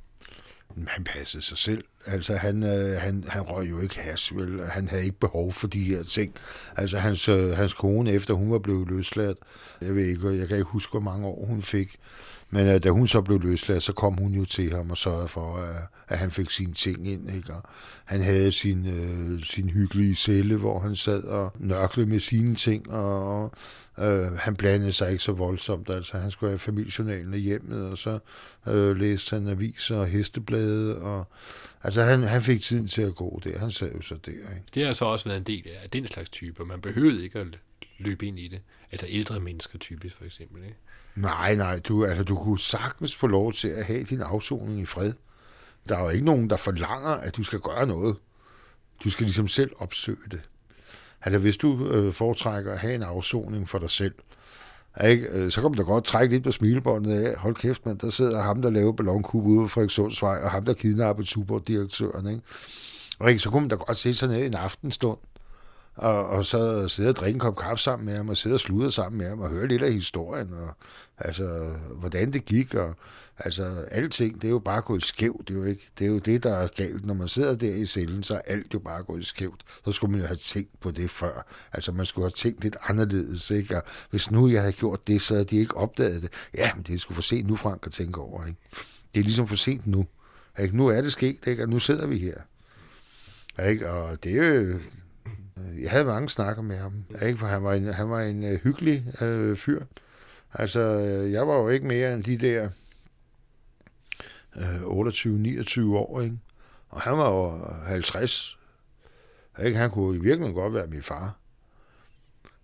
Han 0.88 1.04
passede 1.04 1.42
sig 1.42 1.58
selv. 1.58 1.84
Altså, 2.06 2.36
han, 2.36 2.62
øh, 2.62 3.00
han, 3.00 3.24
han 3.28 3.42
røg 3.42 3.70
jo 3.70 3.80
ikke 3.80 3.98
has, 3.98 4.34
vel? 4.34 4.60
Han 4.70 4.88
havde 4.88 5.04
ikke 5.04 5.18
behov 5.18 5.52
for 5.52 5.66
de 5.66 5.84
her 5.84 6.02
ting. 6.02 6.34
Altså, 6.76 6.98
hans, 6.98 7.28
øh, 7.28 7.50
hans 7.50 7.72
kone, 7.72 8.12
efter 8.12 8.34
hun 8.34 8.50
var 8.50 8.58
blevet 8.58 8.88
løsladt, 8.88 9.38
jeg 9.80 9.94
ved 9.94 10.06
ikke, 10.06 10.28
jeg 10.28 10.48
kan 10.48 10.56
ikke 10.56 10.70
huske, 10.70 10.90
hvor 10.90 11.00
mange 11.00 11.26
år 11.26 11.46
hun 11.46 11.62
fik, 11.62 11.96
men 12.50 12.66
øh, 12.66 12.82
da 12.82 12.90
hun 12.90 13.08
så 13.08 13.20
blev 13.20 13.40
løsladt, 13.40 13.82
så 13.82 13.92
kom 13.92 14.14
hun 14.14 14.32
jo 14.32 14.44
til 14.44 14.72
ham 14.72 14.90
og 14.90 14.96
sørgede 14.96 15.28
for, 15.28 15.56
at, 15.56 15.76
at 16.08 16.18
han 16.18 16.30
fik 16.30 16.50
sine 16.50 16.74
ting 16.74 17.08
ind. 17.08 17.36
Ikke? 17.36 17.54
Og 17.54 17.62
han 18.04 18.20
havde 18.20 18.52
sin, 18.52 18.86
øh, 18.86 19.42
sin 19.42 19.68
hyggelige 19.68 20.14
celle, 20.14 20.56
hvor 20.56 20.80
han 20.80 20.96
sad 20.96 21.24
og 21.24 21.52
nørklede 21.58 22.06
med 22.06 22.20
sine 22.20 22.54
ting, 22.54 22.90
og 22.90 23.52
øh, 23.98 24.32
han 24.32 24.56
blandede 24.56 24.92
sig 24.92 25.10
ikke 25.10 25.22
så 25.22 25.32
voldsomt. 25.32 25.90
Altså, 25.90 26.18
han 26.18 26.30
skulle 26.30 26.50
have 26.50 26.58
familiejournalen 26.58 27.34
i 27.34 27.38
hjemmet, 27.38 27.90
og 27.90 27.98
så 27.98 28.18
øh, 28.66 28.96
læste 28.96 29.36
han 29.36 29.48
aviser 29.48 29.96
og 29.96 30.06
hesteblade. 30.06 30.98
Og, 30.98 31.26
altså, 31.82 32.02
han, 32.02 32.22
han 32.22 32.42
fik 32.42 32.60
tiden 32.60 32.86
til 32.86 33.02
at 33.02 33.14
gå 33.14 33.40
der. 33.44 33.58
Han 33.58 33.70
sad 33.70 33.92
jo 33.94 34.02
så 34.02 34.14
der. 34.26 34.30
Ikke? 34.30 34.62
Det 34.74 34.86
har 34.86 34.92
så 34.92 35.04
også 35.04 35.24
været 35.24 35.38
en 35.38 35.44
del 35.44 35.68
af 35.82 35.90
den 35.90 36.06
slags 36.06 36.30
typer. 36.30 36.64
Man 36.64 36.80
behøvede 36.80 37.24
ikke 37.24 37.38
at 37.38 37.46
løbe 37.98 38.26
ind 38.26 38.38
i 38.38 38.48
det. 38.48 38.60
Altså 38.92 39.06
ældre 39.10 39.40
mennesker 39.40 39.78
typisk, 39.78 40.16
for 40.16 40.24
eksempel. 40.24 40.64
Ikke? 40.64 40.76
Nej, 41.20 41.54
nej, 41.54 41.78
du, 41.78 42.04
altså, 42.04 42.24
du 42.24 42.36
kunne 42.36 42.58
sagtens 42.58 43.16
få 43.16 43.26
lov 43.26 43.52
til 43.52 43.68
at 43.68 43.84
have 43.84 44.02
din 44.02 44.20
afsoning 44.20 44.80
i 44.80 44.86
fred. 44.86 45.12
Der 45.88 45.96
er 45.96 46.02
jo 46.02 46.08
ikke 46.08 46.24
nogen, 46.24 46.50
der 46.50 46.56
forlanger, 46.56 47.10
at 47.10 47.36
du 47.36 47.42
skal 47.42 47.58
gøre 47.58 47.86
noget. 47.86 48.16
Du 49.04 49.10
skal 49.10 49.24
ligesom 49.24 49.48
selv 49.48 49.70
opsøge 49.78 50.18
det. 50.30 50.40
Altså, 51.22 51.38
hvis 51.38 51.56
du 51.56 51.88
øh, 51.88 52.12
foretrækker 52.12 52.72
at 52.72 52.78
have 52.78 52.94
en 52.94 53.02
afsoning 53.02 53.68
for 53.68 53.78
dig 53.78 53.90
selv, 53.90 54.14
ikke? 55.04 55.28
Øh, 55.30 55.50
så 55.50 55.60
kan 55.60 55.70
man 55.70 55.78
da 55.78 55.82
godt 55.82 56.04
trække 56.04 56.34
lidt 56.34 56.44
på 56.44 56.52
smilebåndet 56.52 57.24
af. 57.24 57.36
Hold 57.38 57.54
kæft, 57.54 57.86
mand, 57.86 57.98
der 57.98 58.10
sidder 58.10 58.42
ham, 58.42 58.62
der 58.62 58.70
laver 58.70 58.92
ballonkub 58.92 59.46
ude 59.46 59.60
på 59.60 59.68
Frederikssundsvej, 59.68 60.38
og 60.42 60.50
ham, 60.50 60.64
der 60.64 60.74
kidnapper 60.74 61.24
superdirektøren. 61.24 62.26
Ikke? 62.26 62.42
Og 63.18 63.28
ikke, 63.28 63.42
så 63.42 63.50
kunne 63.50 63.60
man 63.60 63.68
da 63.68 63.76
godt 63.76 63.96
sætte 63.96 64.18
sig 64.18 64.28
ned 64.28 64.46
en 64.46 64.54
aftenstund, 64.54 65.18
og, 65.98 66.26
og 66.26 66.44
så 66.44 66.88
sidde 66.88 67.08
og 67.08 67.16
drikke 67.16 67.36
en 67.36 67.40
kop 67.40 67.56
kaffe 67.56 67.82
sammen 67.82 68.06
med 68.06 68.16
ham, 68.16 68.28
og 68.28 68.36
sidde 68.36 68.54
og 68.54 68.60
sludre 68.60 68.92
sammen 68.92 69.18
med 69.18 69.28
ham, 69.28 69.40
og 69.40 69.50
høre 69.50 69.68
lidt 69.68 69.82
af 69.82 69.92
historien, 69.92 70.52
og 70.52 70.74
altså, 71.18 71.76
hvordan 71.98 72.32
det 72.32 72.44
gik, 72.44 72.74
og 72.74 72.94
altså, 73.38 73.64
alting, 73.90 74.42
det 74.42 74.48
er 74.48 74.52
jo 74.52 74.58
bare 74.58 74.80
gået 74.82 75.02
skævt, 75.02 75.48
det 75.48 75.54
er 75.54 75.58
jo 75.58 75.64
ikke, 75.64 75.88
det 75.98 76.06
er 76.06 76.10
jo 76.10 76.18
det, 76.18 76.42
der 76.42 76.56
er 76.56 76.68
galt. 76.76 77.06
Når 77.06 77.14
man 77.14 77.28
sidder 77.28 77.56
der 77.56 77.74
i 77.74 77.86
cellen, 77.86 78.22
så 78.22 78.34
er 78.34 78.40
alt 78.46 78.74
jo 78.74 78.78
bare 78.78 79.02
gået 79.02 79.26
skævt. 79.26 79.64
Så 79.84 79.92
skulle 79.92 80.10
man 80.10 80.20
jo 80.20 80.26
have 80.26 80.36
tænkt 80.36 80.80
på 80.80 80.90
det 80.90 81.10
før. 81.10 81.46
Altså, 81.72 81.92
man 81.92 82.06
skulle 82.06 82.24
have 82.24 82.30
tænkt 82.30 82.62
lidt 82.62 82.76
anderledes, 82.88 83.50
ikke? 83.50 83.76
Og 83.76 83.82
hvis 84.10 84.30
nu 84.30 84.48
jeg 84.48 84.60
havde 84.60 84.72
gjort 84.72 85.06
det, 85.06 85.22
så 85.22 85.34
havde 85.34 85.44
de 85.44 85.56
ikke 85.56 85.76
opdaget 85.76 86.22
det. 86.22 86.32
Ja, 86.54 86.74
men 86.74 86.82
det 86.82 86.94
er 86.94 86.98
sgu 86.98 87.14
for 87.14 87.22
sent 87.22 87.48
nu, 87.48 87.56
Frank, 87.56 87.86
at 87.86 87.92
tænke 87.92 88.20
over, 88.20 88.46
ikke? 88.46 88.58
Det 89.14 89.20
er 89.20 89.24
ligesom 89.24 89.48
for 89.48 89.56
sent 89.56 89.86
nu. 89.86 90.06
Ikke? 90.60 90.76
Nu 90.76 90.86
er 90.86 91.00
det 91.00 91.12
sket, 91.12 91.46
ikke? 91.46 91.62
Og 91.62 91.68
nu 91.68 91.78
sidder 91.78 92.06
vi 92.06 92.18
her. 92.18 92.34
Ikke? 93.68 93.90
Og 93.90 94.24
det 94.24 94.38
er 94.38 94.54
jo, 94.54 94.78
jeg 95.82 95.90
havde 95.90 96.04
mange 96.04 96.28
snakker 96.28 96.62
med 96.62 96.76
ham, 96.76 97.04
ikke? 97.22 97.38
for 97.38 97.46
han 97.46 97.64
var 97.64 97.74
en, 97.74 97.86
han 97.86 98.10
var 98.10 98.20
en 98.20 98.44
uh, 98.44 98.50
hyggelig 98.50 99.04
uh, 99.22 99.56
fyr. 99.56 99.84
Altså, 100.54 100.80
jeg 101.32 101.48
var 101.48 101.54
jo 101.54 101.68
ikke 101.68 101.86
mere 101.86 102.14
end 102.14 102.24
de 102.24 102.36
der 102.36 102.68
øh, 104.56 104.82
28-29 104.82 105.80
år, 105.80 106.20
ikke? 106.20 106.38
Og 106.88 107.00
han 107.00 107.18
var 107.18 107.30
jo 107.30 107.58
50. 107.86 108.58
Ikke? 109.64 109.78
Han 109.78 109.90
kunne 109.90 110.16
i 110.16 110.20
virkeligheden 110.20 110.54
godt 110.54 110.74
være 110.74 110.86
min 110.86 111.02
far. 111.02 111.38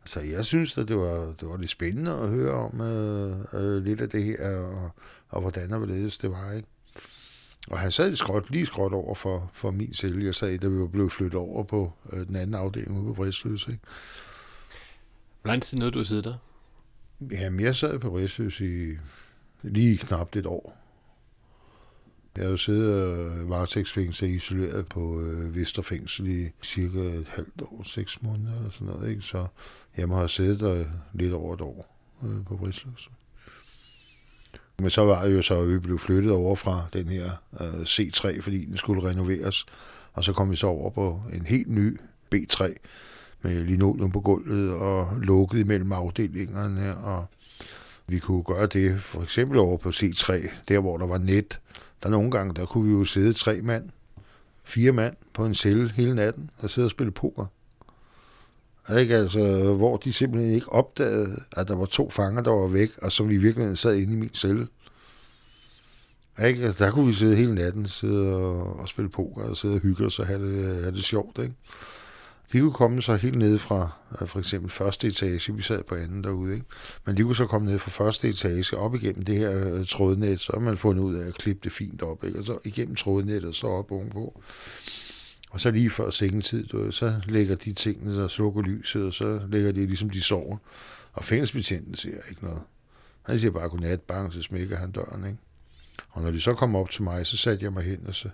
Så 0.04 0.20
jeg 0.20 0.44
synes, 0.44 0.78
at 0.78 0.88
det 0.88 0.96
var, 0.96 1.34
det 1.40 1.48
var 1.48 1.56
lidt 1.56 1.70
spændende 1.70 2.10
at 2.10 2.28
høre 2.28 2.54
om 2.54 2.80
øh, 2.80 3.38
øh, 3.52 3.84
lidt 3.84 4.00
af 4.00 4.08
det 4.08 4.24
her, 4.24 4.56
og, 4.56 4.90
og 5.28 5.40
hvordan 5.40 5.72
og 5.72 5.78
hvorledes 5.78 6.18
det 6.18 6.30
var. 6.30 6.52
Ikke? 6.52 6.68
Og 7.70 7.78
han 7.78 7.92
sad 7.92 8.16
skråt, 8.16 8.50
lige 8.50 8.66
skråt 8.66 8.92
over 8.92 9.14
for, 9.14 9.50
for 9.52 9.70
min 9.70 9.94
celle. 9.94 10.24
Jeg 10.24 10.34
sad, 10.34 10.58
da 10.58 10.68
vi 10.68 10.78
var 10.78 10.86
blevet 10.86 11.12
flyttet 11.12 11.40
over 11.40 11.62
på 11.62 11.92
øh, 12.12 12.26
den 12.26 12.36
anden 12.36 12.54
afdeling 12.54 12.96
ude 12.96 13.04
på 13.04 13.14
Bristløs. 13.14 13.68
Ikke? 13.68 13.80
Hvor 15.42 15.48
lang 15.48 15.62
tid 15.62 15.78
nåede 15.78 15.92
du 15.92 16.00
at 16.00 16.06
sidde 16.06 16.22
der? 16.22 16.34
Jamen, 17.30 17.60
jeg 17.60 17.76
sad 17.76 17.98
på 17.98 18.10
Bristløs 18.10 18.60
i 18.60 18.92
lige 19.62 19.96
knap 19.98 20.36
et 20.36 20.46
år. 20.46 20.76
Jeg 22.36 22.44
har 22.44 22.50
jo 22.50 22.56
siddet 22.56 22.94
og 22.94 23.48
varetægtsfængsel 23.48 24.28
isoleret 24.28 24.86
på 24.86 25.20
øh, 25.20 25.54
Vesterfængsel 25.54 26.26
i 26.26 26.50
cirka 26.62 26.98
et 26.98 27.28
halvt 27.28 27.62
år, 27.62 27.82
seks 27.82 28.22
måneder 28.22 28.56
eller 28.56 28.70
sådan 28.70 28.86
noget. 28.86 29.10
Ikke? 29.10 29.22
Så 29.22 29.46
jeg 29.96 30.08
må 30.08 30.16
have 30.16 30.28
siddet 30.28 30.60
der 30.60 30.84
lidt 31.12 31.32
over 31.32 31.54
et 31.54 31.60
år 31.60 31.96
øh, 32.24 32.44
på 32.44 32.56
Bristløs. 32.56 33.10
Men 34.78 34.90
så 34.90 35.04
var 35.04 35.24
det 35.24 35.34
jo 35.34 35.42
så, 35.42 35.60
at 35.60 35.68
vi 35.68 35.78
blev 35.78 35.98
flyttet 35.98 36.32
over 36.32 36.56
fra 36.56 36.86
den 36.92 37.08
her 37.08 37.30
øh, 37.60 37.82
C3, 37.82 38.40
fordi 38.40 38.64
den 38.64 38.76
skulle 38.76 39.08
renoveres. 39.08 39.66
Og 40.12 40.24
så 40.24 40.32
kom 40.32 40.50
vi 40.50 40.56
så 40.56 40.66
over 40.66 40.90
på 40.90 41.22
en 41.32 41.46
helt 41.46 41.68
ny 41.68 41.98
B3 42.34 42.74
med 43.42 43.64
linoleum 43.64 44.10
på 44.10 44.20
gulvet 44.20 44.72
og 44.72 45.08
lukket 45.16 45.66
mellem 45.66 45.92
afdelingerne. 45.92 46.96
Og 46.96 47.26
vi 48.06 48.18
kunne 48.18 48.42
gøre 48.42 48.66
det 48.66 49.00
for 49.00 49.22
eksempel 49.22 49.58
over 49.58 49.76
på 49.76 49.88
C3, 49.88 50.50
der 50.68 50.78
hvor 50.78 50.98
der 50.98 51.06
var 51.06 51.18
net. 51.18 51.60
Der 52.02 52.08
nogle 52.08 52.30
gange, 52.30 52.54
der 52.54 52.66
kunne 52.66 52.84
vi 52.88 52.92
jo 52.92 53.04
sidde 53.04 53.32
tre 53.32 53.62
mand, 53.62 53.90
fire 54.64 54.92
mand 54.92 55.16
på 55.32 55.46
en 55.46 55.54
celle 55.54 55.90
hele 55.90 56.14
natten 56.14 56.50
og 56.58 56.70
sidde 56.70 56.86
og 56.86 56.90
spille 56.90 57.12
poker. 57.12 57.46
Ikke? 58.90 59.16
Altså, 59.16 59.74
hvor 59.74 59.96
de 59.96 60.12
simpelthen 60.12 60.54
ikke 60.54 60.72
opdagede, 60.72 61.36
at 61.52 61.68
der 61.68 61.76
var 61.76 61.86
to 61.86 62.10
fanger, 62.10 62.42
der 62.42 62.50
var 62.50 62.68
væk, 62.68 62.90
og 63.02 63.12
som 63.12 63.30
i 63.30 63.36
virkeligheden 63.36 63.76
sad 63.76 63.96
inde 63.96 64.12
i 64.12 64.16
min 64.16 64.34
celle. 64.34 64.68
Ikke? 66.46 66.64
Altså, 66.64 66.84
der 66.84 66.90
kunne 66.90 67.06
vi 67.06 67.12
sidde 67.12 67.36
hele 67.36 67.54
natten 67.54 67.88
sidde 67.88 68.34
og, 68.34 68.80
og 68.80 68.88
spille 68.88 69.08
poker 69.08 69.42
og 69.42 69.56
sidde 69.56 69.74
og 69.74 69.80
hygge 69.80 70.06
os 70.06 70.18
og 70.18 70.26
have 70.26 70.42
det, 70.42 70.82
have 70.82 70.94
det 70.94 71.04
sjovt. 71.04 71.38
Ikke? 71.38 71.54
De 72.52 72.60
kunne 72.60 72.72
komme 72.72 73.02
så 73.02 73.14
helt 73.14 73.38
ned 73.38 73.58
fra 73.58 73.90
øh, 74.20 74.28
for 74.28 74.38
eksempel 74.38 74.70
første 74.70 75.06
etage, 75.06 75.54
vi 75.54 75.62
sad 75.62 75.82
på 75.82 75.94
anden 75.94 76.24
derude, 76.24 76.54
ikke? 76.54 76.66
men 77.06 77.16
de 77.16 77.22
kunne 77.22 77.36
så 77.36 77.46
komme 77.46 77.70
ned 77.70 77.78
fra 77.78 77.90
første 77.90 78.28
etage 78.28 78.76
op 78.76 78.94
igennem 78.94 79.24
det 79.24 79.36
her 79.36 79.74
øh, 79.74 79.86
trådnet, 79.86 80.40
så 80.40 80.52
har 80.54 80.60
man 80.60 80.76
fundet 80.76 81.02
ud 81.02 81.14
af 81.14 81.26
at 81.26 81.34
klippe 81.34 81.60
det 81.64 81.72
fint 81.72 82.02
op, 82.02 82.24
ikke? 82.24 82.38
og 82.38 82.44
så 82.44 82.58
igennem 82.64 82.94
trådnettet 82.94 83.48
og 83.48 83.54
så 83.54 83.66
op 83.66 83.92
ovenpå. 83.92 84.40
Og 85.54 85.60
så 85.60 85.70
lige 85.70 85.90
før 85.90 86.10
sengetid, 86.10 86.66
du, 86.66 86.90
så 86.90 87.20
lægger 87.24 87.54
de 87.56 87.72
tingene, 87.72 88.14
så 88.14 88.28
slukker 88.28 88.62
lyset, 88.62 89.02
og 89.02 89.12
så 89.12 89.40
lægger 89.48 89.72
de 89.72 89.86
ligesom 89.86 90.10
de 90.10 90.22
sover. 90.22 90.56
Og 91.12 91.24
fængselsbetjenten 91.24 91.94
siger 91.94 92.16
ikke 92.30 92.44
noget. 92.44 92.62
Han 93.22 93.38
siger 93.38 93.50
bare 93.50 93.68
godnat, 93.68 94.00
bang, 94.00 94.32
så 94.32 94.42
smækker 94.42 94.76
han 94.76 94.90
døren, 94.90 95.24
ikke? 95.24 95.38
Og 96.10 96.22
når 96.22 96.30
de 96.30 96.40
så 96.40 96.54
kom 96.54 96.76
op 96.76 96.90
til 96.90 97.02
mig, 97.02 97.26
så 97.26 97.36
satte 97.36 97.64
jeg 97.64 97.72
mig 97.72 97.82
hen, 97.82 98.04
og 98.06 98.14
så 98.14 98.28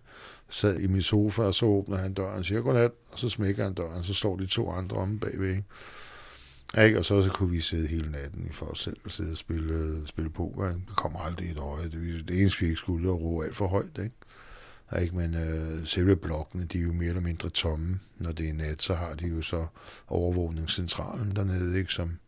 sad 0.49 0.79
i 0.79 0.87
min 0.87 1.03
sofa, 1.03 1.43
og 1.43 1.55
så 1.55 1.67
åbner 1.67 1.97
han 1.97 2.15
døren 2.15 2.39
og 2.39 2.45
siger 2.45 2.61
godnat, 2.61 2.91
og 3.11 3.19
så 3.19 3.29
smækker 3.29 3.65
han 3.65 3.75
døren, 3.75 3.99
og 3.99 4.05
så 4.05 4.15
står 4.15 4.37
de 4.37 4.47
to 4.47 4.71
andre 4.71 4.97
om 4.97 5.19
bagved, 5.19 5.49
ikke? 5.51 5.65
Ikke? 6.85 6.99
Og 6.99 7.05
så, 7.05 7.23
så 7.23 7.31
kunne 7.31 7.51
vi 7.51 7.61
sidde 7.61 7.87
hele 7.87 8.11
natten 8.11 8.49
for 8.53 8.67
os 8.67 8.81
selv 8.81 8.97
og 9.05 9.11
sidde 9.11 9.31
og 9.31 9.37
spille, 9.37 10.07
spille 10.07 10.31
poker. 10.31 10.69
Ikke? 10.69 10.81
Det 10.89 10.97
kommer 10.97 11.21
aldrig 11.21 11.51
et 11.51 11.59
øje. 11.59 11.85
Det, 11.85 12.29
det 12.29 12.41
eneste, 12.41 12.61
vi 12.61 12.67
ikke 12.67 12.79
skulle, 12.79 13.09
var 13.09 13.15
at 13.15 13.21
ro 13.21 13.43
alt 13.43 13.57
for 13.57 13.67
højt. 13.67 13.99
Ikke? 13.99 14.15
Ikke? 14.99 15.17
Men 15.17 15.35
øh, 15.35 15.87
selve 15.87 16.17
blokkene, 16.17 16.65
de 16.65 16.79
er 16.79 16.83
jo 16.83 16.93
mere 16.93 17.09
eller 17.09 17.21
mindre 17.21 17.49
tomme. 17.49 18.01
Når 18.19 18.33
det 18.33 18.49
er 18.49 18.55
nat, 18.55 18.83
så 18.83 18.95
har 18.95 19.15
de 19.15 19.27
jo 19.27 19.43
så 19.43 19.67
overvågningscentralen 20.09 21.37
dernede, 21.37 21.79
ikke? 21.79 21.93
som 21.93 22.19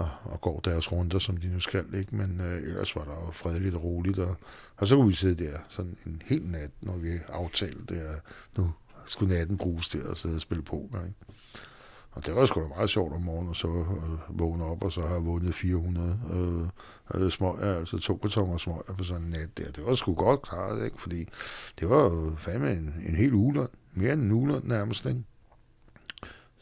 og, 0.00 0.10
og 0.24 0.40
går 0.40 0.60
deres 0.60 0.92
runder, 0.92 1.18
som 1.18 1.36
de 1.36 1.48
nu 1.48 1.60
skal. 1.60 1.84
Ikke? 1.94 2.16
Men 2.16 2.40
øh, 2.40 2.62
ellers 2.62 2.96
var 2.96 3.04
der 3.04 3.26
jo 3.26 3.30
fredeligt 3.32 3.74
og 3.74 3.82
roligt. 3.82 4.18
Og, 4.18 4.36
og 4.76 4.88
så 4.88 4.96
kunne 4.96 5.06
vi 5.06 5.12
sidde 5.12 5.44
der 5.44 5.58
sådan 5.68 5.96
en 6.06 6.22
hel 6.24 6.42
nat, 6.42 6.70
når 6.80 6.96
vi 6.96 7.18
aftalte 7.28 7.94
det, 7.94 8.00
at 8.00 8.20
nu 8.56 8.72
skulle 9.06 9.34
natten 9.34 9.56
bruges 9.56 9.88
til 9.88 9.98
at 10.10 10.16
sidde 10.16 10.34
og 10.34 10.40
spille 10.40 10.62
poker. 10.62 11.04
Ikke? 11.04 11.16
Og 12.12 12.26
det 12.26 12.34
var 12.34 12.46
sgu 12.46 12.60
da 12.60 12.66
meget 12.66 12.90
sjovt 12.90 13.14
om 13.14 13.22
morgenen, 13.22 13.48
og 13.48 13.56
så 13.56 13.68
øh, 13.68 14.38
vågne 14.38 14.64
op, 14.64 14.84
og 14.84 14.92
så 14.92 15.00
har 15.00 15.14
jeg 15.14 15.24
vundet 15.24 15.54
400 15.54 16.20
øh, 17.14 17.22
øh, 17.22 17.30
smøger, 17.30 17.78
altså 17.78 17.98
to 17.98 18.16
kartonger 18.16 18.56
smøger 18.56 18.94
på 18.98 19.04
sådan 19.04 19.22
en 19.22 19.30
nat 19.30 19.58
der. 19.58 19.70
Det 19.70 19.86
var 19.86 19.94
sgu 19.94 20.14
godt 20.14 20.42
klaret, 20.42 20.84
ikke? 20.84 21.02
Fordi 21.02 21.28
det 21.80 21.90
var 21.90 22.02
jo 22.02 22.32
fandme 22.38 22.72
en, 22.72 22.94
en 23.08 23.16
hel 23.16 23.34
ugelund. 23.34 23.68
Mere 23.94 24.12
end 24.12 24.22
en 24.22 24.32
uge 24.32 24.60
nærmest, 24.64 25.06
ikke? 25.06 25.22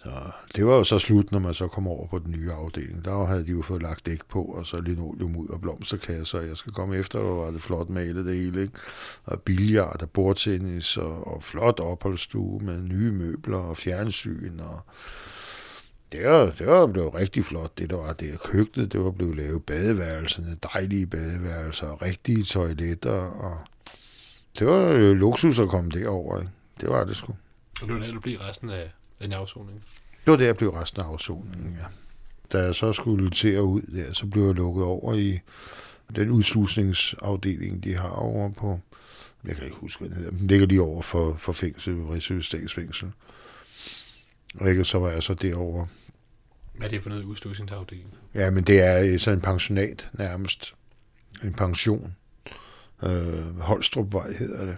Så 0.03 0.11
det 0.57 0.67
var 0.67 0.75
jo 0.75 0.85
så 0.85 0.99
slut, 0.99 1.33
når 1.33 1.39
man 1.39 1.55
så 1.55 1.69
kom 1.69 1.87
over 1.87 2.07
på 2.07 2.19
den 2.19 2.31
nye 2.31 2.53
afdeling. 2.53 3.05
Der 3.05 3.25
havde 3.25 3.45
de 3.45 3.51
jo 3.51 3.63
fået 3.63 3.83
lagt 3.83 4.07
dæk 4.07 4.25
på, 4.29 4.43
og 4.43 4.67
så 4.67 4.81
linoleum 4.81 5.37
ud 5.37 5.49
og 5.49 5.61
blomsterkasser. 5.61 6.41
Jeg 6.41 6.57
skal 6.57 6.73
komme 6.73 6.97
efter, 6.97 7.19
der 7.19 7.29
var 7.29 7.51
det 7.51 7.63
flot 7.63 7.89
malet 7.89 8.27
det 8.27 8.37
hele, 8.37 8.63
ikke? 8.63 8.79
Og 9.25 9.41
billiard 9.41 10.03
og 10.03 10.11
bordtennis 10.11 10.97
og, 10.97 11.27
og 11.27 11.43
flot 11.43 11.81
opholdsstue 11.81 12.61
med 12.65 12.83
nye 12.83 13.13
møbler 13.13 13.59
og 13.59 13.77
fjernsyn 13.77 14.61
og 14.61 14.81
det 16.13 16.25
var, 16.25 16.51
det 16.51 16.67
var 16.67 16.87
blevet 16.87 17.15
rigtig 17.15 17.45
flot, 17.45 17.79
det 17.79 17.91
der 17.91 17.97
var 17.97 18.13
der. 18.13 18.37
Køkkenet, 18.37 18.93
det 18.93 19.01
var 19.01 19.11
blevet 19.11 19.37
lavet 19.37 19.65
badeværelserne, 19.65 20.57
dejlige 20.73 21.07
badeværelser, 21.07 22.03
rigtige 22.03 22.45
toiletter, 22.45 23.21
og 23.21 23.59
det 24.59 24.67
var 24.67 25.15
luksus 25.15 25.61
at 25.61 25.69
komme 25.69 25.91
derover. 25.91 26.41
Ikke? 26.41 26.53
Det 26.81 26.89
var 26.89 27.05
det 27.05 27.17
sgu. 27.17 27.35
Og 27.83 27.89
det 27.89 27.95
var 27.95 28.01
der, 28.01 28.13
du 28.13 28.21
blev 28.21 28.39
resten 28.39 28.71
af 28.71 28.91
den 29.23 29.33
afsoning? 29.33 29.85
Det 30.25 30.31
var 30.31 30.37
der, 30.37 30.45
jeg 30.45 30.57
blev 30.57 30.71
resten 30.71 31.03
af 31.03 31.07
afsoningen, 31.07 31.77
ja. 31.81 31.87
Da 32.53 32.65
jeg 32.65 32.75
så 32.75 32.93
skulle 32.93 33.31
til 33.31 33.49
at 33.49 33.61
ud 33.61 33.83
der, 33.83 34.13
så 34.13 34.27
blev 34.27 34.47
jeg 34.47 34.55
lukket 34.55 34.85
over 34.85 35.15
i 35.15 35.41
den 36.17 36.31
udslusningsafdeling, 36.31 37.85
de 37.85 37.95
har 37.95 38.09
over 38.09 38.49
på, 38.49 38.81
jeg 39.45 39.57
kan 39.57 39.65
ikke 39.65 39.77
huske, 39.77 40.01
hvad 40.01 40.09
den 40.09 40.17
hedder, 40.17 40.31
den 40.31 40.47
ligger 40.47 40.67
lige 40.67 40.83
over 40.83 41.03
for, 41.03 41.37
for 41.39 41.53
fængsel, 41.53 41.95
Rigsø 41.95 42.41
Statsfængsel. 42.41 43.13
Og 44.55 44.71
ikke, 44.71 44.85
så 44.85 44.99
var 44.99 45.11
jeg 45.11 45.23
så 45.23 45.35
derovre. 45.35 45.87
Hvad 46.77 46.87
er 46.87 46.91
det 46.91 47.03
for 47.03 47.11
noget 47.11 47.25
udslusningsafdeling? 47.25 48.15
Ja, 48.35 48.51
men 48.51 48.65
det 48.65 48.85
er 48.85 49.19
så 49.19 49.31
en 49.31 49.41
pensionat 49.41 50.09
nærmest. 50.13 50.75
En 51.45 51.55
pension. 51.55 52.17
Øh, 53.03 53.61
Holstrupvej 53.61 54.33
hedder 54.33 54.67
det. 54.67 54.77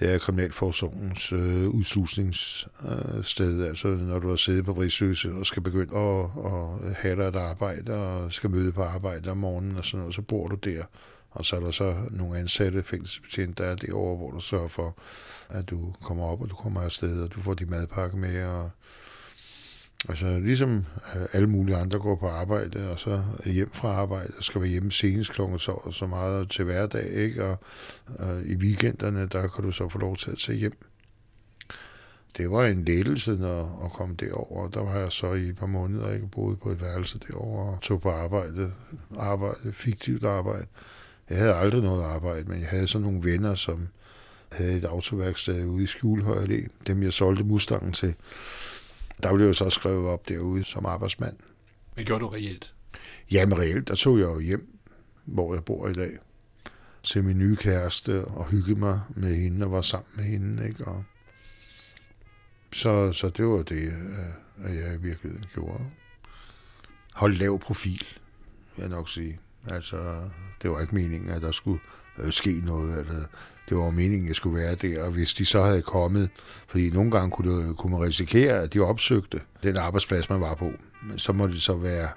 Det 0.00 0.12
er 0.14 0.18
Kriminalforsorgens 0.18 1.32
øh, 1.32 1.68
udslusningssted. 1.68 3.60
Øh, 3.60 3.68
altså 3.68 3.88
når 3.88 4.18
du 4.18 4.28
har 4.28 4.36
siddet 4.36 4.64
på 4.64 4.72
Rigsøse 4.72 5.32
og 5.32 5.46
skal 5.46 5.62
begynde 5.62 5.96
at, 5.96 6.24
at 6.44 6.94
have 6.94 7.16
dig 7.16 7.28
et 7.28 7.36
arbejde 7.36 7.94
og 7.94 8.32
skal 8.32 8.50
møde 8.50 8.72
på 8.72 8.82
arbejde 8.82 9.30
om 9.30 9.36
morgenen 9.36 9.76
og 9.76 9.84
sådan 9.84 9.98
noget, 10.00 10.14
så 10.14 10.22
bor 10.22 10.48
du 10.48 10.56
der. 10.56 10.84
Og 11.30 11.44
så 11.44 11.56
er 11.56 11.60
der 11.60 11.70
så 11.70 11.96
nogle 12.10 12.38
ansatte 12.38 12.82
fængselsbetjente, 12.82 13.62
der 13.62 13.70
er 13.70 13.74
derovre, 13.74 14.16
hvor 14.16 14.30
du 14.30 14.40
sørger 14.40 14.68
for, 14.68 14.96
at 15.48 15.70
du 15.70 15.94
kommer 16.02 16.24
op, 16.24 16.40
og 16.40 16.50
du 16.50 16.54
kommer 16.54 16.80
afsted, 16.80 17.22
og 17.22 17.34
du 17.34 17.40
får 17.40 17.54
de 17.54 17.66
madpakke 17.66 18.16
med, 18.16 18.44
og 18.44 18.70
Altså 20.08 20.38
ligesom 20.38 20.86
øh, 21.16 21.26
alle 21.32 21.46
mulige 21.46 21.76
andre 21.76 21.98
går 21.98 22.16
på 22.16 22.28
arbejde, 22.28 22.90
og 22.90 23.00
så 23.00 23.22
hjem 23.44 23.70
fra 23.72 23.88
arbejde, 23.88 24.32
og 24.38 24.44
skal 24.44 24.60
være 24.60 24.70
hjemme 24.70 24.92
senest 24.92 25.32
klokken 25.32 25.58
så 25.58 25.72
og 25.72 25.94
så 25.94 26.06
meget 26.06 26.50
til 26.50 26.64
hverdag, 26.64 27.10
ikke? 27.10 27.44
Og, 27.44 27.58
og 28.18 28.42
i 28.42 28.56
weekenderne, 28.56 29.26
der 29.26 29.48
kan 29.48 29.64
du 29.64 29.70
så 29.70 29.88
få 29.88 29.98
lov 29.98 30.16
til 30.16 30.30
at 30.30 30.38
tage 30.38 30.58
hjem. 30.58 30.78
Det 32.36 32.50
var 32.50 32.66
en 32.66 32.84
lettelse 32.84 33.32
når, 33.32 33.82
at 33.84 33.92
komme 33.92 34.14
derover. 34.14 34.68
Der 34.68 34.80
var 34.80 34.98
jeg 34.98 35.12
så 35.12 35.32
i 35.32 35.48
et 35.48 35.56
par 35.56 35.66
måneder, 35.66 36.12
ikke 36.12 36.26
boede 36.26 36.56
på 36.56 36.70
et 36.70 36.80
værelse 36.80 37.18
derover 37.18 37.72
og 37.74 37.80
tog 37.80 38.00
på 38.00 38.10
arbejde, 38.10 38.72
arbejde, 39.18 39.72
fiktivt 39.72 40.24
arbejde. 40.24 40.66
Jeg 41.30 41.38
havde 41.38 41.54
aldrig 41.54 41.82
noget 41.82 42.04
arbejde, 42.04 42.44
men 42.44 42.60
jeg 42.60 42.68
havde 42.68 42.88
sådan 42.88 43.06
nogle 43.06 43.24
venner, 43.24 43.54
som 43.54 43.88
havde 44.52 44.76
et 44.76 44.84
autoværksted 44.84 45.64
ude 45.66 45.82
i 45.82 45.86
Skjulhøj 45.86 46.44
Allé, 46.44 46.66
dem 46.86 47.02
jeg 47.02 47.12
solgte 47.12 47.44
Mustangen 47.44 47.92
til. 47.92 48.14
Der 49.22 49.34
blev 49.34 49.46
jeg 49.46 49.56
så 49.56 49.70
skrevet 49.70 50.08
op 50.08 50.28
derude 50.28 50.64
som 50.64 50.86
arbejdsmand. 50.86 51.36
Hvad 51.94 52.04
gjorde 52.04 52.24
du 52.24 52.28
reelt? 52.28 52.74
Jamen 53.32 53.58
reelt, 53.58 53.88
der 53.88 53.94
tog 53.94 54.18
jeg 54.18 54.24
jo 54.24 54.40
hjem, 54.40 54.78
hvor 55.24 55.54
jeg 55.54 55.64
bor 55.64 55.88
i 55.88 55.92
dag, 55.92 56.18
til 57.02 57.24
min 57.24 57.38
nye 57.38 57.56
kæreste 57.56 58.24
og 58.24 58.46
hyggede 58.46 58.78
mig 58.80 59.00
med 59.10 59.34
hende 59.34 59.66
og 59.66 59.72
var 59.72 59.80
sammen 59.80 60.10
med 60.16 60.24
hende. 60.24 60.68
Ikke? 60.68 60.84
Og 60.84 61.04
så, 62.72 63.12
så 63.12 63.28
det 63.28 63.46
var 63.46 63.62
det, 63.62 63.86
øh, 63.86 64.64
at 64.64 64.76
jeg 64.76 64.94
i 64.94 64.98
virkeligheden 65.02 65.46
gjorde. 65.54 65.84
Hold 67.14 67.34
lav 67.34 67.58
profil, 67.58 68.06
vil 68.76 68.82
jeg 68.82 68.88
nok 68.88 69.08
sige. 69.08 69.40
Altså, 69.68 70.22
det 70.62 70.70
var 70.70 70.80
ikke 70.80 70.94
meningen, 70.94 71.30
at 71.30 71.42
der 71.42 71.50
skulle 71.50 71.80
øh, 72.18 72.32
ske 72.32 72.60
noget, 72.64 72.98
Altså, 72.98 73.26
det 73.68 73.78
var 73.78 73.90
meningen, 73.90 74.22
at 74.24 74.28
jeg 74.28 74.36
skulle 74.36 74.62
være 74.62 74.74
der, 74.74 75.02
og 75.02 75.10
hvis 75.10 75.34
de 75.34 75.44
så 75.44 75.62
havde 75.62 75.82
kommet, 75.82 76.30
fordi 76.68 76.90
nogle 76.90 77.10
gange 77.10 77.30
kunne, 77.30 77.68
det, 77.68 77.76
kunne 77.76 77.92
man 77.92 78.00
risikere, 78.00 78.52
at 78.52 78.74
de 78.74 78.80
opsøgte 78.80 79.40
den 79.62 79.76
arbejdsplads, 79.76 80.30
man 80.30 80.40
var 80.40 80.54
på, 80.54 80.72
så 81.16 81.32
må 81.32 81.46
det 81.46 81.62
så 81.62 81.76
være 81.76 82.08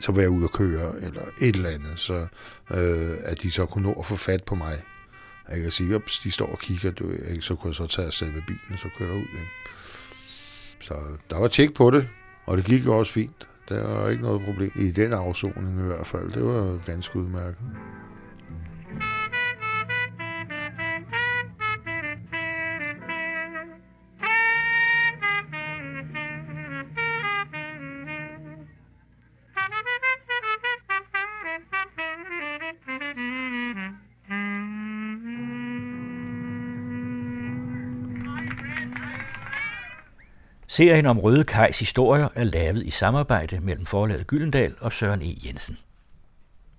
så 0.00 0.12
være 0.12 0.30
ude 0.30 0.44
at 0.44 0.52
køre, 0.52 1.02
eller 1.02 1.22
et 1.40 1.56
eller 1.56 1.70
andet, 1.70 1.98
så 1.98 2.26
øh, 2.70 3.16
at 3.22 3.42
de 3.42 3.50
så 3.50 3.66
kunne 3.66 3.88
nå 3.88 3.92
at 3.92 4.06
få 4.06 4.16
fat 4.16 4.44
på 4.44 4.54
mig. 4.54 4.82
Jeg 5.50 5.62
kan 5.62 5.70
sige, 5.70 5.94
at 5.94 6.02
de 6.24 6.30
står 6.30 6.46
og 6.46 6.58
kigger, 6.58 6.90
du, 6.90 7.10
ikke? 7.10 7.42
så 7.42 7.54
kunne 7.54 7.68
jeg 7.68 7.74
så 7.74 7.86
tage 7.86 8.06
afsted 8.06 8.30
med 8.32 8.42
bilen, 8.46 8.72
og 8.72 8.78
så 8.78 8.88
kører 8.98 9.08
jeg 9.08 9.18
ud. 9.18 9.22
Ikke? 9.22 9.50
Så 10.80 10.94
der 11.30 11.38
var 11.38 11.48
tjek 11.48 11.74
på 11.74 11.90
det, 11.90 12.08
og 12.46 12.56
det 12.56 12.64
gik 12.64 12.86
også 12.86 13.12
fint. 13.12 13.46
Der 13.70 13.86
var 13.88 14.08
ikke 14.08 14.22
noget 14.22 14.42
problem 14.44 14.70
i 14.76 14.90
den 14.90 15.12
afsoning 15.12 15.78
i 15.80 15.86
hvert 15.86 16.06
fald. 16.06 16.32
Det 16.32 16.44
var 16.44 16.78
ganske 16.86 17.18
udmærket. 17.18 17.56
Serien 40.80 41.06
om 41.06 41.18
Røde 41.18 41.44
Kajs 41.44 41.78
historier 41.78 42.28
er 42.34 42.44
lavet 42.44 42.86
i 42.86 42.90
samarbejde 42.90 43.60
mellem 43.60 43.86
forlaget 43.86 44.26
Gyldendal 44.26 44.74
og 44.80 44.92
Søren 44.92 45.22
E. 45.22 45.34
Jensen. 45.46 45.78